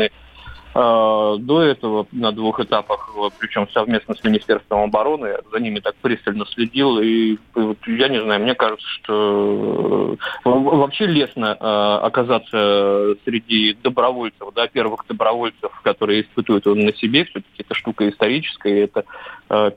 до 0.75 1.63
этого 1.63 2.07
на 2.13 2.33
двух 2.33 2.61
этапах, 2.61 3.11
вот, 3.15 3.33
причем 3.39 3.69
совместно 3.71 4.15
с 4.15 4.23
Министерством 4.23 4.83
обороны. 4.83 5.37
За 5.53 5.59
ними 5.59 5.81
так 5.81 5.97
пристально 5.97 6.47
следил. 6.47 7.01
И, 7.01 7.39
я 7.87 8.09
не 8.09 8.23
знаю, 8.23 8.43
мне 8.43 8.55
кажется, 8.55 8.87
что 8.87 10.17
э, 10.45 10.49
вообще 10.49 11.07
лестно 11.07 11.57
э, 11.59 12.07
оказаться 12.07 13.17
среди 13.25 13.77
добровольцев, 13.83 14.49
да, 14.55 14.69
первых 14.69 15.05
добровольцев, 15.09 15.73
которые 15.83 16.23
испытывают 16.23 16.67
его 16.67 16.75
на 16.75 16.93
себе. 16.95 17.25
Все-таки 17.25 17.63
это 17.63 17.75
штука 17.75 18.09
историческая, 18.09 18.85
это 18.85 19.01
э, 19.01 19.05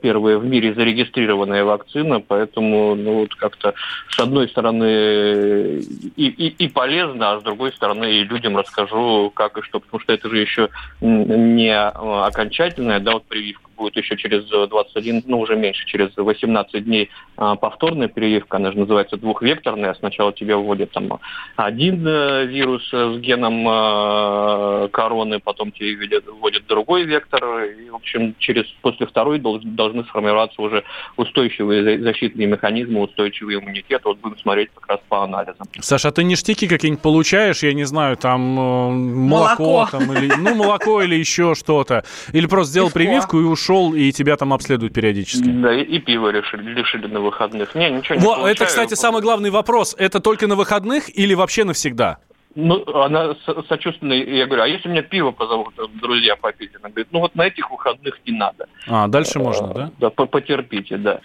первая 0.00 0.38
в 0.38 0.44
мире 0.44 0.74
зарегистрированная 0.74 1.64
вакцина, 1.64 2.20
поэтому 2.20 2.94
ну, 2.94 3.20
вот 3.20 3.34
как-то 3.34 3.74
с 4.08 4.18
одной 4.20 4.48
стороны 4.48 5.80
и, 6.16 6.26
и, 6.26 6.46
и 6.48 6.68
полезно, 6.68 7.32
а 7.32 7.40
с 7.40 7.42
другой 7.42 7.72
стороны 7.72 8.10
и 8.12 8.24
людям 8.24 8.56
расскажу, 8.56 9.32
как 9.34 9.58
и 9.58 9.62
что, 9.62 9.80
потому 9.80 10.00
что 10.00 10.12
это 10.12 10.28
же 10.28 10.38
еще 10.38 10.68
не 11.00 11.72
э, 11.72 11.90
окончательная, 11.90 13.00
да, 13.00 13.12
вот 13.12 13.24
прививка 13.24 13.68
будет 13.76 13.96
еще 13.96 14.16
через 14.16 14.44
21, 14.44 15.22
ну 15.26 15.40
уже 15.40 15.56
меньше, 15.56 15.84
через 15.86 16.10
18 16.16 16.84
дней 16.84 17.10
а, 17.36 17.56
повторная 17.56 18.08
прививка, 18.08 18.56
она 18.58 18.72
же 18.72 18.78
называется 18.78 19.16
двухвекторная, 19.16 19.94
сначала 19.94 20.32
тебе 20.32 20.56
вводят 20.56 20.90
там 20.92 21.18
один 21.56 22.06
э, 22.06 22.46
вирус 22.46 22.82
э, 22.92 23.14
с 23.16 23.18
геном 23.20 23.66
э, 23.68 24.88
короны, 24.92 25.40
потом 25.40 25.72
тебе 25.72 25.96
вводят, 25.96 26.24
вводят 26.26 26.66
другой 26.66 27.04
вектор, 27.04 27.64
и, 27.64 27.90
в 27.90 27.94
общем, 27.96 28.34
через, 28.38 28.64
после 28.82 29.06
второй 29.06 29.38
долж- 29.38 29.62
должны 29.64 30.04
сформироваться 30.04 30.60
уже 30.62 30.84
устойчивые 31.16 31.82
за- 31.98 32.02
защитные 32.04 32.46
механизмы, 32.46 33.00
устойчивый 33.02 33.56
иммунитет, 33.56 34.02
вот 34.04 34.18
будем 34.18 34.38
смотреть 34.38 34.70
как 34.74 34.86
раз 34.88 35.00
по 35.08 35.24
анализам. 35.24 35.66
Саша, 35.80 36.08
а 36.08 36.12
ты 36.12 36.24
ништяки 36.24 36.68
какие-нибудь 36.68 37.02
получаешь, 37.02 37.62
я 37.62 37.72
не 37.74 37.84
знаю, 37.84 38.16
там 38.16 38.40
э, 38.58 38.90
молоко, 38.90 39.64
Молоко. 39.64 39.88
там, 39.98 40.12
или, 40.12 40.32
ну, 40.38 40.54
молоко 40.54 41.02
или 41.02 41.14
еще 41.14 41.54
что-то. 41.54 42.04
Или 42.32 42.46
просто 42.46 42.70
сделал 42.72 42.90
прививку 42.90 43.40
и 43.40 43.44
ушел, 43.44 43.63
и 43.94 44.12
тебя 44.12 44.36
там 44.36 44.52
обследуют 44.52 44.92
периодически. 44.92 45.44
Да, 45.48 45.74
и, 45.74 45.82
и 45.82 45.98
пиво 45.98 46.28
решили, 46.28 46.74
решили 46.74 47.06
на 47.06 47.20
выходных. 47.20 47.74
Не, 47.74 47.90
ничего 47.90 48.14
не 48.16 48.20
Во, 48.20 48.34
получаю. 48.34 48.54
это, 48.54 48.64
кстати, 48.66 48.94
самый 48.94 49.22
главный 49.22 49.50
вопрос. 49.50 49.94
Это 49.98 50.20
только 50.20 50.46
на 50.46 50.56
выходных 50.56 51.16
или 51.18 51.34
вообще 51.34 51.64
навсегда? 51.64 52.18
Ну, 52.56 52.84
она 52.94 53.34
со- 53.44 53.62
сочувственная, 53.64 54.22
я 54.24 54.46
говорю, 54.46 54.62
а 54.62 54.68
если 54.68 54.88
меня 54.88 55.02
пиво 55.02 55.32
позовут 55.32 55.74
э, 55.78 55.82
друзья 56.00 56.36
попить? 56.36 56.70
Она 56.80 56.88
говорит, 56.90 57.08
ну 57.10 57.18
вот 57.20 57.34
на 57.34 57.42
этих 57.46 57.68
выходных 57.70 58.20
не 58.26 58.32
надо. 58.38 58.66
А, 58.86 59.08
дальше 59.08 59.40
можно, 59.40 59.66
Э, 59.70 59.74
да? 59.74 59.90
Да, 59.98 60.10
по- 60.10 60.26
потерпите, 60.26 60.96
да. 60.96 61.18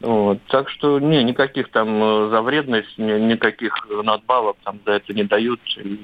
Вот. 0.00 0.38
Так 0.48 0.68
что, 0.70 0.98
не, 1.00 1.22
никаких 1.24 1.70
там 1.70 2.02
э, 2.02 2.28
за 2.30 2.42
вредность, 2.42 2.98
ни- 2.98 3.18
никаких 3.32 3.86
надбавок 4.04 4.56
там 4.64 4.78
за 4.84 4.92
это 4.92 5.12
не 5.14 5.24
дают. 5.24 5.60
И, 5.82 5.98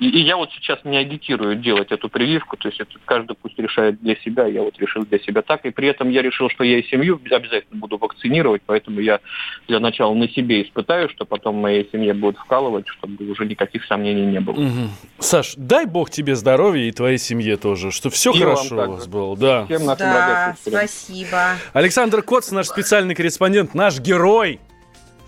и- 0.00 0.08
и 0.08 0.20
я 0.20 0.36
вот 0.36 0.50
сейчас 0.52 0.78
не 0.84 0.96
агитирую 0.96 1.56
делать 1.56 1.92
эту 1.92 2.08
прививку, 2.08 2.56
то 2.56 2.68
есть 2.68 2.80
это 2.80 2.92
каждый 3.04 3.34
пусть 3.36 3.58
решает 3.58 4.00
для 4.00 4.16
себя, 4.16 4.46
я 4.46 4.62
вот 4.62 4.78
решил 4.78 5.04
для 5.04 5.18
себя 5.18 5.42
так, 5.42 5.64
и 5.66 5.70
при 5.70 5.88
этом 5.88 6.08
я 6.10 6.22
решил, 6.22 6.48
что 6.50 6.64
я 6.64 6.78
и 6.78 6.82
семью 6.84 7.20
обязательно 7.30 7.78
буду 7.80 7.98
вакцинировать, 7.98 8.62
поэтому 8.64 9.00
я 9.00 9.20
для 9.68 9.80
начала 9.80 10.14
на 10.14 10.28
себе 10.28 10.62
испытаю, 10.62 11.08
что 11.10 11.24
потом 11.26 11.56
моей 11.56 11.88
семье 11.90 12.14
будут 12.14 12.38
вкалывать, 12.38 12.86
чтобы 12.88 13.30
уже 13.30 13.44
никаких 13.44 13.84
сомнений 13.84 14.26
не 14.26 14.40
было. 14.40 14.54
Мгм. 14.60 14.90
Саш, 15.18 15.54
дай 15.56 15.84
бог 15.86 16.10
тебе 16.10 16.36
здоровья 16.36 16.84
и 16.84 16.92
твоей 16.92 17.18
семье 17.18 17.56
тоже, 17.56 17.90
чтобы 17.90 18.14
все 18.14 18.30
И 18.32 18.38
хорошо 18.38 18.74
у 18.74 18.78
вас 18.92 19.06
было. 19.06 19.36
Да. 19.36 19.64
Всем 19.66 19.84
нашим 19.86 20.06
Да, 20.06 20.56
спасибо. 20.60 21.38
Александр 21.72 22.22
Коц, 22.22 22.50
наш 22.50 22.66
специальный 22.66 23.05
корреспондент, 23.14 23.74
наш 23.74 23.98
герой. 24.00 24.60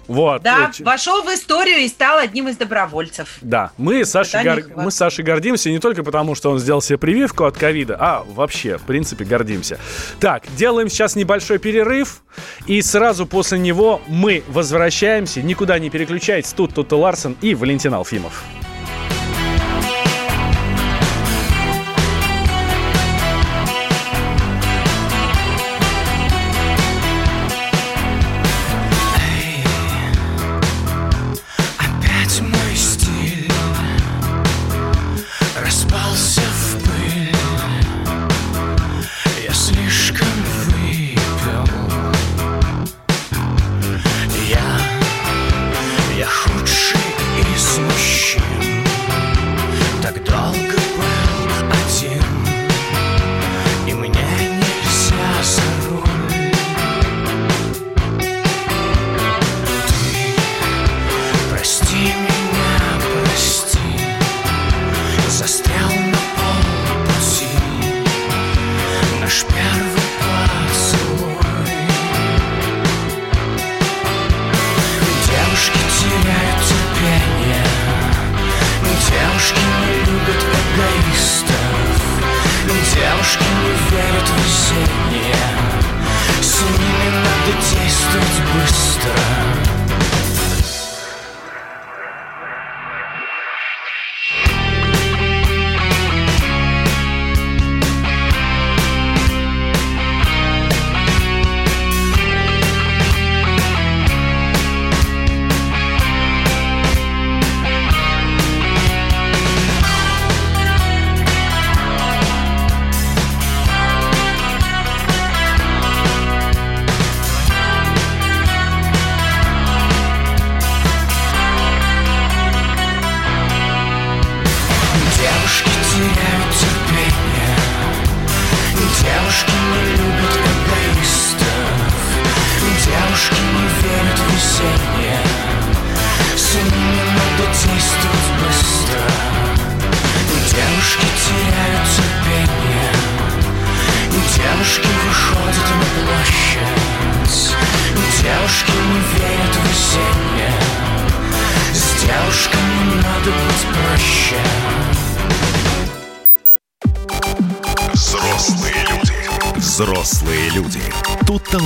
Вот. 0.07 0.41
Да, 0.41 0.69
Очень- 0.71 0.87
вошел 0.87 1.23
в 1.23 1.27
историю 1.29 1.81
и 1.81 1.89
стал 1.89 2.17
одним 2.17 2.49
из 2.49 2.57
добровольцев. 2.57 3.37
Да, 3.43 3.73
мы 3.77 4.07
с, 4.07 4.11
Сашей 4.11 4.43
гор- 4.43 4.65
мы 4.75 4.91
Сашей 4.91 5.23
гордимся 5.23 5.69
не 5.71 5.79
только 5.81 6.03
потому, 6.03 6.35
что 6.35 6.51
он 6.51 6.59
сделал 6.59 6.81
себе 6.81 6.97
прививку 6.97 7.45
от 7.45 7.59
ковида, 7.59 7.97
а 8.01 8.25
вообще, 8.27 8.79
в 8.79 8.83
принципе, 8.85 9.27
гордимся. 9.27 9.79
Так, 10.19 10.45
делаем 10.57 10.89
сейчас 10.89 11.15
небольшой 11.15 11.59
перерыв, 11.59 12.23
и 12.67 12.81
сразу 12.81 13.27
после 13.27 13.59
него 13.59 14.01
мы 14.09 14.43
возвращаемся. 14.49 15.43
Никуда 15.43 15.79
не 15.79 15.91
переключайтесь. 15.91 16.55
Тут 16.55 16.75
Тута 16.75 16.97
Ларсен 16.97 17.37
и 17.43 17.55
Валентин 17.55 17.93
Алфимов. 17.93 18.43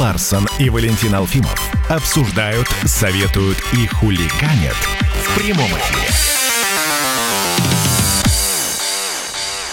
Ларсон 0.02 0.48
и 0.58 0.68
Валентин 0.68 1.14
Алфимов 1.14 1.56
обсуждают, 1.88 2.66
советуют 2.84 3.58
и 3.72 3.86
хулиганят 3.86 4.74
в 4.74 5.38
прямом 5.38 5.68
эфире. 5.68 6.08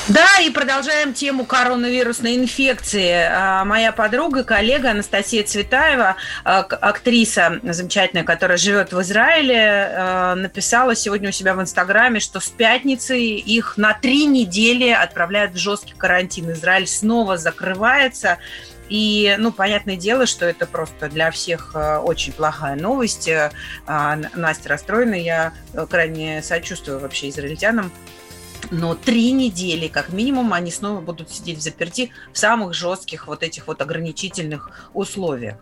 Да, 0.07 0.39
и 0.39 0.51
продолжаем 0.51 1.13
тему 1.13 1.45
коронавирусной 1.45 2.35
инфекции. 2.35 3.11
А, 3.11 3.63
Моя 3.63 3.91
подруга, 3.91 4.43
коллега 4.43 4.91
Анастасия 4.91 5.43
Цветаева, 5.43 6.15
а, 6.43 6.59
актриса 6.59 7.59
замечательная, 7.63 8.23
которая 8.23 8.57
живет 8.57 8.91
в 8.91 9.01
Израиле, 9.01 9.57
а, 9.59 10.35
написала 10.35 10.95
сегодня 10.95 11.29
у 11.29 11.31
себя 11.31 11.55
в 11.55 11.61
Инстаграме, 11.61 12.19
что 12.19 12.39
с 12.39 12.49
пятницы 12.49 13.19
их 13.19 13.77
на 13.77 13.93
три 13.93 14.25
недели 14.25 14.89
отправляют 14.89 15.53
в 15.53 15.57
жесткий 15.57 15.93
карантин. 15.93 16.51
Израиль 16.51 16.87
снова 16.87 17.37
закрывается. 17.37 18.37
И, 18.89 19.35
ну, 19.37 19.51
понятное 19.51 19.95
дело, 19.95 20.25
что 20.25 20.45
это 20.45 20.65
просто 20.65 21.09
для 21.09 21.31
всех 21.31 21.71
э, 21.75 21.97
очень 21.97 22.33
плохая 22.33 22.75
новость. 22.75 23.27
Э, 23.27 23.51
а, 23.85 24.17
Настя 24.35 24.69
расстроена, 24.69 25.13
я 25.13 25.53
э, 25.73 25.85
крайне 25.89 26.41
сочувствую 26.41 26.99
вообще 26.99 27.29
израильтянам. 27.29 27.91
Но 28.71 28.93
три 28.93 29.31
недели, 29.31 29.87
как 29.87 30.13
минимум, 30.13 30.53
они 30.53 30.71
снова 30.71 31.01
будут 31.01 31.31
сидеть 31.31 31.57
в 31.57 31.61
заперти 31.61 32.11
в 32.33 32.37
самых 32.37 32.73
жестких 32.73 33.27
вот 33.27 33.43
этих 33.43 33.67
вот 33.67 33.81
ограничительных 33.81 34.89
условиях. 34.93 35.55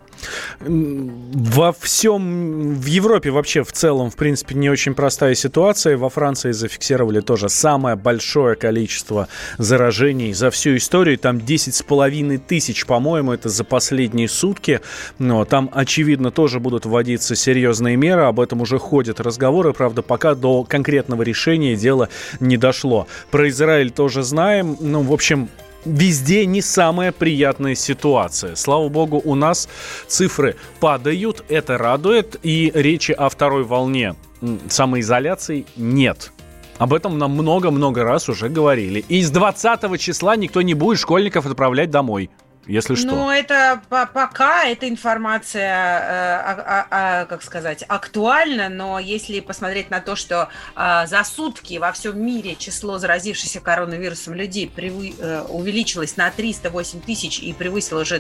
Во 0.60 1.74
всем, 1.74 2.74
в 2.76 2.86
Европе 2.86 3.30
вообще 3.30 3.64
в 3.64 3.72
целом, 3.72 4.10
в 4.10 4.16
принципе, 4.16 4.56
не 4.56 4.70
очень 4.70 4.96
простая 4.96 5.36
ситуация. 5.36 5.96
Во 5.96 6.10
Франции 6.10 6.52
зафиксировали 6.52 7.22
тоже 7.22 7.50
самое 7.50 7.96
большое 7.96 8.56
количество 8.56 9.28
заражений 9.58 10.34
за 10.34 10.50
всю 10.50 10.76
историю. 10.78 11.18
Там 11.20 11.40
10 11.40 11.76
с 11.76 11.84
половиной 11.84 12.40
тысяч, 12.40 12.86
по-моему, 12.86 13.32
это 13.32 13.50
за 13.50 13.64
последние 13.64 14.28
сутки. 14.28 14.82
Но 15.20 15.46
там, 15.46 15.70
очевидно, 15.74 16.32
тоже 16.32 16.60
будут 16.60 16.86
вводиться 16.86 17.36
серьезные 17.36 17.96
меры. 17.96 18.24
Об 18.24 18.40
этом 18.40 18.62
уже 18.62 18.80
ходят 18.80 19.20
разговоры. 19.20 19.74
Правда, 19.74 20.02
пока 20.02 20.34
до 20.34 20.64
конкретного 20.64 21.22
решения 21.22 21.76
дело 21.76 22.10
не 22.40 22.58
дошло. 22.58 22.87
Про 23.32 23.50
Израиль 23.50 23.92
тоже 23.92 24.24
знаем. 24.24 24.78
Ну, 24.80 25.02
в 25.02 25.14
общем, 25.14 25.50
Везде 25.86 26.46
не 26.46 26.62
самая 26.62 27.14
приятная 27.14 27.74
ситуация. 27.74 28.56
Слава 28.56 28.90
богу, 28.90 29.22
у 29.24 29.36
нас 29.36 29.70
цифры 30.08 30.58
падают, 30.82 31.46
это 31.48 31.78
радует, 31.78 32.38
и 32.44 32.72
речи 32.74 33.14
о 33.14 33.30
второй 33.30 33.64
волне 33.64 34.16
самоизоляции 34.70 35.66
нет. 35.78 36.34
Об 36.78 36.94
этом 36.94 37.18
нам 37.18 37.32
много-много 37.32 38.04
раз 38.04 38.28
уже 38.28 38.50
говорили. 38.50 39.04
И 39.08 39.22
с 39.22 39.32
20 39.32 40.00
числа 40.00 40.36
никто 40.36 40.62
не 40.62 40.74
будет 40.74 41.00
школьников 41.00 41.46
отправлять 41.46 41.90
домой. 41.90 42.30
Если 42.68 42.96
что. 42.96 43.08
Ну, 43.08 43.30
это 43.30 43.82
по- 43.90 44.06
пока 44.06 44.66
эта 44.66 44.88
информация, 44.90 45.64
э, 45.64 46.42
а- 46.46 46.64
а- 46.66 46.88
а, 47.22 47.26
как 47.26 47.42
сказать, 47.44 47.84
актуальна, 47.88 48.70
но 48.70 49.00
если 49.00 49.40
посмотреть 49.40 49.90
на 49.90 50.00
то, 50.02 50.16
что 50.16 50.50
а, 50.76 51.06
за 51.08 51.24
сутки 51.24 51.78
во 51.78 51.92
всем 51.92 52.20
мире 52.24 52.56
число 52.56 52.98
заразившихся 53.00 53.60
коронавирусом 53.62 54.34
людей 54.34 54.68
превы- 54.74 55.16
э, 55.18 55.42
увеличилось 55.50 56.18
на 56.18 56.30
308 56.30 57.00
тысяч 57.02 57.40
и 57.40 57.54
превысило 57.54 58.02
уже 58.02 58.20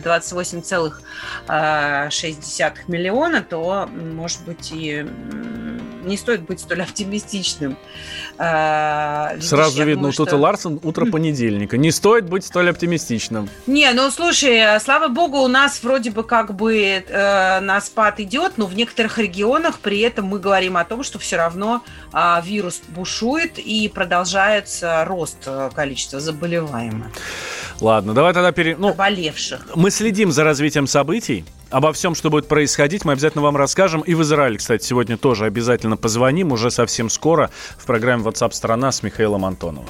28,6 1.47 2.87
миллиона, 2.87 3.41
то, 3.41 3.87
может 3.91 4.41
быть, 4.45 4.71
и 4.73 5.05
не 6.03 6.15
стоит 6.17 6.41
быть 6.43 6.59
столь 6.61 6.83
оптимистичным. 6.83 7.77
Видишь, 8.39 9.45
Сразу 9.49 9.77
я 9.79 9.83
видно, 9.85 9.95
думаю, 10.03 10.09
у 10.11 10.15
Тута 10.15 10.29
что- 10.31 10.37
Ларсон 10.37 10.79
утро 10.83 11.05
понедельника. 11.05 11.75
Не 11.77 11.91
стоит 11.91 12.25
быть 12.29 12.45
столь 12.45 12.69
оптимистичным. 12.69 13.49
Не, 13.65 13.91
ну 13.93 14.09
слушай, 14.11 14.36
слава 14.79 15.07
богу, 15.07 15.37
у 15.39 15.47
нас 15.47 15.81
вроде 15.83 16.11
бы 16.11 16.23
как 16.23 16.55
бы 16.55 16.75
э, 16.75 17.59
на 17.59 17.81
спад 17.81 18.19
идет, 18.19 18.53
но 18.57 18.65
в 18.65 18.75
некоторых 18.75 19.17
регионах 19.17 19.79
при 19.79 19.99
этом 19.99 20.25
мы 20.25 20.39
говорим 20.39 20.77
о 20.77 20.85
том, 20.85 21.03
что 21.03 21.17
все 21.19 21.37
равно 21.37 21.83
а, 22.11 22.41
вирус 22.45 22.81
бушует 22.89 23.57
и 23.57 23.87
продолжается 23.87 25.05
рост 25.05 25.37
э, 25.45 25.69
количества 25.73 26.19
заболеваемых, 26.19 27.07
Ладно, 27.79 28.13
давай 28.13 28.33
тогда 28.33 28.51
пере... 28.51 28.75
ну, 28.77 28.89
заболевших. 28.89 29.75
Мы 29.75 29.91
следим 29.91 30.31
за 30.31 30.43
развитием 30.43 30.87
событий. 30.87 31.45
Обо 31.69 31.93
всем, 31.93 32.15
что 32.15 32.29
будет 32.29 32.47
происходить, 32.47 33.05
мы 33.05 33.13
обязательно 33.13 33.43
вам 33.43 33.55
расскажем. 33.55 34.01
И 34.01 34.15
в 34.15 34.21
Израиль, 34.23 34.57
кстати, 34.57 34.83
сегодня 34.83 35.17
тоже 35.17 35.45
обязательно 35.45 35.97
позвоним. 35.97 36.51
Уже 36.51 36.71
совсем 36.71 37.09
скоро 37.09 37.51
в 37.77 37.85
программе 37.85 38.23
WhatsApp 38.23 38.53
страна 38.53 38.91
с 38.91 39.03
Михаилом 39.03 39.45
Антоновым. 39.45 39.89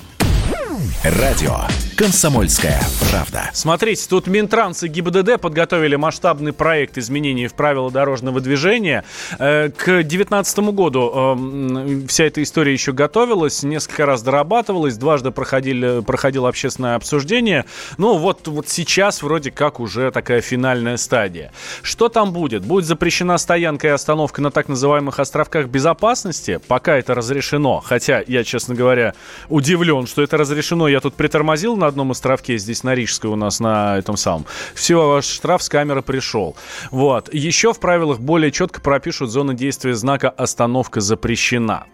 Радио 1.03 1.61
«Комсомольская 1.95 2.79
правда». 3.09 3.49
Смотрите, 3.53 4.05
тут 4.09 4.27
Минтранс 4.27 4.83
и 4.83 4.87
ГИБДД 4.87 5.39
подготовили 5.41 5.95
масштабный 5.95 6.53
проект 6.53 6.97
изменений 6.97 7.47
в 7.47 7.53
правила 7.53 7.89
дорожного 7.89 8.39
движения. 8.39 9.03
Э, 9.39 9.69
К 9.69 10.03
2019 10.03 10.59
году 10.73 11.11
э, 11.13 11.19
м, 11.19 12.07
вся 12.07 12.25
эта 12.25 12.43
история 12.43 12.73
еще 12.73 12.91
готовилась, 12.91 13.63
несколько 13.63 14.05
раз 14.05 14.21
дорабатывалась, 14.21 14.97
дважды 14.97 15.31
проходили, 15.31 16.01
проходило 16.01 16.49
общественное 16.49 16.95
обсуждение. 16.95 17.65
Ну, 17.97 18.17
вот, 18.17 18.47
вот 18.47 18.69
сейчас 18.69 19.23
вроде 19.23 19.51
как 19.51 19.79
уже 19.79 20.11
такая 20.11 20.41
финальная 20.41 20.97
стадия. 20.97 21.51
Что 21.81 22.09
там 22.09 22.31
будет? 22.31 22.63
Будет 22.63 22.85
запрещена 22.85 23.37
стоянка 23.37 23.87
и 23.87 23.91
остановка 23.91 24.41
на 24.41 24.51
так 24.51 24.67
называемых 24.67 25.19
островках 25.19 25.67
безопасности, 25.67 26.59
пока 26.67 26.97
это 26.97 27.15
разрешено. 27.15 27.81
Хотя 27.83 28.23
я, 28.27 28.43
честно 28.43 28.75
говоря, 28.75 29.13
удивлен, 29.49 30.05
что 30.05 30.21
это 30.21 30.37
разрешено. 30.37 30.86
Я 30.87 30.99
тут 30.99 31.15
притормозил 31.15 31.75
на 31.77 31.87
одном 31.87 32.11
островке, 32.11 32.57
здесь 32.57 32.83
на 32.83 32.95
Рижской 32.95 33.29
у 33.29 33.35
нас, 33.35 33.59
на 33.59 33.97
этом 33.97 34.17
самом. 34.17 34.45
Все, 34.73 35.07
ваш 35.07 35.25
штраф 35.25 35.63
с 35.63 35.69
камеры 35.69 36.01
пришел. 36.01 36.55
Вот. 36.91 37.33
Еще 37.33 37.73
в 37.73 37.79
правилах 37.79 38.19
более 38.19 38.51
четко 38.51 38.81
пропишут 38.81 39.29
зону 39.29 39.53
действия 39.53 39.95
знака 39.95 40.29
«Остановка 40.29 41.01
запрещена». 41.01 41.85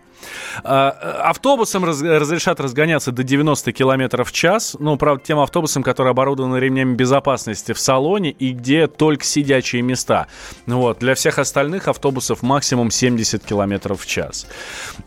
А, 0.64 0.90
Автобусам 1.30 1.86
раз- 1.86 2.02
разрешат 2.02 2.60
разгоняться 2.60 3.12
до 3.12 3.24
90 3.24 3.72
км 3.72 4.24
в 4.24 4.32
час. 4.32 4.76
Ну, 4.80 4.98
правда, 4.98 5.24
тем 5.26 5.40
автобусам, 5.40 5.84
которые 5.84 6.12
оборудованы 6.12 6.58
ремнями 6.58 6.96
безопасности 6.96 7.72
в 7.74 7.80
салоне 7.80 8.32
и 8.32 8.52
где 8.52 8.88
только 8.88 9.24
сидячие 9.26 9.82
места. 9.82 10.28
Ну 10.66 10.80
Вот. 10.82 11.00
Для 11.00 11.16
всех 11.16 11.40
остальных 11.40 11.88
автобусов 11.88 12.42
максимум 12.44 12.92
70 12.92 13.44
км 13.44 13.96
в 13.96 14.06
час. 14.06 14.48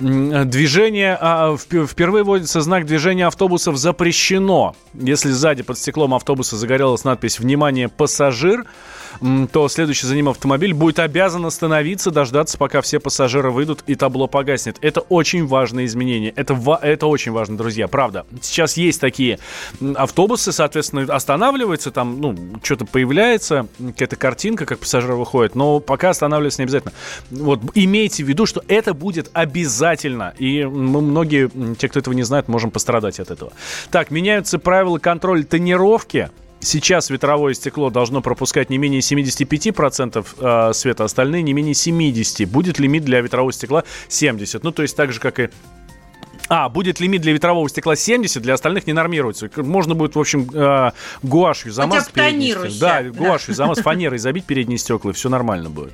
М, 0.01 0.49
Движение, 0.51 1.17
а, 1.21 1.55
вп- 1.55 1.87
впервые 1.87 2.25
вводится 2.25 2.61
знак 2.61 2.87
движения 2.87 3.27
автобусов 3.27 3.77
запрещено. 3.77 4.75
Если 4.95 5.31
сзади 5.31 5.63
под 5.63 5.79
стеклом 5.79 6.15
автобуса 6.15 6.57
загорелась 6.57 7.05
надпись 7.05 7.39
«Внимание, 7.39 7.89
пассажир», 7.89 8.65
то 9.53 9.69
следующий 9.69 10.07
за 10.07 10.15
ним 10.15 10.29
автомобиль 10.29 10.75
будет 10.75 10.99
обязан 10.99 11.45
остановиться, 11.47 12.11
дождаться, 12.11 12.59
пока 12.59 12.81
все 12.81 13.01
пассажиры 13.01 13.51
выйдут 13.51 13.83
и 13.87 13.95
табло 13.95 14.27
погаснет. 14.27 14.79
Это 14.81 15.01
очень 15.01 15.47
важное 15.47 15.85
изменение. 15.85 16.33
Это, 16.37 16.59
это 16.83 17.07
очень 17.07 17.33
важно, 17.33 17.57
друзья, 17.57 17.89
правда. 17.89 18.27
Сейчас 18.41 18.77
есть 18.77 19.01
такие 19.01 19.39
автобусы, 19.95 20.53
соответственно, 20.53 21.03
останавливаются, 21.15 21.91
там, 21.91 22.21
ну, 22.21 22.37
что-то 22.63 22.87
появляется, 22.87 23.67
какая-то 23.79 24.17
картинка, 24.17 24.67
как 24.67 24.79
пассажиры 24.79 25.17
выходят, 25.17 25.55
но 25.55 25.81
пока 25.81 26.11
останавливаться 26.11 26.61
не 26.63 26.65
обязательно. 26.65 26.93
Вот, 27.31 27.61
имейте 27.75 28.25
в 28.25 28.29
виду, 28.29 28.47
что 28.47 28.63
это 28.69 28.95
будет 28.95 29.31
обязательно, 29.33 30.35
и 30.39 30.65
мы 30.65 31.01
многие, 31.01 31.51
те, 31.77 31.89
кто 31.89 32.01
этого 32.01 32.15
не 32.15 32.23
знает, 32.23 32.49
можем 32.49 32.71
пострадать 32.71 33.21
от 33.21 33.31
этого. 33.31 33.53
Так, 33.91 34.11
меняются 34.11 34.59
правила 34.59 34.99
контроля 34.99 35.43
тонировки. 35.45 36.31
Сейчас 36.67 37.11
ветровое 37.11 37.55
стекло 37.55 37.91
должно 37.91 38.21
пропускать 38.21 38.71
не 38.71 38.79
менее 38.79 39.01
75% 39.01 40.27
э, 40.37 40.73
света, 40.73 41.05
остальные 41.05 41.43
не 41.43 41.53
менее 41.53 41.75
70%. 41.75 42.45
Будет 42.47 42.81
лимит 42.81 43.05
для 43.05 43.21
ветрового 43.21 43.53
стекла 43.53 43.85
70%. 44.09 44.59
Ну, 44.65 44.73
то 44.73 44.83
есть 44.83 44.97
так 44.97 45.13
же, 45.13 45.21
как 45.21 45.39
и 45.39 45.51
а, 46.49 46.69
будет 46.69 47.01
лимит 47.01 47.23
для 47.23 47.33
ветрового 47.33 47.69
стекла 47.69 47.97
70, 47.97 48.43
для 48.43 48.55
остальных 48.55 48.87
не 48.87 48.93
нормируется. 48.93 49.51
Можно 49.57 49.95
будет, 49.95 50.15
в 50.15 50.21
общем, 50.21 50.49
э, 50.53 50.93
гуашью 51.23 51.73
замазать 51.73 52.13
передние 52.13 52.53
стекла. 52.53 52.79
Да, 52.79 53.03
да. 53.03 53.11
гуашью 53.11 53.55
замазать, 53.55 53.85
фанерой 53.85 54.19
забить 54.19 54.45
передние 54.45 54.79
стекла, 54.79 55.11
и 55.11 55.15
все 55.15 55.29
нормально 55.29 55.71
будет. 55.71 55.93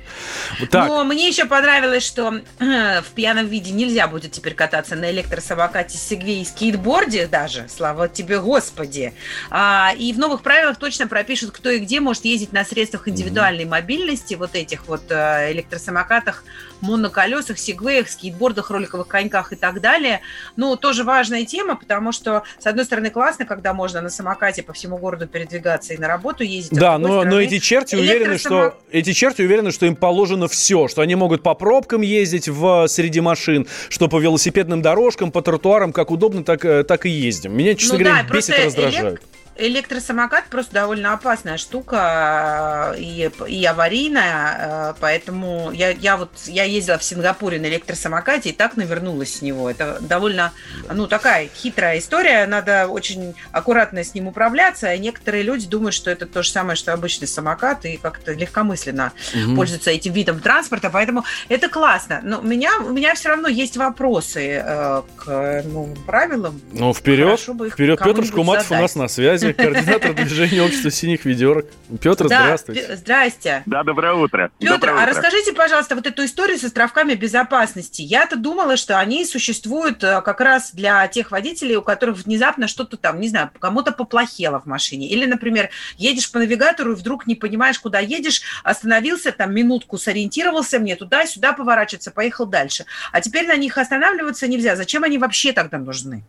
Вот 0.59 0.69
так. 0.69 0.87
Но 0.87 1.03
мне 1.03 1.27
еще 1.27 1.45
понравилось, 1.45 2.05
что 2.05 2.41
э, 2.59 3.01
в 3.01 3.11
пьяном 3.15 3.47
виде 3.47 3.71
нельзя 3.71 4.07
будет 4.07 4.31
теперь 4.31 4.53
кататься 4.53 4.95
на 4.95 5.11
электросамокате, 5.11 5.97
сегве 5.97 6.41
и 6.41 6.45
скейтборде 6.45 7.27
даже, 7.27 7.67
слава 7.69 8.07
тебе, 8.07 8.39
Господи. 8.39 9.13
А, 9.49 9.93
и 9.97 10.13
в 10.13 10.19
новых 10.19 10.41
правилах 10.41 10.77
точно 10.77 11.07
пропишут, 11.07 11.51
кто 11.51 11.69
и 11.69 11.79
где 11.79 11.99
может 11.99 12.25
ездить 12.25 12.53
на 12.53 12.63
средствах 12.63 13.07
индивидуальной 13.07 13.65
мобильности, 13.65 14.35
вот 14.35 14.55
этих 14.55 14.87
вот 14.87 15.03
э, 15.09 15.51
электросамокатах, 15.51 16.43
моноколесах, 16.81 17.57
сегвеях, 17.57 18.09
скейтбордах, 18.09 18.69
роликовых 18.69 19.07
коньках 19.07 19.53
и 19.53 19.55
так 19.55 19.81
далее. 19.81 20.21
Ну, 20.55 20.75
тоже 20.75 21.03
важная 21.03 21.45
тема, 21.45 21.75
потому 21.75 22.11
что, 22.11 22.43
с 22.59 22.65
одной 22.67 22.85
стороны, 22.85 23.09
классно, 23.09 23.45
когда 23.45 23.73
можно 23.73 24.01
на 24.01 24.09
самокате 24.09 24.63
по 24.63 24.73
всему 24.73 24.97
городу 24.97 25.27
передвигаться 25.27 25.93
и 25.93 25.97
на 25.97 26.07
работу 26.07 26.43
ездить. 26.43 26.77
а 26.77 26.81
Да, 26.81 26.97
но, 26.97 27.23
но 27.23 27.41
эти 27.41 27.59
черти 27.59 27.95
уверены, 27.95 28.37
что 28.37 28.77
эти 28.91 29.13
черти 29.13 29.41
уверены, 29.41 29.71
что 29.71 29.85
им 29.85 29.95
положено 29.95 30.47
все, 30.47 30.87
что 30.87 31.01
они 31.01 31.15
могут 31.15 31.43
по 31.43 31.53
пробкам 31.53 32.01
ездить 32.01 32.47
в 32.47 32.87
среди 32.87 33.21
машин, 33.21 33.67
что 33.89 34.07
по 34.07 34.19
велосипедным 34.19 34.81
дорожкам, 34.81 35.31
по 35.31 35.41
тротуарам, 35.41 35.93
как 35.93 36.11
удобно, 36.11 36.43
так, 36.43 36.63
э, 36.65 36.83
так 36.83 37.05
и 37.05 37.09
ездим. 37.09 37.55
Меня, 37.55 37.75
честно 37.75 37.97
Ну 37.97 38.03
говоря, 38.03 38.23
да, 38.27 38.35
бесит, 38.35 38.55
раздражает. 38.65 39.15
элек- 39.15 39.21
Электросамокат 39.55 40.45
просто 40.45 40.73
довольно 40.73 41.13
опасная 41.13 41.57
штука 41.57 42.93
э, 42.95 42.99
и, 42.99 43.31
и 43.47 43.65
аварийная, 43.65 44.57
э, 44.57 44.93
поэтому 44.99 45.71
я, 45.71 45.91
я 45.91 46.17
вот 46.17 46.31
я 46.47 46.63
ездила 46.63 46.97
в 46.97 47.03
Сингапуре 47.03 47.59
на 47.59 47.67
электросамокате 47.67 48.49
и 48.49 48.51
так 48.51 48.77
навернулась 48.77 49.35
с 49.35 49.41
него. 49.41 49.69
Это 49.69 49.97
довольно, 50.01 50.53
ну, 50.91 51.07
такая 51.07 51.49
хитрая 51.55 51.99
история, 51.99 52.47
надо 52.47 52.87
очень 52.87 53.35
аккуратно 53.51 54.03
с 54.03 54.15
ним 54.15 54.27
управляться, 54.27 54.91
и 54.93 54.99
некоторые 54.99 55.43
люди 55.43 55.67
думают, 55.67 55.93
что 55.93 56.09
это 56.09 56.25
то 56.25 56.41
же 56.41 56.49
самое, 56.49 56.75
что 56.75 56.91
обычный 56.93 57.27
самокат, 57.27 57.85
и 57.85 57.97
как-то 57.97 58.33
легкомысленно 58.33 59.11
Мгм. 59.35 59.55
пользуются 59.55 59.91
этим 59.91 60.13
видом 60.13 60.39
транспорта, 60.39 60.89
поэтому 60.89 61.25
это 61.49 61.69
классно. 61.69 62.21
Но 62.23 62.39
у 62.39 62.43
меня, 62.43 62.71
у 62.79 62.91
меня 62.91 63.13
все 63.13 63.29
равно 63.29 63.47
есть 63.47 63.77
вопросы 63.77 64.63
э, 64.65 65.01
к 65.17 65.63
новым 65.65 65.95
правилам. 66.05 66.59
Ну, 66.71 66.93
вперед, 66.93 67.39
вперед. 67.39 67.99
Петр 68.03 68.25
Шкуматов 68.25 68.71
у 68.71 68.75
нас 68.75 68.95
на 68.95 69.07
связи, 69.07 69.42
координатор 69.51 70.13
движения 70.13 70.61
общества 70.61 70.91
синих 70.91 71.25
ведерок. 71.25 71.65
Петр, 72.01 72.29
Да, 72.29 72.43
здравствуйте. 72.43 72.95
Здрасте. 72.95 73.63
Да, 73.65 73.83
доброе 73.83 74.13
утро. 74.13 74.51
Петр, 74.59 74.73
Доброе 74.73 74.91
а 74.91 74.95
утро. 75.03 75.05
расскажите, 75.07 75.53
пожалуйста, 75.53 75.95
вот 75.95 76.07
эту 76.07 76.23
историю 76.23 76.57
с 76.57 76.63
островками 76.63 77.15
безопасности. 77.15 78.01
Я-то 78.01 78.35
думала, 78.37 78.77
что 78.77 78.99
они 78.99 79.25
существуют 79.25 80.03
э, 80.03 80.21
как 80.21 80.39
раз 80.39 80.71
для 80.71 81.05
тех 81.07 81.31
водителей, 81.31 81.75
у 81.75 81.81
которых 81.81 82.19
внезапно 82.19 82.67
что-то 82.67 82.95
там, 82.97 83.19
не 83.19 83.27
знаю, 83.27 83.49
кому-то 83.59 83.91
поплохело 83.91 84.59
в 84.61 84.65
машине. 84.65 85.09
Или, 85.09 85.25
например, 85.25 85.69
едешь 85.97 86.31
по 86.31 86.39
навигатору 86.39 86.93
и 86.93 86.95
вдруг 86.95 87.27
не 87.27 87.35
понимаешь, 87.35 87.79
куда 87.79 87.99
едешь, 87.99 88.41
остановился, 88.63 89.31
там 89.31 89.53
минутку 89.53 89.97
сориентировался, 89.97 90.79
мне 90.79 90.95
туда-сюда 90.95 91.53
поворачиваться, 91.53 92.11
поехал 92.11 92.45
дальше. 92.45 92.85
А 93.11 93.21
теперь 93.21 93.47
на 93.47 93.55
них 93.55 93.77
останавливаться 93.77 94.47
нельзя. 94.47 94.75
Зачем 94.75 95.03
они 95.03 95.17
вообще 95.17 95.51
тогда 95.53 95.77
нужны? 95.77 96.23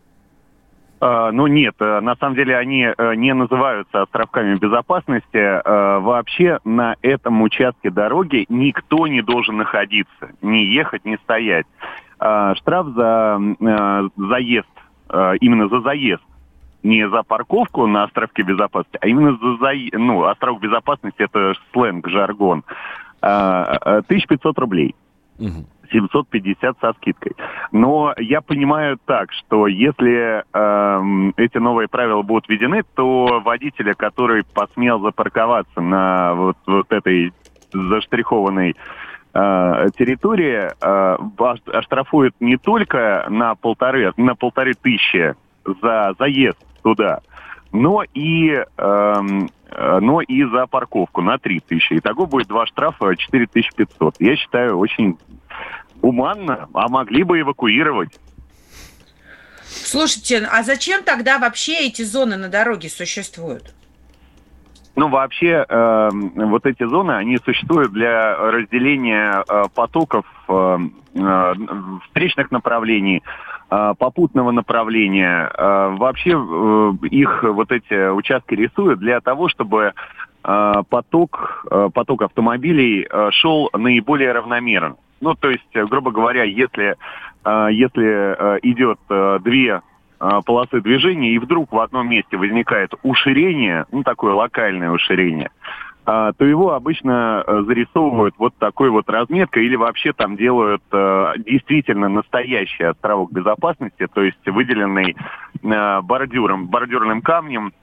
А, 1.05 1.31
Ну 1.31 1.45
нет, 1.45 1.75
э, 1.79 1.99
на 1.99 2.15
самом 2.15 2.33
деле 2.33 2.57
они 2.57 2.81
э, 2.85 3.15
не 3.15 3.31
называются 3.35 4.01
островками 4.01 4.55
безопасности. 4.55 5.37
Э, 5.37 5.99
Вообще 5.99 6.59
на 6.65 6.95
этом 7.03 7.43
участке 7.43 7.91
дороги 7.91 8.47
никто 8.49 9.05
не 9.05 9.21
должен 9.21 9.57
находиться, 9.57 10.31
не 10.41 10.65
ехать, 10.65 11.05
не 11.05 11.17
стоять. 11.17 11.67
А, 12.17 12.55
Штраф 12.55 12.87
за 12.87 13.39
заезд, 14.17 14.67
именно 15.41 15.67
за 15.67 15.81
заезд, 15.81 16.23
не 16.81 17.07
за 17.07 17.21
парковку 17.21 17.85
на 17.85 18.05
островке 18.05 18.41
безопасности, 18.41 18.97
а 18.99 19.07
именно 19.07 19.37
за 19.37 19.57
заезд. 19.57 19.93
Ну, 19.93 20.23
островок 20.23 20.61
безопасности 20.61 21.21
это 21.21 21.53
сленг, 21.71 22.07
жаргон. 22.07 22.63
А, 23.21 23.77
э, 23.85 24.01
1500 24.07 24.57
рублей. 24.57 24.95
750 25.91 26.77
со 26.79 26.93
скидкой. 26.93 27.33
Но 27.71 28.13
я 28.17 28.41
понимаю 28.41 28.97
так, 29.05 29.31
что 29.31 29.67
если 29.67 30.43
эм, 30.53 31.33
эти 31.37 31.57
новые 31.57 31.87
правила 31.87 32.21
будут 32.21 32.47
введены, 32.49 32.83
то 32.95 33.41
водителя, 33.43 33.93
который 33.95 34.43
посмел 34.53 34.99
запарковаться 34.99 35.81
на 35.81 36.33
вот, 36.33 36.57
вот 36.65 36.91
этой 36.91 37.33
заштрихованной 37.73 38.75
э, 39.33 39.89
территории, 39.97 40.73
э, 40.79 41.17
ош- 41.37 41.71
оштрафуют 41.71 42.33
не 42.39 42.57
только 42.57 43.25
на 43.29 43.55
полторы, 43.55 44.13
на 44.17 44.35
полторы 44.35 44.75
тысячи 44.81 45.35
за 45.81 46.13
заезд 46.17 46.57
туда, 46.83 47.19
но 47.71 48.03
и, 48.13 48.63
эм, 48.77 49.45
э, 49.45 49.49
но 49.77 50.21
и 50.21 50.43
за 50.43 50.67
парковку 50.67 51.21
на 51.21 51.37
3 51.37 51.59
тысячи. 51.59 51.97
Итого 51.97 52.25
будет 52.25 52.47
два 52.47 52.65
штрафа 52.65 53.15
4500. 53.15 54.15
Я 54.19 54.35
считаю, 54.35 54.77
очень 54.77 55.17
гуманно, 56.01 56.69
а 56.73 56.87
могли 56.87 57.23
бы 57.23 57.39
эвакуировать. 57.39 58.19
Слушайте, 59.65 60.47
а 60.51 60.63
зачем 60.63 61.03
тогда 61.03 61.39
вообще 61.39 61.87
эти 61.87 62.03
зоны 62.03 62.37
на 62.37 62.49
дороге 62.49 62.89
существуют? 62.89 63.73
Ну, 64.95 65.09
вообще, 65.09 65.65
э, 65.67 66.09
вот 66.11 66.65
эти 66.65 66.87
зоны, 66.87 67.11
они 67.11 67.37
существуют 67.43 67.91
для 67.91 68.35
разделения 68.37 69.43
э, 69.47 69.63
потоков 69.73 70.25
э, 70.47 70.77
э, 71.15 71.53
встречных 72.05 72.49
направлений, 72.51 73.17
э, 73.17 73.21
попутного 73.69 74.51
направления. 74.51 75.49
Э, 75.57 75.95
вообще, 75.97 76.31
э, 76.31 77.07
их 77.07 77.43
вот 77.43 77.71
эти 77.71 78.09
участки 78.09 78.53
рисуют 78.53 78.99
для 78.99 79.19
того, 79.21 79.49
чтобы 79.49 79.93
э, 80.43 80.73
поток, 80.89 81.65
э, 81.71 81.89
поток 81.93 82.21
автомобилей 82.21 83.07
э, 83.09 83.29
шел 83.31 83.69
наиболее 83.73 84.31
равномерно. 84.31 84.97
Ну, 85.21 85.33
то 85.33 85.49
есть, 85.49 85.63
э, 85.73 85.85
грубо 85.85 86.11
говоря, 86.11 86.43
если, 86.43 86.95
э, 87.43 87.67
если 87.71 88.05
э, 88.05 88.59
идет 88.63 88.99
э, 89.09 89.39
две 89.43 89.81
э, 90.19 90.29
полосы 90.45 90.81
движения, 90.81 91.31
и 91.31 91.39
вдруг 91.39 91.71
в 91.71 91.79
одном 91.79 92.09
месте 92.09 92.37
возникает 92.37 92.93
уширение, 93.03 93.85
ну, 93.91 94.03
такое 94.03 94.33
локальное 94.33 94.91
уширение, 94.91 95.49
то 96.05 96.45
его 96.45 96.73
обычно 96.73 97.43
э, 97.45 97.63
зарисовывают 97.65 98.35
вот 98.37 98.55
такой 98.57 98.91
вот 98.91 99.09
разметкой 99.09 99.65
или 99.65 99.75
вообще 99.75 100.13
там 100.13 100.37
делают 100.37 100.83
э, 100.91 101.33
действительно 101.39 102.09
настоящий 102.09 102.83
островок 102.83 103.31
безопасности, 103.31 104.07
то 104.13 104.21
есть 104.21 104.45
выделенный 104.45 105.15
э, 105.63 106.01
бордюром, 106.01 106.67
бордюрным 106.67 107.21
камнем, 107.21 107.73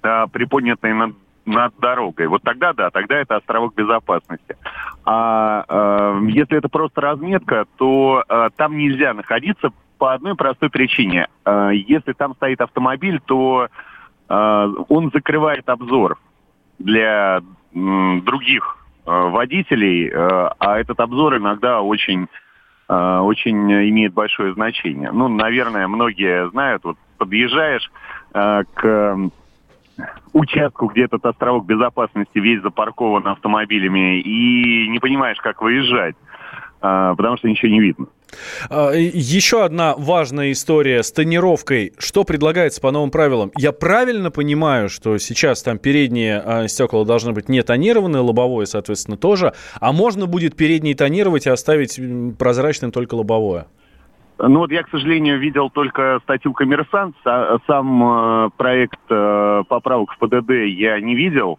приподнятый 0.00 0.92
над, 0.92 1.14
над 1.46 1.74
дорогой. 1.78 2.26
Вот 2.26 2.42
тогда 2.42 2.72
да, 2.74 2.90
тогда 2.90 3.16
это 3.16 3.36
островок 3.36 3.74
безопасности. 3.74 4.56
А 5.04 5.64
э, 5.68 6.20
если 6.28 6.58
это 6.58 6.68
просто 6.68 7.00
разметка, 7.00 7.66
то 7.76 8.22
э, 8.28 8.50
там 8.56 8.76
нельзя 8.76 9.14
находиться 9.14 9.70
по 9.98 10.12
одной 10.12 10.34
простой 10.34 10.70
причине. 10.70 11.28
Э, 11.44 11.70
если 11.72 12.12
там 12.12 12.34
стоит 12.34 12.60
автомобиль, 12.60 13.20
то 13.24 13.68
э, 14.28 14.74
он 14.88 15.10
закрывает 15.12 15.68
обзор 15.68 16.18
для 16.78 17.42
других 17.74 18.76
э, 19.06 19.10
водителей, 19.10 20.08
э, 20.08 20.50
а 20.58 20.78
этот 20.78 21.00
обзор 21.00 21.36
иногда 21.36 21.82
очень, 21.82 22.28
э, 22.88 23.18
очень 23.18 23.70
имеет 23.90 24.14
большое 24.14 24.54
значение. 24.54 25.10
Ну, 25.12 25.28
наверное, 25.28 25.88
многие 25.88 26.48
знают, 26.50 26.84
вот 26.84 26.96
подъезжаешь 27.18 27.90
к 28.32 29.16
участку, 30.32 30.86
где 30.88 31.04
этот 31.04 31.24
островок 31.24 31.66
безопасности 31.66 32.38
весь 32.38 32.60
запаркован 32.62 33.28
автомобилями, 33.28 34.18
и 34.18 34.88
не 34.88 34.98
понимаешь, 34.98 35.38
как 35.38 35.62
выезжать, 35.62 36.16
потому 36.80 37.36
что 37.36 37.48
ничего 37.48 37.70
не 37.70 37.80
видно. 37.80 38.06
А, 38.70 38.92
Еще 38.92 39.64
одна 39.64 39.94
важная 39.96 40.52
история 40.52 41.02
с 41.02 41.12
тонировкой. 41.12 41.92
Что 41.98 42.24
предлагается 42.24 42.80
по 42.80 42.90
новым 42.90 43.10
правилам? 43.10 43.52
Я 43.56 43.72
правильно 43.72 44.30
понимаю, 44.30 44.88
что 44.88 45.18
сейчас 45.18 45.62
там 45.62 45.78
передние 45.78 46.38
а, 46.44 46.68
стекла 46.68 47.04
должны 47.04 47.32
быть 47.32 47.48
не 47.48 47.62
тонированные, 47.62 48.20
лобовое, 48.20 48.66
соответственно, 48.66 49.16
тоже, 49.16 49.52
а 49.80 49.92
можно 49.92 50.26
будет 50.26 50.56
передние 50.56 50.94
тонировать 50.94 51.46
и 51.46 51.50
оставить 51.50 51.98
прозрачным 52.38 52.92
только 52.92 53.14
лобовое? 53.14 53.66
Ну 54.38 54.58
вот 54.58 54.72
я, 54.72 54.82
к 54.82 54.90
сожалению, 54.90 55.38
видел 55.38 55.70
только 55.70 56.18
статью 56.24 56.52
«Коммерсант». 56.54 57.14
Са- 57.24 57.60
Сам 57.68 58.46
э, 58.46 58.50
проект 58.56 58.98
э, 59.08 59.62
поправок 59.68 60.10
в 60.12 60.18
ПДД 60.18 60.50
я 60.66 61.00
не 61.00 61.14
видел. 61.14 61.58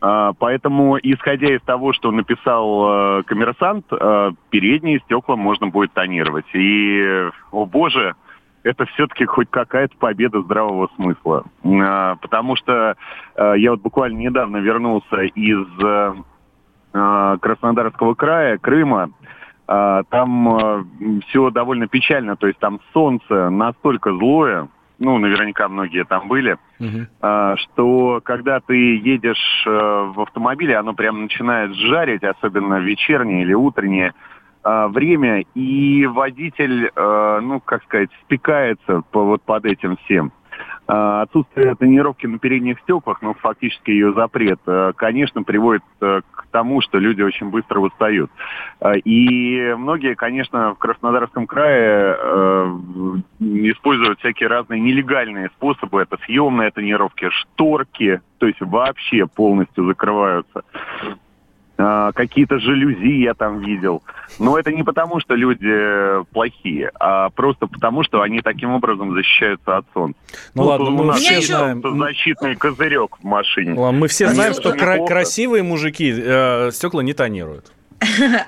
А, 0.00 0.32
Поэтому, 0.38 0.98
исходя 0.98 1.54
из 1.54 1.62
того, 1.62 1.92
что 1.92 2.10
написал 2.10 3.20
э, 3.20 3.22
коммерсант, 3.24 3.86
э, 3.90 4.32
передние 4.50 5.00
стекла 5.00 5.36
можно 5.36 5.68
будет 5.68 5.92
тонировать. 5.92 6.46
И, 6.52 7.28
о 7.50 7.66
боже, 7.66 8.14
это 8.62 8.86
все-таки 8.86 9.24
хоть 9.24 9.50
какая-то 9.50 9.96
победа 9.96 10.42
здравого 10.42 10.88
смысла. 10.94 11.44
А, 11.64 12.16
Потому 12.16 12.56
что 12.56 12.96
э, 13.36 13.54
я 13.56 13.72
вот 13.72 13.80
буквально 13.80 14.18
недавно 14.18 14.58
вернулся 14.58 15.22
из 15.22 15.66
э, 15.82 16.14
э, 16.92 17.38
Краснодарского 17.40 18.14
края, 18.14 18.58
Крыма. 18.58 19.10
А, 19.66 20.04
Там 20.10 20.86
все 21.26 21.50
довольно 21.50 21.88
печально, 21.88 22.36
то 22.36 22.46
есть 22.46 22.58
там 22.58 22.80
солнце 22.92 23.50
настолько 23.50 24.12
злое, 24.12 24.68
ну, 24.98 25.18
наверняка 25.18 25.68
многие 25.68 26.04
там 26.04 26.28
были, 26.28 26.58
а, 27.20 27.56
что 27.56 28.20
когда 28.24 28.60
ты 28.60 28.96
едешь 28.96 29.64
э, 29.66 29.70
в 29.70 30.20
автомобиле, 30.20 30.76
оно 30.76 30.92
прям 30.94 31.22
начинает 31.22 31.74
жарить, 31.74 32.24
особенно 32.24 32.80
вечернее 32.80 33.42
или 33.42 33.54
утреннее 33.54 34.12
а, 34.62 34.88
время, 34.88 35.44
и 35.54 36.04
водитель, 36.06 36.90
э, 36.94 37.40
ну, 37.42 37.60
как 37.60 37.82
сказать, 37.84 38.10
спекается 38.24 39.02
по, 39.12 39.24
вот 39.24 39.42
под 39.42 39.64
этим 39.64 39.96
всем. 40.04 40.32
А, 40.86 41.22
Отсутствие 41.22 41.74
тонировки 41.74 42.26
на 42.26 42.38
передних 42.38 42.80
стеклах, 42.80 43.22
ну, 43.22 43.34
фактически 43.34 43.90
ее 43.90 44.12
запрет, 44.12 44.60
э, 44.66 44.92
конечно, 44.96 45.42
приводит 45.42 45.82
к 46.00 46.46
тому, 46.50 46.80
что 46.80 46.98
люди 46.98 47.22
очень 47.22 47.50
быстро 47.50 47.80
устают. 47.80 48.30
И 49.04 49.74
многие, 49.76 50.14
конечно, 50.14 50.74
в 50.74 50.78
Краснодарском 50.78 51.46
крае 51.46 52.16
используют 53.72 54.18
всякие 54.20 54.48
разные 54.48 54.80
нелегальные 54.80 55.50
способы. 55.56 56.02
Это 56.02 56.16
съемные 56.24 56.70
тонировки, 56.70 57.28
шторки, 57.30 58.20
то 58.38 58.46
есть 58.46 58.60
вообще 58.60 59.26
полностью 59.26 59.86
закрываются. 59.86 60.62
А, 61.80 62.10
Какие-то 62.12 62.58
жалюзи 62.58 63.22
я 63.22 63.34
там 63.34 63.60
видел. 63.60 64.02
Но 64.40 64.58
это 64.58 64.72
не 64.72 64.82
потому, 64.82 65.20
что 65.20 65.34
люди 65.36 66.24
плохие, 66.32 66.90
а 66.98 67.30
просто 67.30 67.68
потому, 67.68 68.02
что 68.02 68.20
они 68.20 68.40
таким 68.40 68.70
образом 68.72 69.14
защищаются 69.14 69.76
от 69.76 69.86
солнца. 69.94 70.18
Ну 70.54 70.64
ладно, 70.64 70.86
у 70.86 70.90
мы 70.90 71.04
нас 71.04 71.18
все 71.20 71.40
знаем. 71.40 71.80
защитный 71.98 72.56
козырек 72.56 73.18
в 73.20 73.24
машине. 73.24 73.74
Ладно, 73.78 74.00
Мы 74.00 74.08
все 74.08 74.26
знаем, 74.28 74.54
что 74.54 74.72
кра- 74.72 75.06
красивые 75.06 75.62
мужики 75.62 76.12
э, 76.16 76.70
стекла 76.72 77.02
не 77.02 77.12
тонируют. 77.14 77.72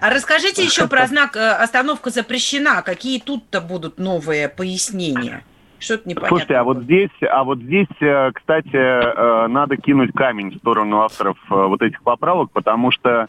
А 0.00 0.10
расскажите 0.10 0.64
еще 0.64 0.88
про 0.88 1.06
знак 1.06 1.36
э, 1.36 1.50
«Остановка 1.50 2.10
запрещена». 2.10 2.82
Какие 2.82 3.20
тут-то 3.20 3.60
будут 3.60 3.98
новые 3.98 4.48
пояснения? 4.48 5.42
Что-то 5.78 6.08
непонятно. 6.08 6.28
Слушайте, 6.28 6.54
а 6.56 6.64
вот 6.64 6.82
здесь, 6.82 7.10
а 7.22 7.42
вот 7.42 7.58
здесь, 7.58 7.88
э, 8.00 8.30
кстати, 8.32 8.68
э, 8.74 9.46
надо 9.48 9.76
кинуть 9.76 10.12
камень 10.12 10.50
в 10.50 10.58
сторону 10.58 11.00
авторов 11.00 11.38
вот 11.48 11.82
этих 11.82 12.02
поправок, 12.02 12.50
потому 12.52 12.90
что 12.90 13.28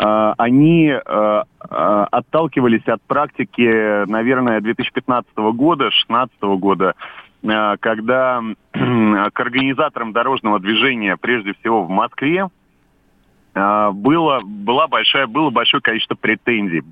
они 0.00 0.92
отталкивались 1.58 2.86
от 2.86 3.02
практики, 3.02 4.06
наверное, 4.08 4.60
2015 4.60 5.28
года, 5.36 5.90
2016 5.90 6.40
года, 6.60 6.94
когда 7.80 8.40
к 8.72 9.40
организаторам 9.40 10.12
дорожного 10.12 10.60
движения, 10.60 11.16
прежде 11.16 11.52
всего 11.54 11.82
в 11.82 11.90
Москве, 11.90 12.46
было, 13.92 14.40
была 14.44 14.86
большая, 14.86 15.26
было 15.26 15.50
большое 15.50 15.80
количество 15.80 16.14
претензий 16.14 16.82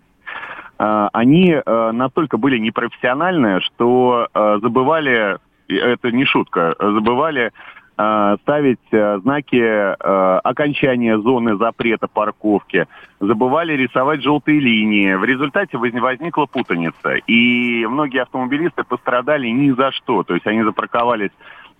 э, 0.78 1.08
они 1.12 1.52
э, 1.52 1.90
настолько 1.92 2.36
были 2.38 2.58
непрофессиональны, 2.58 3.60
что 3.62 4.28
э, 4.32 4.58
забывали, 4.62 5.38
это 5.68 6.10
не 6.10 6.24
шутка, 6.24 6.74
забывали 6.78 7.50
э, 7.98 8.36
ставить 8.42 8.78
знаки 8.90 9.96
окончания 10.46 11.18
зоны 11.18 11.56
запрета 11.56 12.08
парковки, 12.08 12.86
забывали 13.20 13.72
рисовать 13.72 14.22
желтые 14.22 14.60
линии. 14.60 15.14
В 15.14 15.24
результате 15.24 15.78
воз- 15.78 15.92
возникла 15.92 16.46
путаница. 16.46 17.14
И 17.26 17.86
многие 17.86 18.22
автомобилисты 18.22 18.84
пострадали 18.84 19.48
ни 19.48 19.70
за 19.70 19.92
что. 19.92 20.22
То 20.24 20.34
есть 20.34 20.46
они 20.46 20.62
запарковались 20.62 21.30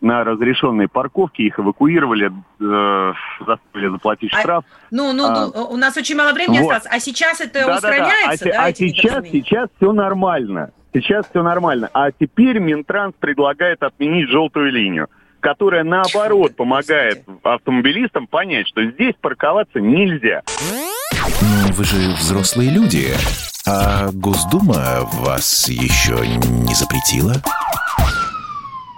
на 0.01 0.25
разрешенной 0.25 0.89
парковке, 0.89 1.45
их 1.45 1.59
эвакуировали, 1.59 2.31
э, 2.61 3.13
заставили 3.47 3.89
заплатить 3.91 4.33
А- 4.35 4.41
штраф. 4.41 4.65
Ну, 4.91 5.13
ну, 5.13 5.25
А, 5.27 5.47
ну, 5.55 5.63
у 5.71 5.77
нас 5.77 5.97
очень 5.97 6.17
мало 6.17 6.33
времени 6.33 6.59
вот. 6.61 6.73
осталось. 6.73 6.87
А 6.91 7.01
сейчас 7.01 7.41
это 7.41 7.61
Да-да-да. 7.61 7.77
устраняется, 7.77 8.29
А, 8.31 8.37
се- 8.37 8.53
да, 8.53 8.63
а 8.65 8.69
эти 8.71 8.89
сейчас, 8.89 9.05
недоразумения? 9.05 9.45
сейчас 9.45 9.69
все 9.77 9.93
нормально. 9.93 10.71
Сейчас 10.93 11.27
все 11.29 11.43
нормально. 11.43 11.91
А 11.93 12.11
теперь 12.11 12.59
Минтранс 12.59 13.15
предлагает 13.19 13.83
отменить 13.83 14.29
желтую 14.31 14.71
линию, 14.73 15.09
которая 15.41 15.85
наоборот 15.85 16.57
помогает 16.57 17.25
автомобилистам 17.43 18.27
понять, 18.27 18.67
что 18.69 18.83
здесь 18.85 19.15
парковаться 19.21 19.81
нельзя. 19.81 20.43
Ну, 21.43 21.73
вы 21.73 21.85
же 21.85 21.97
взрослые 22.15 22.71
люди. 22.71 23.09
А 23.69 24.11
Госдума 24.13 25.01
вас 25.13 25.69
еще 25.69 26.15
не 26.27 26.75
запретила? 26.75 27.35